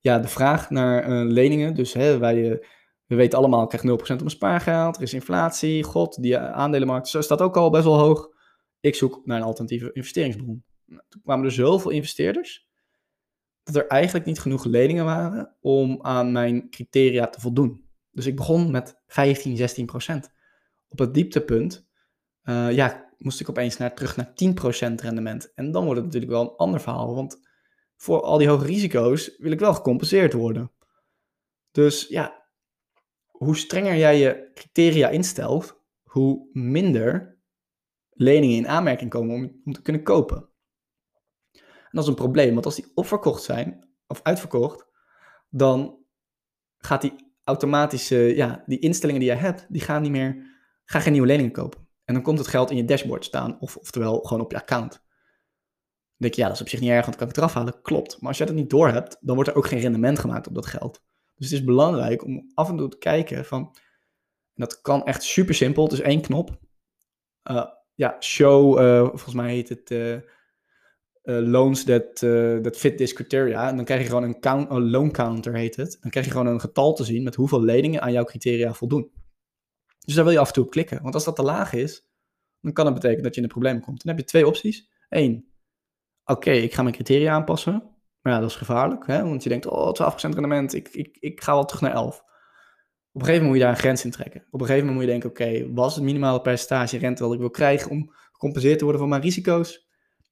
ja, 0.00 0.18
de 0.18 0.28
vraag 0.28 0.70
naar 0.70 1.08
uh, 1.08 1.32
leningen, 1.32 1.74
dus 1.74 1.92
hè, 1.92 2.18
wij, 2.18 2.36
uh, 2.36 2.56
we 3.06 3.14
weten 3.14 3.38
allemaal, 3.38 3.62
ik 3.62 3.68
krijg 3.68 3.84
0% 3.84 3.90
op 3.92 4.06
mijn 4.06 4.30
spaargeld, 4.30 4.96
er 4.96 5.02
is 5.02 5.14
inflatie, 5.14 5.82
god, 5.82 6.22
die 6.22 6.38
aandelenmarkt 6.38 7.08
staat 7.08 7.40
ook 7.40 7.56
al 7.56 7.70
best 7.70 7.84
wel 7.84 7.98
hoog. 7.98 8.28
Ik 8.80 8.94
zoek 8.94 9.20
naar 9.24 9.36
een 9.36 9.44
alternatieve 9.44 9.92
investeringsbron. 9.92 10.64
Nou, 10.84 11.02
toen 11.08 11.22
kwamen 11.22 11.44
er 11.44 11.52
zoveel 11.52 11.90
investeerders, 11.90 12.69
dat 13.62 13.74
er 13.74 13.86
eigenlijk 13.86 14.26
niet 14.26 14.40
genoeg 14.40 14.64
leningen 14.64 15.04
waren 15.04 15.56
om 15.60 15.98
aan 16.02 16.32
mijn 16.32 16.70
criteria 16.70 17.26
te 17.26 17.40
voldoen. 17.40 17.88
Dus 18.10 18.26
ik 18.26 18.36
begon 18.36 18.70
met 18.70 19.00
15, 19.06 19.56
16 19.56 19.86
procent 19.86 20.30
op 20.88 20.98
het 20.98 21.14
dieptepunt, 21.14 21.88
uh, 22.44 22.72
ja, 22.72 23.12
moest 23.18 23.40
ik 23.40 23.48
opeens 23.48 23.76
naar, 23.76 23.94
terug 23.94 24.16
naar 24.16 24.32
10% 24.90 24.94
rendement. 24.94 25.52
En 25.54 25.70
dan 25.70 25.84
wordt 25.84 25.96
het 25.96 26.04
natuurlijk 26.04 26.32
wel 26.32 26.42
een 26.42 26.56
ander 26.56 26.80
verhaal, 26.80 27.14
want 27.14 27.40
voor 27.96 28.22
al 28.22 28.38
die 28.38 28.48
hoge 28.48 28.64
risico's 28.64 29.36
wil 29.38 29.52
ik 29.52 29.60
wel 29.60 29.74
gecompenseerd 29.74 30.32
worden. 30.32 30.72
Dus 31.70 32.08
ja, 32.08 32.46
hoe 33.26 33.56
strenger 33.56 33.96
jij 33.96 34.18
je 34.18 34.50
criteria 34.54 35.08
instelt, 35.08 35.82
hoe 36.02 36.48
minder 36.52 37.38
leningen 38.10 38.56
in 38.56 38.68
aanmerking 38.68 39.10
komen 39.10 39.34
om, 39.34 39.60
om 39.64 39.72
te 39.72 39.82
kunnen 39.82 40.02
kopen. 40.02 40.49
En 41.90 41.96
dat 41.96 42.02
is 42.02 42.08
een 42.08 42.14
probleem, 42.14 42.52
want 42.52 42.64
als 42.64 42.76
die 42.76 42.92
opverkocht 42.94 43.42
zijn, 43.42 43.88
of 44.06 44.20
uitverkocht, 44.22 44.86
dan 45.48 45.98
gaat 46.78 47.00
die 47.00 47.14
automatische, 47.44 48.16
ja, 48.16 48.62
die 48.66 48.78
instellingen 48.78 49.20
die 49.20 49.30
je 49.30 49.36
hebt, 49.36 49.66
die 49.68 49.80
gaan 49.80 50.02
niet 50.02 50.10
meer 50.10 50.50
Ga 50.90 51.00
geen 51.00 51.12
nieuwe 51.12 51.26
leningen 51.26 51.52
kopen. 51.52 51.88
En 52.04 52.14
dan 52.14 52.22
komt 52.22 52.38
het 52.38 52.48
geld 52.48 52.70
in 52.70 52.76
je 52.76 52.84
dashboard 52.84 53.24
staan, 53.24 53.60
of, 53.60 53.76
oftewel 53.76 54.20
gewoon 54.20 54.42
op 54.42 54.50
je 54.50 54.56
account. 54.56 54.92
Dan 54.92 55.00
denk 56.16 56.34
je, 56.34 56.40
ja, 56.40 56.46
dat 56.46 56.56
is 56.56 56.62
op 56.62 56.68
zich 56.68 56.80
niet 56.80 56.90
erg, 56.90 57.06
want 57.06 57.18
dan 57.18 57.28
kan 57.28 57.28
ik 57.28 57.34
het 57.34 57.44
eraf 57.44 57.54
halen. 57.54 57.82
Klopt. 57.82 58.20
Maar 58.20 58.28
als 58.28 58.38
jij 58.38 58.46
dat 58.46 58.54
niet 58.54 58.70
door 58.70 58.88
hebt, 58.88 59.16
dan 59.20 59.34
wordt 59.34 59.50
er 59.50 59.56
ook 59.56 59.66
geen 59.66 59.80
rendement 59.80 60.18
gemaakt 60.18 60.46
op 60.46 60.54
dat 60.54 60.66
geld. 60.66 61.02
Dus 61.36 61.50
het 61.50 61.58
is 61.58 61.64
belangrijk 61.64 62.24
om 62.24 62.50
af 62.54 62.68
en 62.68 62.76
toe 62.76 62.88
te 62.88 62.98
kijken 62.98 63.44
van, 63.44 63.60
en 64.54 64.66
dat 64.66 64.80
kan 64.80 65.04
echt 65.04 65.22
super 65.22 65.54
simpel, 65.54 65.82
het 65.82 65.92
is 65.92 66.00
één 66.00 66.20
knop. 66.20 66.58
Uh, 67.50 67.66
ja, 67.94 68.16
show, 68.20 68.80
uh, 68.80 69.06
volgens 69.06 69.34
mij 69.34 69.50
heet 69.50 69.68
het 69.68 69.90
uh, 69.90 70.16
loans 71.22 71.84
that, 71.84 72.16
that 72.62 72.76
fit 72.76 72.96
this 72.96 73.12
criteria. 73.12 73.68
En 73.68 73.76
dan 73.76 73.84
krijg 73.84 74.00
je 74.00 74.06
gewoon 74.06 74.22
een, 74.22 74.40
count, 74.40 74.70
een 74.70 74.90
loan 74.90 75.10
counter, 75.10 75.54
heet 75.54 75.76
het. 75.76 75.98
Dan 76.00 76.10
krijg 76.10 76.26
je 76.26 76.32
gewoon 76.32 76.46
een 76.46 76.60
getal 76.60 76.94
te 76.94 77.04
zien 77.04 77.22
met 77.22 77.34
hoeveel 77.34 77.62
leningen 77.62 78.00
aan 78.00 78.12
jouw 78.12 78.24
criteria 78.24 78.72
voldoen. 78.72 79.10
Dus 80.04 80.14
daar 80.14 80.24
wil 80.24 80.32
je 80.32 80.38
af 80.38 80.48
en 80.48 80.54
toe 80.54 80.64
op 80.64 80.70
klikken. 80.70 81.02
Want 81.02 81.14
als 81.14 81.24
dat 81.24 81.36
te 81.36 81.42
laag 81.42 81.72
is, 81.72 82.08
dan 82.60 82.72
kan 82.72 82.84
dat 82.84 82.94
betekenen 82.94 83.22
dat 83.22 83.34
je 83.34 83.40
in 83.40 83.46
de 83.46 83.52
problemen 83.52 83.82
komt. 83.82 84.04
Dan 84.04 84.14
heb 84.14 84.22
je 84.22 84.30
twee 84.30 84.46
opties. 84.46 84.90
Eén, 85.08 85.52
oké, 86.24 86.50
ik 86.50 86.74
ga 86.74 86.82
mijn 86.82 86.94
criteria 86.94 87.32
aanpassen. 87.32 87.82
Maar 88.20 88.32
ja, 88.32 88.40
dat 88.40 88.50
is 88.50 88.56
gevaarlijk, 88.56 89.06
hè? 89.06 89.22
want 89.22 89.42
je 89.42 89.48
denkt, 89.48 89.66
oh, 89.66 90.12
12% 90.12 90.14
rendement, 90.14 90.74
ik, 90.74 90.88
ik, 90.88 91.16
ik 91.20 91.42
ga 91.42 91.52
wel 91.52 91.64
terug 91.64 91.82
naar 91.82 91.92
11. 91.92 92.18
Op 93.12 93.20
een 93.20 93.26
gegeven 93.26 93.32
moment 93.32 93.46
moet 93.46 93.56
je 93.56 93.62
daar 93.62 93.72
een 93.72 93.78
grens 93.78 94.04
in 94.04 94.10
trekken. 94.10 94.46
Op 94.50 94.60
een 94.60 94.66
gegeven 94.66 94.86
moment 94.86 94.94
moet 94.94 95.14
je 95.14 95.20
denken, 95.20 95.30
oké, 95.30 95.74
wat 95.74 95.88
is 95.88 95.94
het 95.94 96.04
minimale 96.04 96.40
percentage 96.40 96.98
rente 96.98 97.22
wat 97.22 97.32
ik 97.32 97.38
wil 97.38 97.50
krijgen 97.50 97.90
om 97.90 98.12
gecompenseerd 98.32 98.78
te 98.78 98.84
worden 98.84 99.00
voor 99.00 99.10
mijn 99.10 99.22
risico's? 99.22 99.88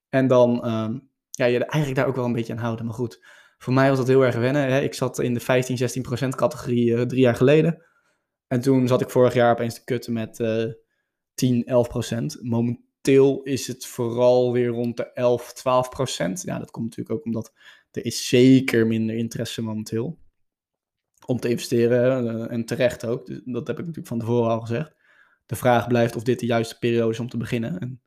En 0.09 0.27
dan 0.27 0.73
um, 0.73 1.11
ja, 1.31 1.45
je 1.45 1.59
eigenlijk 1.59 1.95
daar 1.95 2.07
ook 2.07 2.17
wel 2.17 2.25
een 2.25 2.33
beetje 2.33 2.53
aan 2.53 2.59
houden. 2.59 2.85
Maar 2.85 2.95
goed, 2.95 3.25
voor 3.59 3.73
mij 3.73 3.89
was 3.89 3.99
dat 3.99 4.07
heel 4.07 4.25
erg 4.25 4.37
wennen. 4.37 4.73
Hè? 4.73 4.81
Ik 4.81 4.95
zat 4.95 5.19
in 5.19 5.35
de 5.35 5.41
15, 5.41 6.05
16% 6.27 6.29
categorie 6.29 6.91
uh, 6.91 7.03
drie 7.03 7.21
jaar 7.21 7.35
geleden. 7.35 7.87
En 8.47 8.61
toen 8.61 8.89
zat 8.89 9.01
ik 9.01 9.11
vorig 9.11 9.35
jaar 9.35 9.53
opeens 9.53 9.75
te 9.75 9.85
kutten 9.85 10.13
met 10.13 10.39
uh, 10.39 10.65
10, 11.35 11.65
11 11.65 11.89
procent. 11.89 12.39
Momenteel 12.43 13.43
is 13.43 13.67
het 13.67 13.87
vooral 13.87 14.53
weer 14.53 14.69
rond 14.69 14.97
de 14.97 15.13
11, 15.13 15.53
12 15.53 15.89
procent. 15.89 16.43
Ja, 16.43 16.59
dat 16.59 16.71
komt 16.71 16.85
natuurlijk 16.85 17.19
ook 17.19 17.25
omdat 17.25 17.53
er 17.91 18.05
is 18.05 18.29
zeker 18.29 18.87
minder 18.87 19.17
interesse 19.17 19.63
momenteel 19.63 20.19
om 21.27 21.41
te 21.41 21.49
investeren. 21.49 22.25
Uh, 22.25 22.53
en 22.53 22.65
terecht 22.65 23.07
ook. 23.07 23.27
Dus 23.27 23.41
dat 23.45 23.67
heb 23.67 23.79
ik 23.79 23.87
natuurlijk 23.87 24.09
van 24.09 24.19
tevoren 24.19 24.51
al 24.51 24.61
gezegd. 24.61 24.95
De 25.47 25.57
vraag 25.57 25.87
blijft 25.87 26.17
of 26.17 26.23
dit 26.23 26.41
de 26.41 26.47
juiste 26.47 26.79
periode 26.79 27.13
is 27.13 27.21
om 27.21 27.29
te 27.29 27.37
beginnen. 27.37 27.79
En 27.79 28.03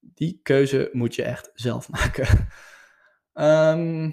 die 0.00 0.40
keuze 0.42 0.88
moet 0.92 1.14
je 1.14 1.22
echt 1.22 1.50
zelf 1.54 1.88
maken. 1.98 2.48
um, 3.34 4.12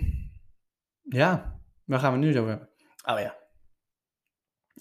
ja, 1.01 1.59
waar 1.85 1.99
gaan 1.99 2.13
we 2.13 2.19
nu 2.19 2.31
zo 2.31 2.47
hebben? 2.47 2.69
Oh 3.05 3.19
ja, 3.19 3.37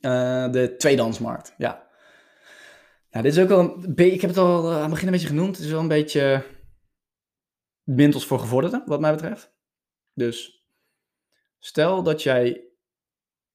uh, 0.00 0.52
de 0.52 0.76
tweedansmarkt, 0.76 1.54
ja. 1.58 1.84
Nou, 3.10 3.28
dit 3.28 3.36
is 3.36 3.42
ook 3.42 3.48
wel 3.48 3.60
een 3.60 3.96
ik 3.96 4.20
heb 4.20 4.30
het 4.30 4.38
al 4.38 4.72
aan 4.72 4.80
het 4.80 4.90
begin 4.90 5.06
een 5.06 5.12
beetje 5.12 5.28
genoemd. 5.28 5.56
Het 5.56 5.64
is 5.64 5.70
wel 5.70 5.80
een 5.80 5.88
beetje 5.88 6.44
wintels 7.82 8.26
voor 8.26 8.38
gevorderden, 8.38 8.82
wat 8.86 9.00
mij 9.00 9.10
betreft. 9.10 9.54
Dus 10.12 10.66
stel 11.58 12.02
dat 12.02 12.22
jij 12.22 12.66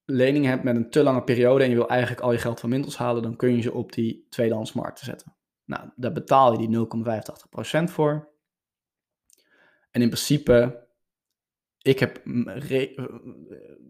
leningen 0.05 0.49
hebt 0.49 0.63
met 0.63 0.75
een 0.75 0.89
te 0.89 1.03
lange 1.03 1.23
periode 1.23 1.63
en 1.63 1.69
je 1.69 1.75
wil 1.75 1.87
eigenlijk 1.87 2.21
al 2.21 2.31
je 2.31 2.37
geld 2.37 2.59
van 2.59 2.69
Mintels 2.69 2.97
halen, 2.97 3.23
dan 3.23 3.35
kun 3.35 3.55
je 3.55 3.61
ze 3.61 3.73
op 3.73 3.91
die 3.91 4.25
tweedansmarkt 4.29 4.99
zetten. 4.99 5.35
Nou, 5.71 5.89
daar 5.95 6.11
betaal 6.11 6.51
je 6.59 6.67
die 6.67 6.77
0,85% 6.77 7.91
voor. 7.91 8.29
En 9.91 10.01
in 10.01 10.09
principe 10.09 10.85
ik 11.81 11.99
heb 11.99 12.21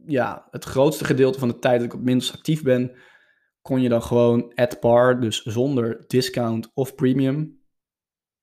ja, 0.05 0.47
het 0.51 0.63
grootste 0.63 1.05
gedeelte 1.05 1.39
van 1.39 1.47
de 1.47 1.59
tijd 1.59 1.79
dat 1.79 1.87
ik 1.87 1.93
op 1.93 2.01
minst 2.01 2.33
actief 2.33 2.63
ben, 2.63 2.95
kon 3.61 3.81
je 3.81 3.89
dan 3.89 4.03
gewoon 4.03 4.53
at 4.55 4.79
par, 4.79 5.19
dus 5.19 5.41
zonder 5.43 6.03
discount 6.07 6.71
of 6.73 6.95
premium, 6.95 7.59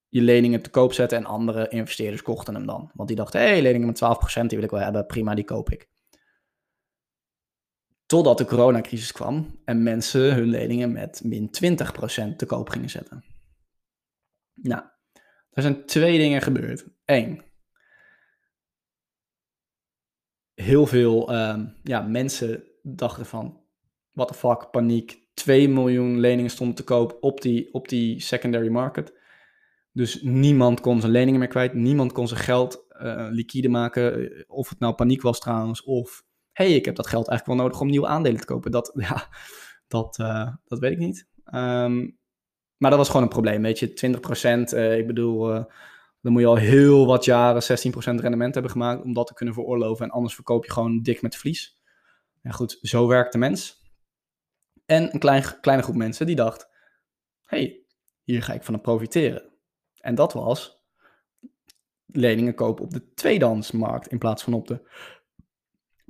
je 0.08 0.20
leningen 0.20 0.62
te 0.62 0.70
koop 0.70 0.92
zetten. 0.92 1.18
En 1.18 1.24
andere 1.24 1.68
investeerders 1.68 2.22
kochten 2.22 2.54
hem 2.54 2.66
dan. 2.66 2.90
Want 2.94 3.08
die 3.08 3.16
dachten, 3.16 3.40
hé, 3.40 3.46
hey, 3.46 3.62
leningen 3.62 3.86
met 3.86 4.02
12%, 4.38 4.40
die 4.40 4.58
wil 4.58 4.62
ik 4.62 4.70
wel 4.70 4.80
hebben, 4.80 5.06
prima, 5.06 5.34
die 5.34 5.44
koop 5.44 5.70
ik. 5.70 5.88
Totdat 8.06 8.38
de 8.38 8.44
coronacrisis 8.44 9.12
kwam 9.12 9.60
en 9.64 9.82
mensen 9.82 10.34
hun 10.34 10.48
leningen 10.48 10.92
met 10.92 11.20
min 11.24 11.50
20% 12.32 12.36
te 12.36 12.46
koop 12.46 12.68
gingen 12.68 12.90
zetten. 12.90 13.24
Nou, 14.62 14.82
er 15.50 15.62
zijn 15.62 15.86
twee 15.86 16.18
dingen 16.18 16.42
gebeurd. 16.42 16.86
Eén, 17.04 17.42
heel 20.60 20.86
veel 20.86 21.32
ehm, 21.32 21.66
ja, 21.82 22.00
mensen 22.00 22.64
dachten 22.82 23.26
van, 23.26 23.60
what 24.12 24.28
the 24.28 24.34
fuck, 24.34 24.70
paniek. 24.70 25.26
2 25.34 25.68
miljoen 25.68 26.20
leningen 26.20 26.50
stonden 26.50 26.76
te 26.76 26.84
koop 26.84 27.16
op 27.20 27.40
die, 27.40 27.74
op 27.74 27.88
die 27.88 28.20
secondary 28.20 28.68
market. 28.68 29.12
Dus 29.92 30.22
niemand 30.22 30.80
kon 30.80 31.00
zijn 31.00 31.12
leningen 31.12 31.38
meer 31.38 31.48
kwijt. 31.48 31.74
Niemand 31.74 32.12
kon 32.12 32.28
zijn 32.28 32.40
geld 32.40 32.86
uh, 33.02 33.26
liquide 33.30 33.68
maken. 33.68 34.32
Of 34.48 34.68
het 34.68 34.78
nou 34.78 34.94
paniek 34.94 35.22
was 35.22 35.40
trouwens. 35.40 35.82
Of, 35.82 36.24
hey, 36.52 36.74
ik 36.74 36.84
heb 36.84 36.94
dat 36.94 37.06
geld 37.06 37.28
eigenlijk 37.28 37.58
wel 37.58 37.66
nodig 37.66 37.80
om 37.82 37.90
nieuwe 37.90 38.06
aandelen 38.06 38.40
te 38.40 38.46
kopen. 38.46 38.70
Dat, 38.70 38.92
ja, 39.08 39.28
dat, 39.88 40.18
uh, 40.18 40.54
dat 40.64 40.78
weet 40.78 40.92
ik 40.92 40.98
niet. 40.98 41.28
Um, 41.54 42.17
maar 42.78 42.90
dat 42.90 42.98
was 42.98 43.08
gewoon 43.08 43.22
een 43.22 43.28
probleem, 43.28 43.62
weet 43.62 43.78
je. 43.78 43.92
20%, 43.92 44.72
uh, 44.72 44.98
ik 44.98 45.06
bedoel, 45.06 45.54
uh, 45.54 45.64
dan 46.20 46.32
moet 46.32 46.40
je 46.40 46.48
al 46.48 46.56
heel 46.56 47.06
wat 47.06 47.24
jaren 47.24 47.62
16% 47.62 48.20
rendement 48.20 48.54
hebben 48.54 48.72
gemaakt 48.72 49.02
om 49.02 49.12
dat 49.12 49.26
te 49.26 49.34
kunnen 49.34 49.54
veroorloven. 49.54 50.04
En 50.04 50.10
anders 50.10 50.34
verkoop 50.34 50.64
je 50.64 50.72
gewoon 50.72 51.02
dik 51.02 51.22
met 51.22 51.36
vlies. 51.36 51.82
En 52.42 52.52
goed, 52.52 52.78
zo 52.82 53.06
werkt 53.06 53.32
de 53.32 53.38
mens. 53.38 53.82
En 54.86 55.12
een 55.12 55.18
klein, 55.18 55.60
kleine 55.60 55.82
groep 55.82 55.96
mensen 55.96 56.26
die 56.26 56.36
dacht, 56.36 56.68
hey, 57.44 57.80
hier 58.22 58.42
ga 58.42 58.52
ik 58.52 58.62
van 58.62 58.80
profiteren. 58.80 59.52
En 60.00 60.14
dat 60.14 60.32
was 60.32 60.78
leningen 62.06 62.54
kopen 62.54 62.84
op 62.84 62.92
de 62.92 63.12
tweedehandsmarkt 63.14 64.06
in 64.06 64.18
plaats 64.18 64.42
van 64.42 64.52
op 64.52 64.66
de 64.66 64.88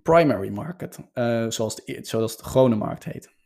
primary 0.03 0.49
market, 0.49 0.99
uh, 1.15 1.51
zoals, 1.51 1.77
de, 1.77 1.99
zoals 2.03 2.37
de 2.37 2.45
gewone 2.45 2.77
markt 2.77 3.05
heet. 3.05 3.37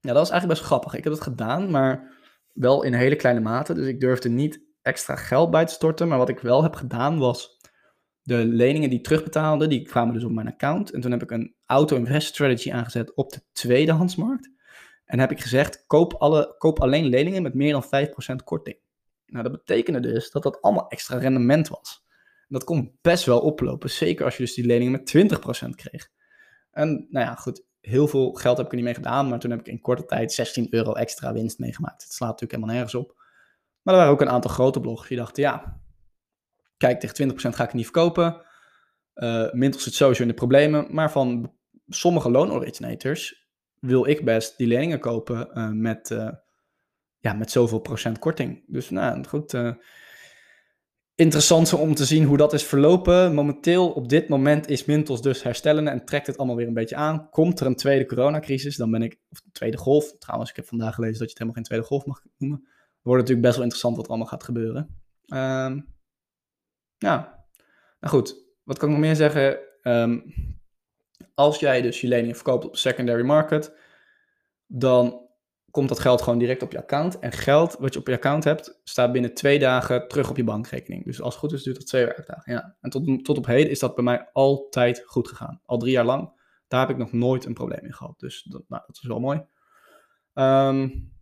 Ja, 0.00 0.12
dat 0.12 0.16
was 0.16 0.30
eigenlijk 0.30 0.60
best 0.60 0.70
grappig. 0.70 0.94
Ik 0.94 1.04
heb 1.04 1.12
het 1.12 1.22
gedaan, 1.22 1.70
maar 1.70 2.18
wel 2.52 2.82
in 2.82 2.94
hele 2.94 3.16
kleine 3.16 3.40
mate. 3.40 3.74
Dus 3.74 3.86
ik 3.86 4.00
durfde 4.00 4.28
niet 4.28 4.62
extra 4.82 5.16
geld 5.16 5.50
bij 5.50 5.66
te 5.66 5.72
storten. 5.72 6.08
Maar 6.08 6.18
wat 6.18 6.28
ik 6.28 6.38
wel 6.38 6.62
heb 6.62 6.74
gedaan 6.74 7.18
was 7.18 7.58
de 8.22 8.44
leningen 8.44 8.90
die 8.90 9.00
terugbetaalde, 9.00 9.66
die 9.66 9.82
kwamen 9.82 10.14
dus 10.14 10.24
op 10.24 10.32
mijn 10.32 10.48
account. 10.48 10.90
En 10.90 11.00
toen 11.00 11.10
heb 11.10 11.22
ik 11.22 11.30
een 11.30 11.54
auto-invest 11.66 12.28
strategy 12.28 12.72
aangezet 12.72 13.14
op 13.14 13.32
de 13.32 13.42
tweedehandsmarkt. 13.52 14.50
En 15.04 15.18
heb 15.18 15.30
ik 15.30 15.40
gezegd, 15.40 15.84
koop, 15.86 16.14
alle, 16.14 16.54
koop 16.58 16.80
alleen 16.80 17.04
leningen 17.04 17.42
met 17.42 17.54
meer 17.54 17.72
dan 17.72 17.84
5% 17.84 18.44
korting. 18.44 18.78
Nou, 19.26 19.42
dat 19.42 19.52
betekende 19.52 20.00
dus 20.00 20.30
dat 20.30 20.42
dat 20.42 20.62
allemaal 20.62 20.88
extra 20.88 21.18
rendement 21.18 21.68
was. 21.68 22.04
Dat 22.48 22.64
kon 22.64 22.98
best 23.00 23.24
wel 23.24 23.40
oplopen, 23.40 23.90
zeker 23.90 24.24
als 24.24 24.36
je 24.36 24.42
dus 24.42 24.54
die 24.54 24.66
leningen 24.66 24.92
met 24.92 25.16
20% 25.66 25.68
kreeg. 25.74 26.08
En 26.70 27.06
nou 27.10 27.26
ja, 27.26 27.34
goed, 27.34 27.64
heel 27.80 28.08
veel 28.08 28.32
geld 28.32 28.56
heb 28.56 28.66
ik 28.66 28.72
er 28.72 28.76
niet 28.76 28.86
mee 28.86 28.94
gedaan, 28.94 29.28
maar 29.28 29.38
toen 29.38 29.50
heb 29.50 29.60
ik 29.60 29.68
in 29.68 29.80
korte 29.80 30.04
tijd 30.04 30.32
16 30.32 30.66
euro 30.70 30.92
extra 30.92 31.32
winst 31.32 31.58
meegemaakt. 31.58 32.02
Het 32.02 32.12
slaat 32.12 32.30
natuurlijk 32.30 32.52
helemaal 32.52 32.74
nergens 32.74 32.94
op. 32.94 33.14
Maar 33.82 33.94
er 33.94 34.00
waren 34.00 34.12
ook 34.12 34.20
een 34.20 34.30
aantal 34.30 34.50
grote 34.50 34.80
blogs 34.80 35.08
die 35.08 35.16
dachten, 35.16 35.42
ja, 35.42 35.80
kijk, 36.76 37.00
tegen 37.00 37.32
20% 37.32 37.34
ga 37.34 37.64
ik 37.64 37.72
niet 37.72 37.84
verkopen. 37.84 38.42
Uh, 39.14 39.52
Mintel 39.52 39.80
zit 39.80 39.94
sowieso 39.94 40.22
in 40.22 40.28
de 40.28 40.34
problemen, 40.34 40.86
maar 40.90 41.10
van 41.10 41.52
sommige 41.86 42.30
loan 42.30 42.52
originators 42.52 43.48
wil 43.78 44.06
ik 44.06 44.24
best 44.24 44.56
die 44.56 44.66
leningen 44.66 45.00
kopen 45.00 45.50
uh, 45.54 45.70
met, 45.70 46.10
uh, 46.10 46.30
ja, 47.18 47.32
met 47.32 47.50
zoveel 47.50 47.78
procent 47.80 48.18
korting. 48.18 48.64
Dus 48.66 48.90
nou, 48.90 49.24
goed, 49.24 49.52
interessant 51.20 51.72
om 51.72 51.94
te 51.94 52.04
zien 52.04 52.24
hoe 52.24 52.36
dat 52.36 52.52
is 52.52 52.64
verlopen. 52.64 53.34
Momenteel, 53.34 53.90
op 53.90 54.08
dit 54.08 54.28
moment, 54.28 54.68
is 54.68 54.84
Mintos 54.84 55.22
dus 55.22 55.42
herstellen 55.42 55.88
en 55.88 56.04
trekt 56.04 56.26
het 56.26 56.38
allemaal 56.38 56.56
weer 56.56 56.66
een 56.66 56.74
beetje 56.74 56.96
aan. 56.96 57.30
Komt 57.30 57.60
er 57.60 57.66
een 57.66 57.76
tweede 57.76 58.06
coronacrisis, 58.06 58.76
dan 58.76 58.90
ben 58.90 59.02
ik, 59.02 59.18
of 59.30 59.40
een 59.44 59.52
tweede 59.52 59.76
golf. 59.76 60.18
Trouwens, 60.18 60.50
ik 60.50 60.56
heb 60.56 60.66
vandaag 60.66 60.94
gelezen 60.94 61.18
dat 61.18 61.30
je 61.30 61.38
het 61.38 61.38
helemaal 61.38 61.54
geen 61.54 61.64
tweede 61.64 61.86
golf 61.86 62.04
mag 62.06 62.22
noemen. 62.38 62.68
Wordt 63.02 63.20
natuurlijk 63.20 63.46
best 63.46 63.54
wel 63.54 63.64
interessant 63.64 63.96
wat 63.96 64.04
er 64.04 64.10
allemaal 64.10 64.28
gaat 64.28 64.44
gebeuren. 64.44 65.00
Um, 65.26 65.94
ja, 66.98 67.44
nou 68.00 68.14
goed. 68.14 68.36
Wat 68.64 68.78
kan 68.78 68.88
ik 68.88 68.94
nog 68.94 69.04
meer 69.04 69.16
zeggen? 69.16 69.58
Um, 69.82 70.34
als 71.34 71.58
jij 71.58 71.82
dus 71.82 72.00
je 72.00 72.08
leningen 72.08 72.34
verkoopt 72.34 72.64
op 72.64 72.76
secondary 72.76 73.24
market, 73.24 73.76
dan 74.66 75.28
komt 75.70 75.88
dat 75.88 75.98
geld 75.98 76.22
gewoon 76.22 76.38
direct 76.38 76.62
op 76.62 76.72
je 76.72 76.78
account. 76.78 77.18
En 77.18 77.32
geld 77.32 77.76
wat 77.78 77.92
je 77.92 78.00
op 78.00 78.06
je 78.06 78.14
account 78.14 78.44
hebt, 78.44 78.80
staat 78.84 79.12
binnen 79.12 79.34
twee 79.34 79.58
dagen 79.58 80.08
terug 80.08 80.30
op 80.30 80.36
je 80.36 80.44
bankrekening. 80.44 81.04
Dus 81.04 81.20
als 81.20 81.34
het 81.34 81.42
goed 81.42 81.52
is, 81.52 81.62
duurt 81.62 81.76
dat 81.76 81.86
twee 81.86 82.04
werkdagen. 82.04 82.52
Ja. 82.52 82.76
En 82.80 82.90
tot, 82.90 83.24
tot 83.24 83.38
op 83.38 83.46
heden 83.46 83.70
is 83.70 83.78
dat 83.78 83.94
bij 83.94 84.04
mij 84.04 84.28
altijd 84.32 85.02
goed 85.06 85.28
gegaan. 85.28 85.60
Al 85.64 85.78
drie 85.78 85.92
jaar 85.92 86.04
lang. 86.04 86.38
Daar 86.68 86.80
heb 86.80 86.90
ik 86.90 86.96
nog 86.96 87.12
nooit 87.12 87.44
een 87.44 87.54
probleem 87.54 87.84
in 87.84 87.94
gehad. 87.94 88.18
Dus 88.18 88.42
dat, 88.42 88.62
nou, 88.68 88.82
dat 88.86 88.96
is 88.96 89.08
wel 89.08 89.20
mooi. 89.20 89.38
Um, 90.34 91.12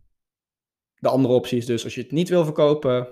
de 0.95 1.09
andere 1.09 1.33
optie 1.33 1.57
is 1.57 1.65
dus, 1.65 1.83
als 1.83 1.95
je 1.95 2.01
het 2.01 2.11
niet 2.11 2.29
wil 2.29 2.43
verkopen, 2.43 3.07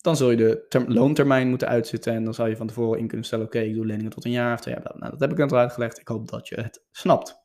dan 0.00 0.16
zul 0.16 0.30
je 0.30 0.36
de 0.36 0.66
term, 0.68 0.92
loontermijn 0.92 1.48
moeten 1.48 1.68
uitzitten. 1.68 2.12
En 2.12 2.24
dan 2.24 2.34
zou 2.34 2.48
je 2.48 2.56
van 2.56 2.66
tevoren 2.66 2.98
in 2.98 3.06
kunnen 3.06 3.26
stellen, 3.26 3.44
oké, 3.44 3.58
ik 3.58 3.74
doe 3.74 3.86
leningen 3.86 4.10
tot 4.10 4.24
een 4.24 4.30
jaar 4.30 4.54
of 4.54 4.60
twee 4.60 4.74
jaar. 4.74 4.92
Nou, 4.96 5.10
dat 5.10 5.20
heb 5.20 5.30
ik 5.30 5.36
net 5.36 5.52
al 5.52 5.58
uitgelegd. 5.58 6.00
Ik 6.00 6.08
hoop 6.08 6.28
dat 6.28 6.48
je 6.48 6.54
het 6.60 6.84
snapt. 6.90 7.43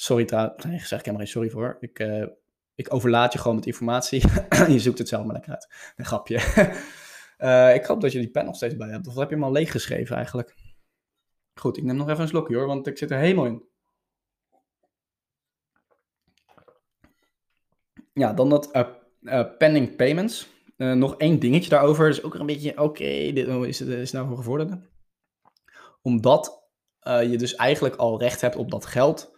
Sorry 0.00 0.24
trouwens, 0.24 0.64
nee, 0.64 0.78
zeg 0.78 0.98
ik 0.98 1.04
helemaal 1.04 1.26
geen 1.26 1.26
sorry 1.26 1.50
voor. 1.50 1.76
Ik, 1.80 1.98
uh, 1.98 2.26
ik 2.74 2.94
overlaat 2.94 3.32
je 3.32 3.38
gewoon 3.38 3.56
met 3.56 3.66
informatie. 3.66 4.22
je 4.68 4.78
zoekt 4.78 4.98
het 4.98 5.08
zelf 5.08 5.24
maar 5.24 5.32
lekker 5.32 5.52
uit. 5.52 5.68
Een 5.96 6.04
grapje. 6.04 6.36
uh, 7.38 7.74
ik 7.78 7.84
hoop 7.84 8.00
dat 8.00 8.12
je 8.12 8.18
die 8.18 8.30
pen 8.30 8.44
nog 8.44 8.56
steeds 8.56 8.76
bij 8.76 8.88
hebt. 8.88 9.06
Of 9.06 9.14
heb 9.14 9.28
je 9.28 9.34
hem 9.34 9.44
al 9.44 9.52
leeggeschreven 9.52 10.16
eigenlijk? 10.16 10.54
Goed, 11.54 11.76
ik 11.76 11.82
neem 11.82 11.96
nog 11.96 12.08
even 12.08 12.22
een 12.22 12.28
slokje 12.28 12.56
hoor, 12.56 12.66
want 12.66 12.86
ik 12.86 12.98
zit 12.98 13.10
er 13.10 13.18
helemaal 13.18 13.44
in. 13.44 13.64
Ja, 18.12 18.32
dan 18.32 18.48
dat 18.48 18.88
uh, 19.20 19.44
pending 19.58 19.96
payments. 19.96 20.48
nog 20.76 21.16
één 21.16 21.38
dingetje 21.38 21.70
daarover. 21.70 22.08
is 22.08 22.22
ook 22.22 22.34
een 22.34 22.46
beetje, 22.46 22.82
oké, 22.82 23.32
dit 23.32 23.48
is, 23.48 23.80
is 23.80 24.12
nou 24.12 24.26
voor 24.26 24.36
gevorderde. 24.36 24.80
Omdat 26.02 26.62
je 27.02 27.36
dus 27.36 27.54
eigenlijk 27.54 27.96
al 27.96 28.20
recht 28.20 28.40
hebt 28.40 28.56
op 28.56 28.70
dat 28.70 28.86
geld 28.86 29.36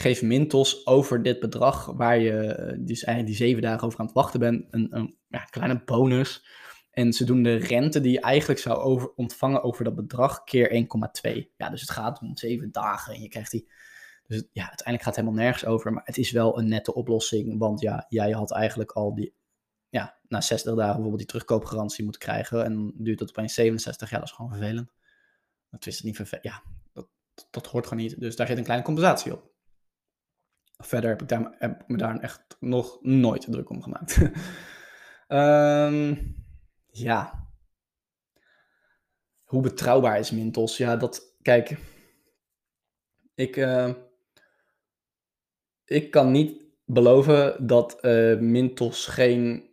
geef 0.00 0.22
Mintos 0.22 0.86
over 0.86 1.22
dit 1.22 1.40
bedrag, 1.40 1.86
waar 1.86 2.18
je 2.18 2.32
eh, 2.32 2.76
dus 2.78 3.04
eigenlijk 3.04 3.26
die 3.26 3.46
zeven 3.46 3.62
dagen 3.62 3.86
over 3.86 3.98
aan 3.98 4.06
het 4.06 4.14
wachten 4.14 4.40
bent, 4.40 4.66
een, 4.70 4.96
een 4.96 5.16
ja, 5.28 5.38
kleine 5.38 5.82
bonus. 5.84 6.46
En 6.90 7.12
ze 7.12 7.24
doen 7.24 7.42
de 7.42 7.54
rente 7.54 8.00
die 8.00 8.12
je 8.12 8.20
eigenlijk 8.20 8.60
zou 8.60 8.78
over, 8.78 9.14
ontvangen 9.14 9.62
over 9.62 9.84
dat 9.84 9.94
bedrag 9.94 10.44
keer 10.44 10.86
1,2. 11.22 11.54
Ja, 11.56 11.70
dus 11.70 11.80
het 11.80 11.90
gaat 11.90 12.20
om 12.20 12.36
zeven 12.36 12.72
dagen 12.72 13.14
en 13.14 13.20
je 13.20 13.28
krijgt 13.28 13.50
die. 13.50 13.70
Dus 14.26 14.44
ja, 14.52 14.68
uiteindelijk 14.68 15.04
gaat 15.04 15.16
het 15.16 15.24
helemaal 15.24 15.44
nergens 15.44 15.64
over, 15.64 15.92
maar 15.92 16.04
het 16.04 16.18
is 16.18 16.30
wel 16.30 16.58
een 16.58 16.68
nette 16.68 16.94
oplossing. 16.94 17.58
Want 17.58 17.80
ja, 17.80 18.06
jij 18.08 18.30
had 18.30 18.52
eigenlijk 18.52 18.92
al 18.92 19.14
die, 19.14 19.34
ja, 19.88 20.18
na 20.28 20.40
60 20.40 20.74
dagen 20.74 20.86
bijvoorbeeld 20.92 21.18
die 21.18 21.26
terugkoopgarantie 21.26 22.04
moeten 22.04 22.22
krijgen. 22.22 22.64
En 22.64 22.74
dan 22.74 22.92
duurt 22.94 23.18
dat 23.18 23.28
opeens 23.28 23.54
67. 23.54 24.10
Ja, 24.10 24.18
dat 24.18 24.28
is 24.28 24.34
gewoon 24.34 24.50
vervelend. 24.50 24.92
Dat 25.70 25.86
is 25.86 26.02
niet 26.02 26.16
vervelend. 26.16 26.44
Ja, 26.44 26.62
dat, 26.92 27.08
dat 27.50 27.66
hoort 27.66 27.86
gewoon 27.86 28.02
niet. 28.02 28.20
Dus 28.20 28.36
daar 28.36 28.46
zit 28.46 28.58
een 28.58 28.64
kleine 28.64 28.84
compensatie 28.84 29.32
op. 29.32 29.49
Verder 30.80 31.10
heb 31.10 31.22
ik, 31.22 31.28
daar, 31.28 31.56
me 31.86 31.96
daar 31.96 32.18
echt 32.18 32.56
nog 32.60 32.98
nooit 33.02 33.46
druk 33.50 33.70
om 33.70 33.82
gemaakt. 33.82 34.18
um, 35.28 36.36
ja. 37.06 37.48
Hoe 39.44 39.62
betrouwbaar 39.62 40.18
is 40.18 40.30
Mintos? 40.30 40.76
Ja, 40.76 40.96
dat, 40.96 41.36
kijk, 41.42 41.76
ik, 43.34 43.56
uh, 43.56 43.90
ik 45.84 46.10
kan 46.10 46.30
niet 46.30 46.64
beloven 46.84 47.66
dat 47.66 47.98
uh, 48.02 48.38
Mintos 48.38 49.06
geen, 49.06 49.70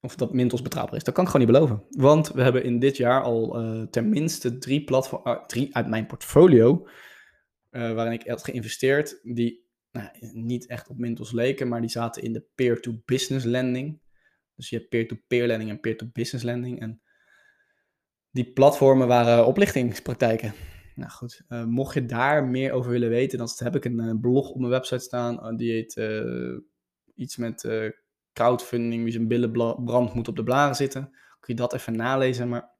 of 0.00 0.16
dat 0.16 0.32
Mintos 0.32 0.62
betrouwbaar 0.62 0.96
is. 0.96 1.04
Dat 1.04 1.14
kan 1.14 1.24
ik 1.24 1.30
gewoon 1.30 1.46
niet 1.46 1.56
beloven. 1.56 1.84
Want 1.90 2.28
we 2.28 2.42
hebben 2.42 2.64
in 2.64 2.78
dit 2.78 2.96
jaar 2.96 3.22
al 3.22 3.62
uh, 3.62 3.82
tenminste 3.82 4.58
drie 4.58 4.84
platforms, 4.84 5.46
drie 5.46 5.76
uit 5.76 5.86
mijn 5.86 6.06
portfolio, 6.06 6.86
waarin 7.70 8.12
ik 8.12 8.26
had 8.26 8.44
geïnvesteerd, 8.44 9.20
die 9.22 9.63
nou, 9.94 10.08
niet 10.32 10.66
echt 10.66 10.88
op 10.88 10.98
Mintos 10.98 11.32
leken, 11.32 11.68
maar 11.68 11.80
die 11.80 11.90
zaten 11.90 12.22
in 12.22 12.32
de 12.32 12.46
peer-to-business 12.54 13.44
lending. 13.44 14.00
Dus 14.54 14.68
je 14.68 14.76
hebt 14.76 14.88
peer-to-peer 14.88 15.46
lending 15.46 15.70
en 15.70 15.80
peer-to-business 15.80 16.44
lending. 16.44 16.80
En 16.80 17.02
die 18.30 18.52
platformen 18.52 19.06
waren 19.06 19.46
oplichtingspraktijken. 19.46 20.52
Nou 20.94 21.10
goed, 21.10 21.42
uh, 21.48 21.64
mocht 21.64 21.94
je 21.94 22.06
daar 22.06 22.44
meer 22.44 22.72
over 22.72 22.90
willen 22.90 23.08
weten, 23.08 23.38
dan 23.38 23.48
heb 23.54 23.76
ik 23.76 23.84
een 23.84 24.00
uh, 24.00 24.20
blog 24.20 24.50
op 24.50 24.58
mijn 24.58 24.70
website 24.70 25.04
staan. 25.04 25.34
Uh, 25.34 25.56
die 25.56 25.72
heet 25.72 26.00
iets 27.14 27.36
met 27.36 27.68
crowdfunding, 28.32 29.02
wie 29.02 29.12
zijn 29.12 29.28
billen 29.28 29.52
brandt 29.84 30.14
moet 30.14 30.28
op 30.28 30.36
de 30.36 30.42
blaren 30.42 30.74
zitten. 30.74 31.02
Kun 31.40 31.54
je 31.54 31.60
dat 31.60 31.74
even 31.74 31.96
nalezen, 31.96 32.48
maar 32.48 32.72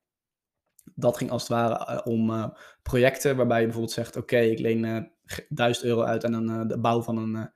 dat 0.95 1.17
ging 1.17 1.31
als 1.31 1.43
het 1.43 1.51
ware 1.51 2.05
om 2.05 2.53
projecten 2.83 3.37
waarbij 3.37 3.59
je 3.59 3.65
bijvoorbeeld 3.65 3.95
zegt, 3.95 4.17
oké, 4.17 4.39
ik 4.39 4.59
leen 4.59 5.13
1000 5.49 5.87
euro 5.87 6.03
uit 6.03 6.25
aan 6.25 6.33
een, 6.33 6.49
eh, 6.49 6.69
de 6.69 6.79
bouw 6.79 7.03
van 7.03 7.17
een, 7.17 7.37
eh, 7.37 7.47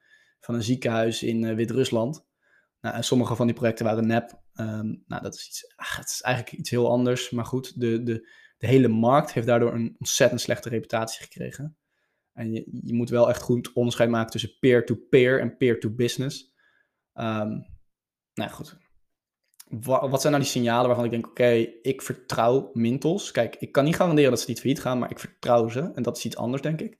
van 0.40 0.54
een 0.54 0.62
ziekenhuis 0.62 1.22
in 1.22 1.44
eh, 1.44 1.54
Wit-Rusland. 1.54 2.26
Nou, 2.80 3.02
sommige 3.02 3.36
van 3.36 3.46
die 3.46 3.54
projecten 3.56 3.84
waren 3.84 4.06
nep. 4.06 4.42
Um, 4.54 5.04
nou, 5.06 5.22
dat 5.22 5.34
is, 5.34 5.46
iets, 5.46 5.72
ach, 5.76 5.96
het 5.96 6.08
is 6.08 6.20
eigenlijk 6.20 6.56
iets 6.56 6.70
heel 6.70 6.90
anders. 6.90 7.30
Maar 7.30 7.44
goed, 7.44 7.80
de, 7.80 8.02
de, 8.02 8.30
de 8.58 8.66
hele 8.66 8.88
markt 8.88 9.32
heeft 9.32 9.46
daardoor 9.46 9.74
een 9.74 9.96
ontzettend 9.98 10.40
slechte 10.40 10.68
reputatie 10.68 11.22
gekregen. 11.22 11.76
En 12.32 12.52
je, 12.52 12.78
je 12.82 12.94
moet 12.94 13.10
wel 13.10 13.28
echt 13.28 13.42
goed 13.42 13.72
onderscheid 13.72 14.10
maken 14.10 14.30
tussen 14.30 14.58
peer-to-peer 14.58 15.40
en 15.40 15.56
peer-to-business. 15.56 16.54
Um, 17.14 17.66
nou 18.34 18.50
goed. 18.50 18.76
Wat, 19.68 20.10
wat, 20.10 20.20
zijn 20.20 20.32
nou 20.32 20.44
die 20.44 20.52
signalen 20.52 20.86
waarvan 20.86 21.04
ik 21.04 21.10
denk, 21.10 21.26
oké, 21.26 21.50
ik 21.82 22.02
vertrouw 22.02 22.70
Mintos. 22.72 23.30
Kijk, 23.30 23.56
ik 23.56 23.72
kan 23.72 23.84
niet 23.84 23.96
garanderen 23.96 24.30
dat 24.30 24.40
ze 24.40 24.48
niet 24.48 24.60
failliet 24.60 24.80
gaan, 24.80 24.98
maar 24.98 25.10
ik 25.10 25.18
vertrouw 25.18 25.68
ze. 25.68 25.90
En 25.94 26.02
dat 26.02 26.16
is 26.16 26.24
iets 26.24 26.36
anders, 26.36 26.62
denk 26.62 26.80
ik. 26.80 26.98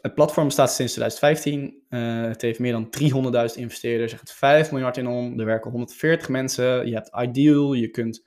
Het, 0.00 0.14
platform 0.14 0.46
bestaat 0.46 0.72
sinds 0.72 0.92
2015. 0.92 1.82
Uh, 1.88 2.28
het 2.28 2.42
heeft 2.42 2.58
meer 2.58 2.72
dan 2.72 2.88
300.000 3.54 3.54
investeerders. 3.54 4.12
Er 4.12 4.18
gaat 4.18 4.32
5 4.32 4.72
miljard 4.72 4.96
in 4.96 5.06
om. 5.06 5.40
Er 5.40 5.46
werken 5.46 5.70
140 5.70 6.28
mensen. 6.28 6.86
Je 6.86 6.94
hebt 6.94 7.10
Ideal. 7.16 7.72
Je 7.72 7.88
kunt 7.88 8.26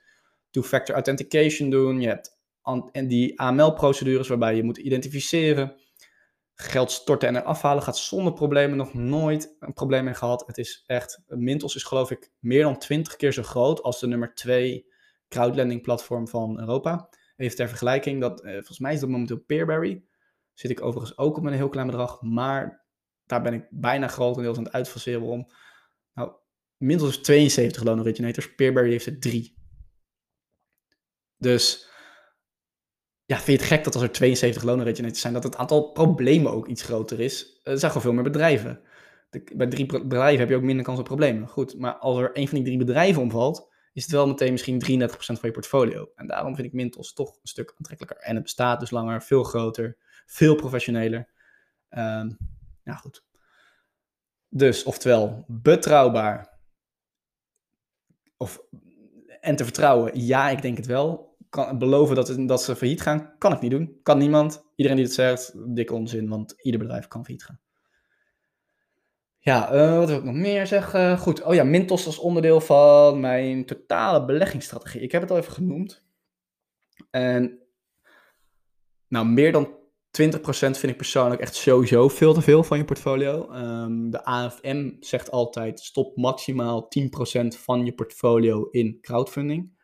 two-factor 0.50 0.94
authentication 0.94 1.70
doen. 1.70 2.00
Je 2.00 2.08
hebt 2.08 2.38
en 2.92 3.08
die 3.08 3.40
AML-procedures 3.40 4.28
waarbij 4.28 4.56
je 4.56 4.62
moet 4.62 4.78
identificeren. 4.78 5.74
Geld 6.54 6.90
storten 6.90 7.28
en 7.28 7.36
er 7.36 7.42
afhalen 7.42 7.82
gaat 7.82 7.98
zonder 7.98 8.32
problemen. 8.32 8.76
Nog 8.76 8.94
nooit 8.94 9.56
een 9.60 9.72
probleem 9.72 10.04
mee 10.04 10.14
gehad. 10.14 10.46
Het 10.46 10.58
is 10.58 10.82
echt, 10.86 11.22
Mintos 11.26 11.74
is 11.74 11.84
geloof 11.84 12.10
ik 12.10 12.30
meer 12.38 12.62
dan 12.62 12.78
20 12.78 13.16
keer 13.16 13.32
zo 13.32 13.42
groot 13.42 13.82
als 13.82 14.00
de 14.00 14.06
nummer 14.06 14.34
2 14.34 14.86
crowdlending 15.28 15.82
platform 15.82 16.28
van 16.28 16.60
Europa. 16.60 17.08
Even 17.36 17.56
ter 17.56 17.68
vergelijking, 17.68 18.20
dat, 18.20 18.42
eh, 18.42 18.52
volgens 18.52 18.78
mij 18.78 18.92
is 18.92 19.00
dat 19.00 19.08
momenteel 19.08 19.38
Peerberry. 19.46 20.02
Zit 20.58 20.70
ik 20.70 20.82
overigens 20.82 21.18
ook 21.18 21.36
op 21.36 21.44
een 21.44 21.52
heel 21.52 21.68
klein 21.68 21.86
bedrag, 21.86 22.22
maar 22.22 22.86
daar 23.24 23.42
ben 23.42 23.52
ik 23.52 23.66
bijna 23.70 24.08
grotendeels 24.08 24.56
aan 24.56 24.64
het 24.64 24.72
uitfaseren 24.72 25.20
waarom. 25.20 25.50
Nou, 26.12 26.32
Mintos 26.76 27.08
is 27.08 27.18
72 27.18 27.82
loan 27.82 28.00
originators, 28.00 28.54
Peerberry 28.54 28.90
heeft 28.90 29.06
er 29.06 29.20
3. 29.20 29.56
Dus 31.36 31.90
ja, 33.24 33.36
vind 33.36 33.46
je 33.46 33.52
het 33.52 33.72
gek 33.72 33.84
dat 33.84 33.94
als 33.94 34.02
er 34.02 34.12
72 34.12 34.62
loonoriginators 34.62 35.20
zijn, 35.20 35.32
dat 35.32 35.42
het 35.42 35.56
aantal 35.56 35.92
problemen 35.92 36.52
ook 36.52 36.66
iets 36.66 36.82
groter 36.82 37.20
is? 37.20 37.60
Er 37.62 37.78
zijn 37.78 37.90
gewoon 37.90 38.02
veel 38.02 38.12
meer 38.12 38.32
bedrijven. 38.32 38.80
bij 39.54 39.66
drie 39.66 39.86
bedrijven 39.86 40.38
heb 40.38 40.48
je 40.48 40.56
ook 40.56 40.62
minder 40.62 40.84
kans 40.84 40.98
op 40.98 41.04
problemen. 41.04 41.48
Goed, 41.48 41.78
maar 41.78 41.94
als 41.94 42.18
er 42.18 42.30
een 42.32 42.48
van 42.48 42.56
die 42.56 42.66
drie 42.66 42.78
bedrijven 42.78 43.22
omvalt, 43.22 43.72
is 43.92 44.02
het 44.02 44.12
wel 44.12 44.26
meteen 44.26 44.52
misschien 44.52 44.82
33% 44.82 45.08
van 45.16 45.38
je 45.40 45.50
portfolio. 45.50 46.10
En 46.14 46.26
daarom 46.26 46.54
vind 46.54 46.66
ik 46.66 46.72
Mintos 46.72 47.12
toch 47.12 47.28
een 47.28 47.48
stuk 47.48 47.74
aantrekkelijker. 47.76 48.26
En 48.26 48.34
het 48.34 48.42
bestaat 48.42 48.80
dus 48.80 48.90
langer, 48.90 49.22
veel 49.22 49.42
groter, 49.42 49.96
veel 50.28 50.54
professioneler. 50.54 51.28
Um, 51.90 52.36
ja, 52.84 52.94
goed. 52.94 53.24
Dus, 54.48 54.84
oftewel, 54.84 55.44
betrouwbaar. 55.46 56.58
Of, 58.36 58.60
en 59.40 59.56
te 59.56 59.64
vertrouwen, 59.64 60.20
ja, 60.20 60.48
ik 60.48 60.62
denk 60.62 60.76
het 60.76 60.86
wel 60.86 61.36
kan 61.48 61.78
beloven 61.78 62.16
dat, 62.16 62.36
dat 62.48 62.62
ze 62.62 62.76
failliet 62.76 63.00
gaan, 63.00 63.38
kan 63.38 63.52
ik 63.52 63.60
niet 63.60 63.70
doen. 63.70 64.00
Kan 64.02 64.18
niemand. 64.18 64.64
Iedereen 64.74 64.98
die 64.98 65.06
het 65.06 65.16
zegt, 65.16 65.74
dikke 65.74 65.94
onzin, 65.94 66.28
want 66.28 66.54
ieder 66.62 66.80
bedrijf 66.80 67.08
kan 67.08 67.24
failliet 67.24 67.44
gaan. 67.44 67.60
Ja, 69.38 69.72
uh, 69.72 69.98
wat 69.98 70.08
wil 70.08 70.18
ik 70.18 70.24
nog 70.24 70.34
meer 70.34 70.66
zeggen? 70.66 71.18
Goed, 71.18 71.42
oh 71.42 71.54
ja, 71.54 71.64
Mintos 71.64 72.06
als 72.06 72.18
onderdeel 72.18 72.60
van 72.60 73.20
mijn 73.20 73.66
totale 73.66 74.24
beleggingsstrategie. 74.24 75.00
Ik 75.00 75.12
heb 75.12 75.22
het 75.22 75.30
al 75.30 75.36
even 75.36 75.52
genoemd. 75.52 76.04
En 77.10 77.58
nou, 79.08 79.26
meer 79.26 79.52
dan 79.52 79.77
20% 80.22 80.22
vind 80.50 80.82
ik 80.82 80.96
persoonlijk 80.96 81.40
echt 81.40 81.54
sowieso 81.54 82.08
veel 82.08 82.34
te 82.34 82.40
veel 82.40 82.64
van 82.64 82.78
je 82.78 82.84
portfolio. 82.84 83.52
Um, 83.52 84.10
de 84.10 84.24
AFM 84.24 84.90
zegt 85.00 85.30
altijd: 85.30 85.80
stop 85.80 86.16
maximaal 86.16 86.88
10% 87.42 87.46
van 87.48 87.84
je 87.84 87.94
portfolio 87.94 88.68
in 88.70 88.98
crowdfunding 89.00 89.76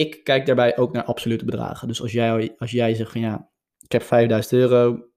ik 0.00 0.24
kijk 0.24 0.46
daarbij 0.46 0.76
ook 0.76 0.92
naar 0.92 1.04
absolute 1.04 1.44
bedragen. 1.44 1.88
Dus 1.88 2.02
als 2.02 2.12
jij, 2.12 2.54
als 2.58 2.70
jij 2.70 2.94
zegt 2.94 3.12
van 3.12 3.20
ja, 3.20 3.50
ik 3.78 3.92
heb 3.92 4.02
5000 4.02 4.52
euro, 4.52 5.08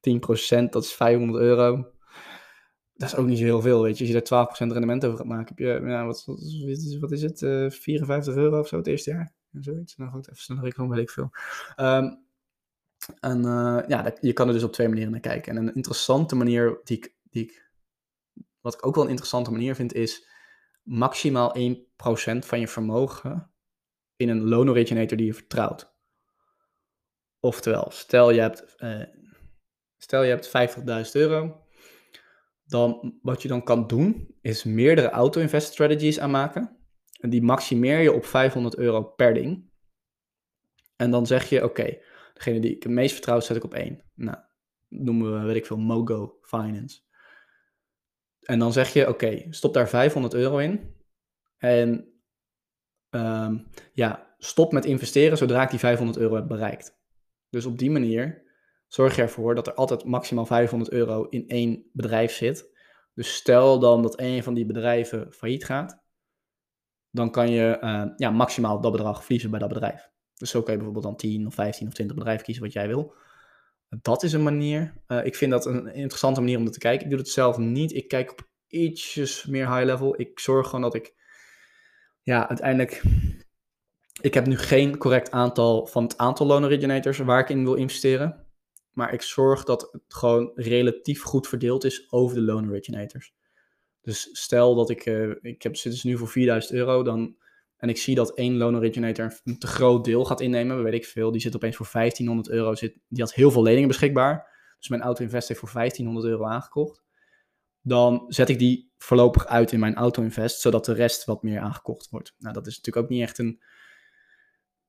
10% 0.00 0.68
dat 0.70 0.84
is 0.84 0.92
500 0.92 1.42
euro. 1.42 1.90
Dat 2.94 3.08
is 3.08 3.16
ook 3.16 3.26
niet 3.26 3.38
zo 3.38 3.44
heel 3.44 3.60
veel, 3.60 3.82
weet 3.82 3.98
je. 3.98 4.04
Als 4.04 4.12
je 4.12 4.20
daar 4.20 4.46
12% 4.68 4.72
rendement 4.72 5.04
over 5.04 5.18
gaat 5.18 5.26
maken, 5.26 5.54
heb 5.56 5.58
je, 5.58 5.88
ja, 5.88 6.06
wat, 6.06 6.24
wat, 7.00 7.12
is 7.12 7.22
het, 7.22 7.40
uh, 7.40 7.64
eh, 7.64 7.70
54 7.70 8.34
euro 8.34 8.58
of 8.58 8.68
zo 8.68 8.76
het 8.76 8.86
eerste 8.86 9.10
jaar? 9.10 9.32
Zoiets. 9.52 9.96
Nou 9.96 10.10
goed, 10.10 10.28
even 10.28 10.42
snel 10.42 10.60
rekenen, 10.60 10.88
weet 10.88 10.98
ik 10.98 11.10
veel. 11.10 11.30
Um, 11.76 12.25
en 13.20 13.38
uh, 13.38 13.82
ja, 13.86 14.14
je 14.20 14.32
kan 14.32 14.46
er 14.48 14.54
dus 14.54 14.62
op 14.62 14.72
twee 14.72 14.88
manieren 14.88 15.12
naar 15.12 15.20
kijken. 15.20 15.56
En 15.56 15.66
een 15.66 15.74
interessante 15.74 16.36
manier 16.36 16.80
die 16.84 16.96
ik, 16.96 17.14
die 17.22 17.44
ik, 17.44 17.70
wat 18.60 18.74
ik 18.74 18.86
ook 18.86 18.94
wel 18.94 19.04
een 19.04 19.10
interessante 19.10 19.50
manier 19.50 19.74
vind, 19.74 19.94
is 19.94 20.28
maximaal 20.82 21.56
1% 21.58 21.58
van 22.38 22.60
je 22.60 22.68
vermogen 22.68 23.50
in 24.16 24.28
een 24.28 24.48
loan 24.48 24.70
originator 24.70 25.16
die 25.16 25.26
je 25.26 25.34
vertrouwt. 25.34 25.94
Oftewel, 27.40 27.90
stel 27.90 28.30
je 28.30 28.40
hebt, 28.40 28.74
uh, 28.78 29.02
stel 29.98 30.22
je 30.22 30.30
hebt 30.30 30.76
50.000 31.06 31.12
euro. 31.12 31.64
Dan, 32.64 33.18
wat 33.22 33.42
je 33.42 33.48
dan 33.48 33.62
kan 33.62 33.86
doen, 33.86 34.36
is 34.40 34.64
meerdere 34.64 35.08
auto-invest 35.08 35.72
strategies 35.72 36.20
aanmaken. 36.20 36.76
En 37.20 37.30
die 37.30 37.42
maximeer 37.42 38.00
je 38.00 38.12
op 38.12 38.24
500 38.24 38.76
euro 38.76 39.02
per 39.02 39.34
ding. 39.34 39.70
En 40.96 41.10
dan 41.10 41.26
zeg 41.26 41.48
je, 41.48 41.64
oké, 41.64 41.98
degene 42.36 42.60
die 42.60 42.76
ik 42.76 42.82
het 42.82 42.92
meest 42.92 43.12
vertrouw, 43.12 43.40
zet 43.40 43.56
ik 43.56 43.64
op 43.64 43.74
één. 43.74 44.02
Nou, 44.14 44.38
noemen 44.88 45.40
we, 45.40 45.46
weet 45.46 45.56
ik 45.56 45.66
veel, 45.66 45.78
Mogo 45.78 46.38
Finance. 46.42 47.00
En 48.40 48.58
dan 48.58 48.72
zeg 48.72 48.92
je, 48.92 49.08
oké, 49.08 49.46
stop 49.50 49.74
daar 49.74 49.88
500 49.88 50.34
euro 50.34 50.58
in. 50.58 50.94
En 51.58 52.16
Ehm, 53.16 53.58
ja, 53.92 54.34
stop 54.38 54.72
met 54.72 54.84
investeren 54.84 55.38
zodra 55.38 55.62
ik 55.62 55.70
die 55.70 55.78
500 55.78 56.18
euro 56.18 56.34
heb 56.34 56.46
bereikt. 56.46 56.98
Dus 57.50 57.66
op 57.66 57.78
die 57.78 57.90
manier 57.90 58.42
zorg 58.86 59.16
je 59.16 59.22
ervoor 59.22 59.54
dat 59.54 59.66
er 59.66 59.74
altijd 59.74 60.04
maximaal 60.04 60.46
500 60.46 60.90
euro 60.90 61.24
in 61.24 61.48
één 61.48 61.90
bedrijf 61.92 62.32
zit. 62.32 62.74
Dus 63.14 63.34
stel 63.34 63.78
dan 63.78 64.02
dat 64.02 64.20
een 64.20 64.42
van 64.42 64.54
die 64.54 64.66
bedrijven 64.66 65.32
failliet 65.32 65.64
gaat, 65.64 66.04
dan 67.10 67.30
kan 67.30 67.50
je 67.50 67.78
uh, 67.80 68.04
ja, 68.16 68.30
maximaal 68.30 68.80
dat 68.80 68.92
bedrag 68.92 69.22
verliezen 69.22 69.50
bij 69.50 69.58
dat 69.58 69.68
bedrijf. 69.68 70.10
Dus 70.36 70.50
zo 70.50 70.62
kan 70.62 70.70
je 70.70 70.76
bijvoorbeeld 70.76 71.06
dan 71.06 71.16
10 71.16 71.46
of 71.46 71.54
15 71.54 71.86
of 71.86 71.92
20 71.92 72.16
bedrijven 72.16 72.44
kiezen 72.44 72.64
wat 72.64 72.72
jij 72.72 72.86
wil. 72.86 73.14
Dat 73.88 74.22
is 74.22 74.32
een 74.32 74.42
manier. 74.42 74.94
Uh, 75.08 75.24
ik 75.24 75.36
vind 75.36 75.50
dat 75.50 75.66
een 75.66 75.86
interessante 75.86 76.40
manier 76.40 76.58
om 76.58 76.64
dat 76.64 76.72
te 76.72 76.78
kijken. 76.78 77.04
Ik 77.04 77.10
doe 77.10 77.18
het 77.18 77.28
zelf 77.28 77.58
niet. 77.58 77.92
Ik 77.92 78.08
kijk 78.08 78.30
op 78.30 78.48
ietsjes 78.68 79.46
meer 79.46 79.74
high 79.74 79.84
level. 79.84 80.20
Ik 80.20 80.40
zorg 80.40 80.66
gewoon 80.66 80.80
dat 80.80 80.94
ik 80.94 81.14
ja, 82.22 82.48
uiteindelijk, 82.48 83.02
ik 84.20 84.34
heb 84.34 84.46
nu 84.46 84.56
geen 84.56 84.98
correct 84.98 85.30
aantal 85.30 85.86
van 85.86 86.02
het 86.02 86.18
aantal 86.18 86.46
loan 86.46 86.64
originators 86.64 87.18
waar 87.18 87.40
ik 87.40 87.48
in 87.48 87.64
wil 87.64 87.74
investeren. 87.74 88.46
Maar 88.92 89.12
ik 89.12 89.22
zorg 89.22 89.64
dat 89.64 89.88
het 89.92 90.02
gewoon 90.08 90.50
relatief 90.54 91.22
goed 91.22 91.48
verdeeld 91.48 91.84
is 91.84 92.12
over 92.12 92.36
de 92.36 92.42
loan 92.42 92.68
originators. 92.68 93.34
Dus 94.00 94.28
stel 94.32 94.74
dat 94.74 94.90
ik, 94.90 95.06
uh, 95.06 95.34
ik 95.40 95.62
heb, 95.62 95.76
zit 95.76 95.92
dus 95.92 96.02
nu 96.02 96.18
voor 96.18 96.28
4000 96.28 96.74
euro 96.74 97.02
dan, 97.02 97.36
en 97.76 97.88
ik 97.88 97.96
zie 97.96 98.14
dat 98.14 98.34
één 98.34 98.56
loan 98.56 98.76
originator 98.76 99.40
een 99.44 99.58
te 99.58 99.66
groot 99.66 100.04
deel 100.04 100.24
gaat 100.24 100.40
innemen, 100.40 100.82
weet 100.82 100.94
ik 100.94 101.06
veel, 101.06 101.32
die 101.32 101.40
zit 101.40 101.54
opeens 101.54 101.76
voor 101.76 101.88
1500 101.92 102.48
euro, 102.48 102.74
zit, 102.74 102.98
die 103.08 103.22
had 103.22 103.34
heel 103.34 103.50
veel 103.50 103.62
leningen 103.62 103.88
beschikbaar. 103.88 104.54
Dus 104.78 104.88
mijn 104.88 105.02
auto-invest 105.02 105.48
heeft 105.48 105.60
voor 105.60 105.72
1500 105.72 106.26
euro 106.26 106.44
aangekocht 106.44 107.04
dan 107.86 108.24
zet 108.28 108.48
ik 108.48 108.58
die 108.58 108.92
voorlopig 108.98 109.46
uit 109.46 109.72
in 109.72 109.80
mijn 109.80 109.94
auto-invest, 109.94 110.60
zodat 110.60 110.84
de 110.84 110.92
rest 110.92 111.24
wat 111.24 111.42
meer 111.42 111.60
aangekocht 111.60 112.08
wordt. 112.10 112.34
Nou, 112.38 112.54
dat 112.54 112.66
is 112.66 112.76
natuurlijk 112.76 113.04
ook 113.04 113.10
niet 113.10 113.22
echt 113.22 113.38
een, 113.38 113.62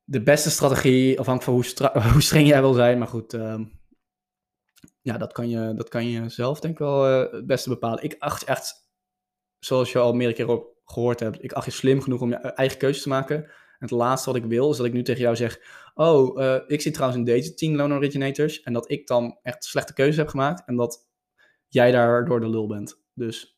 de 0.04 0.24
beste 0.24 0.50
strategie, 0.50 1.20
afhankelijk 1.20 1.76
van 1.78 1.90
hoe, 1.94 2.12
hoe 2.14 2.22
streng 2.22 2.48
jij 2.48 2.62
wil 2.62 2.74
zijn. 2.74 2.98
Maar 2.98 3.08
goed, 3.08 3.34
uh, 3.34 3.60
ja, 5.02 5.18
dat 5.18 5.34
kan, 5.34 5.50
je, 5.50 5.74
dat 5.76 5.90
kan 5.90 6.08
je 6.08 6.30
zelf 6.30 6.60
denk 6.60 6.74
ik 6.74 6.80
wel 6.80 7.10
uh, 7.10 7.32
het 7.32 7.46
beste 7.46 7.70
bepalen. 7.70 8.04
Ik 8.04 8.16
acht 8.20 8.44
echt, 8.44 8.90
zoals 9.60 9.92
je 9.92 10.00
al 10.00 10.14
meerdere 10.14 10.46
keer 10.46 10.56
op 10.56 10.77
gehoord 10.92 11.20
hebt, 11.20 11.44
ik 11.44 11.52
acht 11.52 11.66
je 11.66 11.72
slim 11.72 12.02
genoeg 12.02 12.22
om 12.22 12.30
je 12.30 12.36
eigen 12.36 12.78
keuze 12.78 13.02
te 13.02 13.10
maken. 13.10 13.44
En 13.44 13.86
het 13.86 13.92
laatste 13.92 14.32
wat 14.32 14.44
ik 14.44 14.50
wil, 14.50 14.72
is 14.72 14.78
dat 14.78 14.86
ik 14.86 14.94
nu 14.94 15.04
tegen 15.04 15.22
jou 15.22 15.36
zeg: 15.36 15.60
Oh, 15.94 16.40
uh, 16.40 16.60
ik 16.68 16.82
zit 16.82 16.94
trouwens 16.94 17.20
in 17.20 17.26
deze 17.26 17.54
10 17.54 17.76
loan 17.76 17.94
originators. 17.94 18.62
En 18.62 18.74
dat 18.74 18.92
ik 18.92 19.08
dan 19.08 19.40
echt 19.42 19.64
slechte 19.64 19.94
keuze 19.94 20.20
heb 20.20 20.30
gemaakt. 20.30 20.64
En 20.66 20.76
dat 20.76 21.08
jij 21.68 21.92
daardoor 21.92 22.40
de 22.40 22.50
lul 22.50 22.68
bent. 22.68 23.04
Dus 23.14 23.58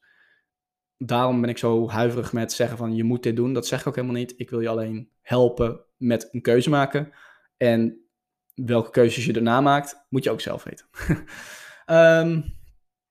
daarom 0.98 1.42
ben 1.42 1.50
ik 1.50 1.58
zo 1.58 1.90
huiverig 1.90 2.34
met 2.34 2.54
zeggen 2.54 2.78
van 2.78 2.96
je 2.96 3.04
moet 3.04 3.24
dit 3.24 3.36
doen. 3.36 3.54
Dat 3.54 3.68
zeg 3.68 3.82
ik 3.82 3.88
ook 3.88 3.96
helemaal 3.96 4.16
niet. 4.16 4.34
Ik 4.38 4.50
wil 4.50 4.60
je 4.60 4.70
alleen 4.70 5.12
helpen 5.22 5.86
met 5.98 6.28
een 6.32 6.42
keuze 6.42 6.70
maken. 6.70 7.12
En 7.58 8.10
welke 8.54 8.90
keuzes 8.90 9.26
je 9.26 9.34
daarna 9.34 9.62
maakt, 9.62 10.06
moet 10.10 10.24
je 10.24 10.32
ook 10.32 10.42
zelf 10.42 10.64
weten. 10.64 10.88
um, 12.28 12.58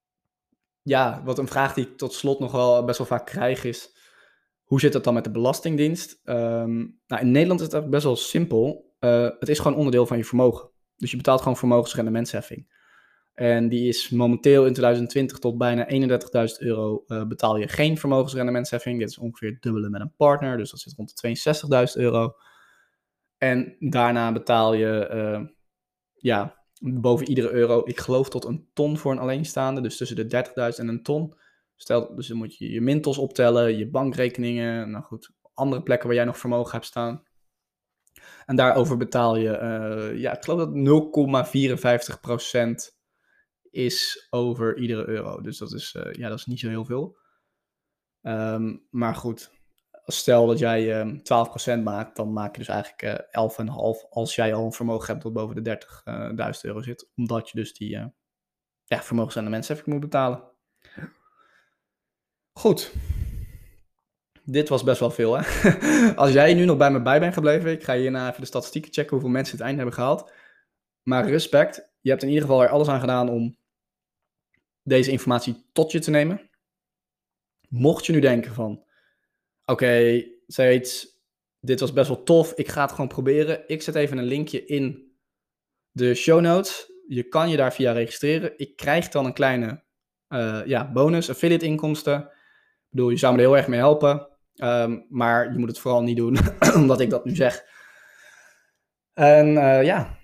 ja, 0.92 1.22
wat 1.24 1.38
een 1.38 1.48
vraag 1.48 1.74
die 1.74 1.86
ik 1.86 1.96
tot 1.96 2.12
slot 2.12 2.38
nog 2.38 2.52
wel 2.52 2.84
best 2.84 2.98
wel 2.98 3.06
vaak 3.06 3.26
krijg 3.26 3.64
is... 3.64 3.96
Hoe 4.68 4.80
zit 4.80 4.94
het 4.94 5.04
dan 5.04 5.14
met 5.14 5.24
de 5.24 5.30
Belastingdienst? 5.30 6.20
Um, 6.24 7.00
nou, 7.06 7.22
in 7.22 7.30
Nederland 7.30 7.60
is 7.60 7.72
het 7.72 7.90
best 7.90 8.04
wel 8.04 8.16
simpel. 8.16 8.94
Uh, 9.00 9.28
het 9.38 9.48
is 9.48 9.58
gewoon 9.58 9.76
onderdeel 9.76 10.06
van 10.06 10.16
je 10.16 10.24
vermogen. 10.24 10.70
Dus 10.96 11.10
je 11.10 11.16
betaalt 11.16 11.40
gewoon 11.40 11.56
vermogensrendementsheffing. 11.56 12.76
En 13.34 13.68
die 13.68 13.88
is 13.88 14.10
momenteel 14.10 14.66
in 14.66 14.72
2020 14.72 15.38
tot 15.38 15.58
bijna 15.58 15.90
31.000 15.90 16.58
euro 16.58 17.04
uh, 17.06 17.24
betaal 17.24 17.56
je 17.56 17.68
geen 17.68 17.98
vermogensrendementsheffing. 17.98 18.98
Dit 18.98 19.08
is 19.08 19.18
ongeveer 19.18 19.50
het 19.50 19.62
dubbele 19.62 19.88
met 19.88 20.00
een 20.00 20.14
partner, 20.16 20.56
dus 20.56 20.70
dat 20.70 20.80
zit 20.80 20.94
rond 20.96 21.20
de 21.20 21.88
62.000 21.96 22.02
euro. 22.02 22.34
En 23.38 23.76
daarna 23.78 24.32
betaal 24.32 24.74
je 24.74 25.10
uh, 25.12 25.48
ja, 26.14 26.64
boven 26.80 27.28
iedere 27.28 27.50
euro, 27.50 27.82
ik 27.84 27.98
geloof 27.98 28.28
tot 28.28 28.44
een 28.44 28.68
ton 28.72 28.98
voor 28.98 29.12
een 29.12 29.18
alleenstaande. 29.18 29.80
Dus 29.80 29.96
tussen 29.96 30.28
de 30.28 30.44
30.000 30.72 30.78
en 30.78 30.88
een 30.88 31.02
ton. 31.02 31.34
Stel, 31.80 32.14
dus 32.14 32.26
dan 32.26 32.36
moet 32.36 32.56
je 32.56 32.70
je 32.70 32.80
mintos 32.80 33.18
optellen, 33.18 33.76
je 33.76 33.90
bankrekeningen, 33.90 34.90
nou 34.90 35.04
goed, 35.04 35.30
andere 35.54 35.82
plekken 35.82 36.06
waar 36.06 36.16
jij 36.16 36.24
nog 36.24 36.38
vermogen 36.38 36.72
hebt 36.72 36.84
staan. 36.84 37.26
En 38.46 38.56
daarover 38.56 38.96
betaal 38.96 39.36
je, 39.36 39.48
uh, 39.48 40.20
ja, 40.20 40.36
ik 40.36 40.44
geloof 40.44 40.58
dat 40.58 40.74
0,54% 42.92 42.96
is 43.70 44.26
over 44.30 44.78
iedere 44.78 45.08
euro. 45.08 45.40
Dus 45.40 45.58
dat 45.58 45.72
is, 45.72 45.94
uh, 45.94 46.12
ja, 46.12 46.28
dat 46.28 46.38
is 46.38 46.46
niet 46.46 46.60
zo 46.60 46.68
heel 46.68 46.84
veel. 46.84 47.18
Um, 48.22 48.86
maar 48.90 49.14
goed, 49.14 49.50
stel 50.04 50.46
dat 50.46 50.58
jij 50.58 51.00
um, 51.00 51.20
ehm, 51.24 51.80
12% 51.80 51.82
maakt, 51.82 52.16
dan 52.16 52.32
maak 52.32 52.52
je 52.52 52.58
dus 52.58 52.68
eigenlijk 52.68 53.02
uh, 53.02 53.12
eh, 53.12 53.50
11,5% 54.04 54.08
als 54.10 54.34
jij 54.34 54.54
al 54.54 54.64
een 54.64 54.72
vermogen 54.72 55.06
hebt 55.06 55.22
dat 55.22 55.32
boven 55.32 55.62
de 55.62 55.78
30.000 56.54 56.60
euro 56.62 56.82
zit. 56.82 57.10
Omdat 57.14 57.50
je 57.50 57.58
dus 57.58 57.72
die 57.72 57.90
ja, 57.90 58.12
moet 59.84 60.00
betalen. 60.00 60.56
Goed. 62.58 62.92
Dit 64.44 64.68
was 64.68 64.82
best 64.82 65.00
wel 65.00 65.10
veel, 65.10 65.38
hè? 65.38 65.42
Als 66.22 66.32
jij 66.32 66.54
nu 66.54 66.64
nog 66.64 66.76
bij 66.76 66.90
me 66.90 67.02
bij 67.02 67.20
bent 67.20 67.34
gebleven, 67.34 67.70
ik 67.70 67.84
ga 67.84 67.94
hierna 67.94 68.28
even 68.28 68.40
de 68.40 68.46
statistieken 68.46 68.92
checken 68.92 69.10
hoeveel 69.10 69.30
mensen 69.30 69.56
het 69.56 69.64
eind 69.64 69.76
hebben 69.76 69.94
gehaald. 69.94 70.32
Maar 71.02 71.28
respect, 71.28 71.92
je 72.00 72.10
hebt 72.10 72.22
in 72.22 72.28
ieder 72.28 72.44
geval 72.44 72.62
er 72.62 72.68
alles 72.68 72.88
aan 72.88 73.00
gedaan 73.00 73.28
om 73.28 73.56
deze 74.82 75.10
informatie 75.10 75.64
tot 75.72 75.92
je 75.92 75.98
te 75.98 76.10
nemen. 76.10 76.50
Mocht 77.68 78.06
je 78.06 78.12
nu 78.12 78.20
denken 78.20 78.54
van, 78.54 78.84
oké, 79.64 79.72
okay, 79.72 80.86
dit 81.60 81.80
was 81.80 81.92
best 81.92 82.08
wel 82.08 82.22
tof, 82.22 82.52
ik 82.52 82.68
ga 82.68 82.82
het 82.82 82.90
gewoon 82.90 83.08
proberen. 83.08 83.64
Ik 83.66 83.82
zet 83.82 83.94
even 83.94 84.18
een 84.18 84.24
linkje 84.24 84.64
in 84.64 85.12
de 85.90 86.14
show 86.14 86.40
notes. 86.40 86.92
Je 87.08 87.22
kan 87.22 87.50
je 87.50 87.56
daar 87.56 87.72
via 87.72 87.92
registreren. 87.92 88.52
Ik 88.56 88.76
krijg 88.76 89.08
dan 89.08 89.26
een 89.26 89.32
kleine 89.32 89.82
uh, 90.28 90.60
ja, 90.64 90.92
bonus, 90.92 91.30
affiliate 91.30 91.64
inkomsten. 91.64 92.36
Bedoel, 92.90 93.10
je 93.10 93.16
zou 93.16 93.34
me 93.34 93.38
er 93.38 93.46
heel 93.46 93.56
erg 93.56 93.68
mee 93.68 93.78
helpen. 93.78 94.28
Um, 94.54 95.06
maar 95.08 95.52
je 95.52 95.58
moet 95.58 95.68
het 95.68 95.78
vooral 95.78 96.02
niet 96.02 96.16
doen, 96.16 96.38
omdat 96.82 97.00
ik 97.00 97.10
dat 97.10 97.24
nu 97.24 97.34
zeg. 97.34 97.64
En 99.12 99.48
uh, 99.48 99.84
ja. 99.84 100.18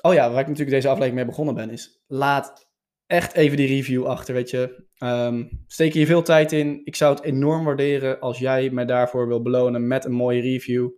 Oh 0.00 0.14
ja, 0.14 0.30
waar 0.30 0.40
ik 0.40 0.46
natuurlijk 0.46 0.76
deze 0.76 0.88
aflevering 0.88 1.16
mee 1.16 1.26
begonnen 1.26 1.54
ben, 1.54 1.70
is 1.70 2.02
laat 2.06 2.70
echt 3.06 3.34
even 3.34 3.56
die 3.56 3.66
review 3.66 4.06
achter, 4.06 4.34
weet 4.34 4.50
je. 4.50 4.86
Um, 4.98 5.64
steek 5.66 5.92
hier 5.92 6.06
veel 6.06 6.22
tijd 6.22 6.52
in. 6.52 6.80
Ik 6.84 6.96
zou 6.96 7.14
het 7.14 7.24
enorm 7.24 7.64
waarderen 7.64 8.20
als 8.20 8.38
jij 8.38 8.70
mij 8.70 8.84
daarvoor 8.84 9.28
wil 9.28 9.42
belonen 9.42 9.86
met 9.86 10.04
een 10.04 10.12
mooie 10.12 10.40
review. 10.40 10.90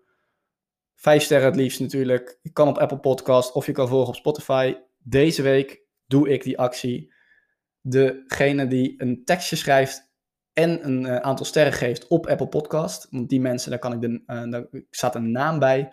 Vijf 0.94 1.22
sterren 1.22 1.46
het 1.46 1.57
liefst 1.57 1.80
natuurlijk. 1.80 2.38
Je 2.42 2.52
kan 2.52 2.68
op 2.68 2.78
Apple 2.78 2.98
Podcast 2.98 3.52
of 3.52 3.66
je 3.66 3.72
kan 3.72 3.88
volgen 3.88 4.09
op 4.09 4.14
Spotify. 4.14 4.74
Deze 4.98 5.42
week 5.42 5.86
doe 6.07 6.28
ik 6.28 6.42
die 6.42 6.59
actie. 6.59 7.14
Degene 7.80 8.66
die 8.66 8.94
een 8.96 9.24
tekstje 9.24 9.57
schrijft 9.57 10.13
en 10.55 10.86
een 10.86 11.02
uh, 11.02 11.16
aantal 11.16 11.46
sterren 11.46 11.72
geeft 11.72 12.09
op 12.09 12.26
Apple 12.26 12.48
Podcast. 12.48 13.07
Want 13.11 13.28
die 13.28 13.40
mensen, 13.40 13.70
daar, 13.70 13.78
kan 13.78 13.92
ik 13.92 14.00
de, 14.00 14.22
uh, 14.26 14.50
daar 14.50 14.66
staat 14.90 15.14
een 15.14 15.30
naam 15.30 15.59
bij. 15.59 15.92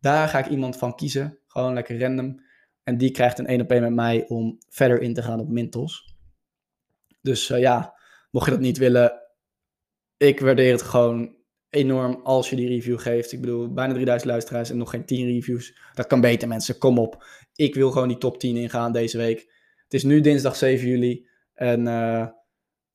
Daar 0.00 0.28
ga 0.28 0.38
ik 0.38 0.46
iemand 0.46 0.76
van 0.76 0.94
kiezen. 0.94 1.38
Gewoon 1.46 1.74
lekker 1.74 2.00
random. 2.00 2.42
En 2.82 2.98
die 2.98 3.10
krijgt 3.10 3.38
een 3.38 3.46
1 3.46 3.60
op 3.60 3.70
1 3.70 3.82
met 3.82 3.94
mij 3.94 4.24
om 4.28 4.58
verder 4.68 5.00
in 5.00 5.14
te 5.14 5.22
gaan 5.22 5.40
op 5.40 5.48
Mintos. 5.48 6.16
Dus 7.20 7.50
uh, 7.50 7.58
ja, 7.58 7.94
mocht 8.30 8.44
je 8.44 8.50
dat 8.50 8.60
niet 8.60 8.78
willen, 8.78 9.20
ik 10.16 10.40
waardeer 10.40 10.72
het 10.72 10.82
gewoon 10.82 11.36
enorm 11.70 12.20
als 12.22 12.50
je 12.50 12.56
die 12.56 12.68
review 12.68 12.98
geeft. 12.98 13.32
Ik 13.32 13.40
bedoel, 13.40 13.72
bijna 13.72 13.92
3000 13.92 14.30
luisteraars 14.30 14.70
en 14.70 14.76
nog 14.76 14.90
geen 14.90 15.04
10 15.04 15.26
reviews. 15.26 15.78
Dat 15.94 16.06
kan 16.06 16.20
beter, 16.20 16.48
mensen. 16.48 16.78
Kom 16.78 16.98
op. 16.98 17.24
Ik 17.54 17.74
wil 17.74 17.90
gewoon 17.90 18.08
die 18.08 18.18
top 18.18 18.38
10 18.38 18.56
ingaan 18.56 18.92
deze 18.92 19.16
week. 19.16 19.38
Het 19.84 19.94
is 19.94 20.02
nu 20.02 20.20
dinsdag 20.20 20.56
7 20.56 20.88
juli. 20.88 21.26
En 21.54 21.86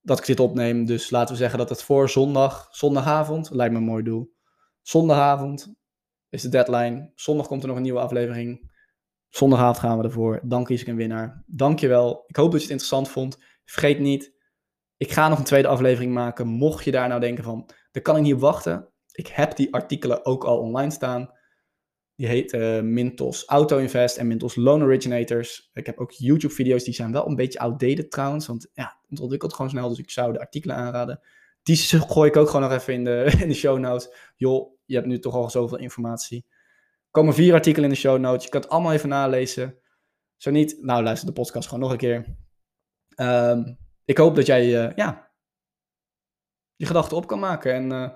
dat 0.08 0.20
ik 0.20 0.26
dit 0.26 0.40
opneem. 0.40 0.86
Dus 0.86 1.10
laten 1.10 1.34
we 1.34 1.40
zeggen 1.40 1.60
dat 1.60 1.70
het 1.70 1.84
voor 1.84 2.10
zondag, 2.10 2.68
zondagavond, 2.72 3.50
lijkt 3.50 3.74
me 3.74 3.80
een 3.80 3.86
mooi 3.86 4.04
doel. 4.04 4.36
Zondagavond 4.82 5.74
is 6.30 6.42
de 6.42 6.50
deadline. 6.50 7.12
Zondag 7.16 7.48
komt 7.48 7.62
er 7.62 7.68
nog 7.68 7.78
een 7.78 7.84
nieuwe 7.84 8.00
aflevering. 8.00 8.72
Zondagavond 9.30 9.78
gaan 9.78 9.98
we 9.98 10.04
ervoor. 10.04 10.40
Dan 10.44 10.64
kies 10.64 10.82
ik 10.82 10.88
een 10.88 10.96
winnaar. 10.96 11.44
Dankjewel. 11.46 12.24
Ik 12.28 12.36
hoop 12.36 12.52
dat 12.52 12.62
je 12.62 12.68
het 12.68 12.72
interessant 12.72 13.10
vond. 13.10 13.38
Vergeet 13.66 14.00
niet, 14.00 14.34
ik 14.98 15.12
ga 15.12 15.28
nog 15.30 15.38
een 15.38 15.44
tweede 15.44 15.68
aflevering 15.68 16.14
maken. 16.14 16.48
Mocht 16.48 16.84
je 16.84 16.92
daar 16.92 17.08
nou 17.08 17.20
denken 17.20 17.44
van, 17.44 17.70
dan 17.92 18.02
kan 18.02 18.16
ik 18.16 18.22
niet 18.22 18.40
wachten. 18.40 18.90
Ik 19.12 19.28
heb 19.28 19.56
die 19.56 19.74
artikelen 19.74 20.26
ook 20.26 20.44
al 20.44 20.60
online 20.60 20.92
staan. 20.92 21.32
Die 22.16 22.28
heet 22.28 22.54
uh, 22.54 22.82
Mintos 22.82 23.46
Auto 23.46 23.78
Invest 23.78 24.18
en 24.18 24.28
Mintos 24.28 24.56
Loan 24.56 24.84
Originators. 24.84 25.70
Ik 25.74 25.86
heb 25.86 26.00
ook 26.00 26.12
YouTube-video's, 26.12 26.84
die 26.84 26.94
zijn 26.94 27.12
wel 27.12 27.28
een 27.28 27.36
beetje 27.36 27.60
outdated 27.60 28.12
trouwens. 28.12 28.48
Want 28.48 28.70
ja, 28.74 28.97
het 29.10 29.20
ontwikkelt 29.20 29.54
gewoon 29.54 29.70
snel, 29.72 29.90
dus 29.90 30.00
ik 30.00 30.10
zou 30.10 30.34
de 30.34 30.40
artikelen 30.40 30.76
aanraden. 30.76 31.20
Die 31.64 31.78
gooi 31.78 32.30
ik 32.30 32.38
ook 32.38 32.48
gewoon 32.50 32.70
nog 32.70 32.80
even 32.80 32.94
in 32.94 33.04
de, 33.04 33.34
in 33.42 33.48
de 33.48 33.54
show 33.54 33.80
notes. 33.80 34.10
Joh, 34.36 34.72
je 34.86 34.96
hebt 34.96 35.08
nu 35.08 35.20
toch 35.20 35.34
al 35.34 35.50
zoveel 35.50 35.78
informatie. 35.78 36.46
Er 36.48 37.12
komen 37.12 37.34
vier 37.34 37.54
artikelen 37.54 37.90
in 37.90 37.94
de 37.96 38.00
show 38.02 38.20
notes. 38.20 38.44
Je 38.44 38.50
kan 38.50 38.62
het 38.62 38.70
allemaal 38.70 38.94
even 38.94 39.10
nalezen. 39.10 39.80
Zo 40.38 40.52
niet, 40.52 40.78
nou 40.82 41.04
luister 41.04 41.28
de 41.28 41.34
podcast 41.34 41.68
gewoon 41.68 41.84
nog 41.84 41.92
een 41.92 41.98
keer. 41.98 42.36
Um, 43.16 43.78
ik 44.06 44.18
hoop 44.18 44.36
dat 44.36 44.46
jij 44.46 44.88
uh, 44.88 44.96
ja, 44.96 45.32
je 46.76 46.86
gedachten 46.86 47.18
op 47.18 47.28
kan 47.28 47.40
maken. 47.40 47.74
En 47.74 47.92
uh, 47.92 48.10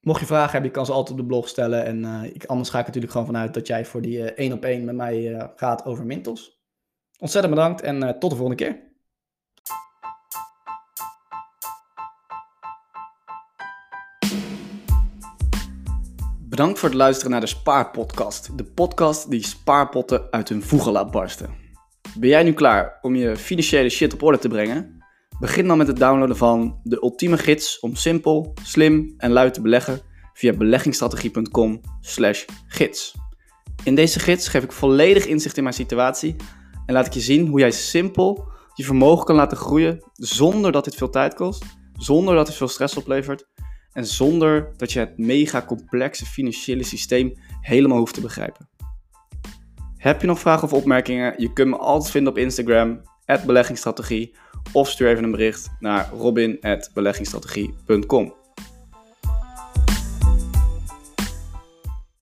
mocht 0.00 0.20
je 0.20 0.26
vragen 0.26 0.52
hebben, 0.52 0.70
je 0.70 0.76
kan 0.76 0.86
ze 0.86 0.92
altijd 0.92 1.10
op 1.10 1.22
de 1.22 1.28
blog 1.28 1.48
stellen. 1.48 1.84
En 1.84 2.02
uh, 2.02 2.24
ik, 2.24 2.44
anders 2.44 2.70
ga 2.70 2.78
ik 2.78 2.86
natuurlijk 2.86 3.12
gewoon 3.12 3.26
vanuit 3.26 3.54
dat 3.54 3.66
jij 3.66 3.84
voor 3.84 4.02
die 4.02 4.32
één 4.32 4.52
op 4.52 4.64
één 4.64 4.84
met 4.84 4.94
mij 4.94 5.50
gaat 5.56 5.84
over 5.84 6.06
Mintos. 6.06 6.59
Ontzettend 7.20 7.54
bedankt 7.54 7.80
en 7.80 8.16
tot 8.18 8.30
de 8.30 8.36
volgende 8.36 8.64
keer. 8.64 8.88
Bedankt 16.48 16.78
voor 16.78 16.88
het 16.88 16.98
luisteren 16.98 17.30
naar 17.30 17.40
de 17.40 17.46
Spaarpodcast. 17.46 18.58
De 18.58 18.64
podcast 18.64 19.30
die 19.30 19.44
spaarpotten 19.44 20.30
uit 20.30 20.48
hun 20.48 20.62
voegen 20.62 20.92
laat 20.92 21.10
barsten. 21.10 21.50
Ben 22.18 22.28
jij 22.28 22.42
nu 22.42 22.52
klaar 22.52 22.98
om 23.00 23.14
je 23.14 23.36
financiële 23.36 23.88
shit 23.88 24.12
op 24.12 24.22
orde 24.22 24.38
te 24.38 24.48
brengen? 24.48 25.04
Begin 25.40 25.66
dan 25.66 25.78
met 25.78 25.86
het 25.86 25.96
downloaden 25.96 26.36
van 26.36 26.80
de 26.82 27.02
ultieme 27.02 27.38
gids 27.38 27.80
om 27.80 27.94
simpel, 27.94 28.54
slim 28.62 29.14
en 29.16 29.30
luid 29.30 29.54
te 29.54 29.60
beleggen 29.60 30.00
via 30.32 30.52
beleggingsstrategie.com/gids. 30.52 33.14
In 33.84 33.94
deze 33.94 34.18
gids 34.18 34.48
geef 34.48 34.62
ik 34.62 34.72
volledig 34.72 35.26
inzicht 35.26 35.56
in 35.56 35.62
mijn 35.62 35.74
situatie 35.74 36.36
en 36.90 36.96
laat 36.96 37.06
ik 37.06 37.12
je 37.12 37.20
zien 37.20 37.46
hoe 37.46 37.60
jij 37.60 37.70
simpel 37.70 38.48
je 38.74 38.84
vermogen 38.84 39.24
kan 39.24 39.36
laten 39.36 39.56
groeien 39.56 40.04
zonder 40.12 40.72
dat 40.72 40.84
dit 40.84 40.94
veel 40.94 41.10
tijd 41.10 41.34
kost, 41.34 41.64
zonder 41.92 42.34
dat 42.34 42.46
het 42.46 42.56
veel 42.56 42.68
stress 42.68 42.96
oplevert 42.96 43.46
en 43.92 44.06
zonder 44.06 44.72
dat 44.76 44.92
je 44.92 44.98
het 44.98 45.18
mega 45.18 45.62
complexe 45.62 46.26
financiële 46.26 46.82
systeem 46.82 47.32
helemaal 47.60 47.98
hoeft 47.98 48.14
te 48.14 48.20
begrijpen. 48.20 48.68
Heb 49.96 50.20
je 50.20 50.26
nog 50.26 50.38
vragen 50.38 50.64
of 50.64 50.72
opmerkingen? 50.72 51.34
Je 51.36 51.52
kunt 51.52 51.68
me 51.68 51.76
altijd 51.76 52.10
vinden 52.10 52.32
op 52.32 52.38
Instagram, 52.38 53.00
beleggingsstrategie, 53.46 54.36
of 54.72 54.88
stuur 54.88 55.08
even 55.08 55.24
een 55.24 55.30
bericht 55.30 55.70
naar 55.78 56.10
robin.beleggingsstrategie.com. 56.12 58.39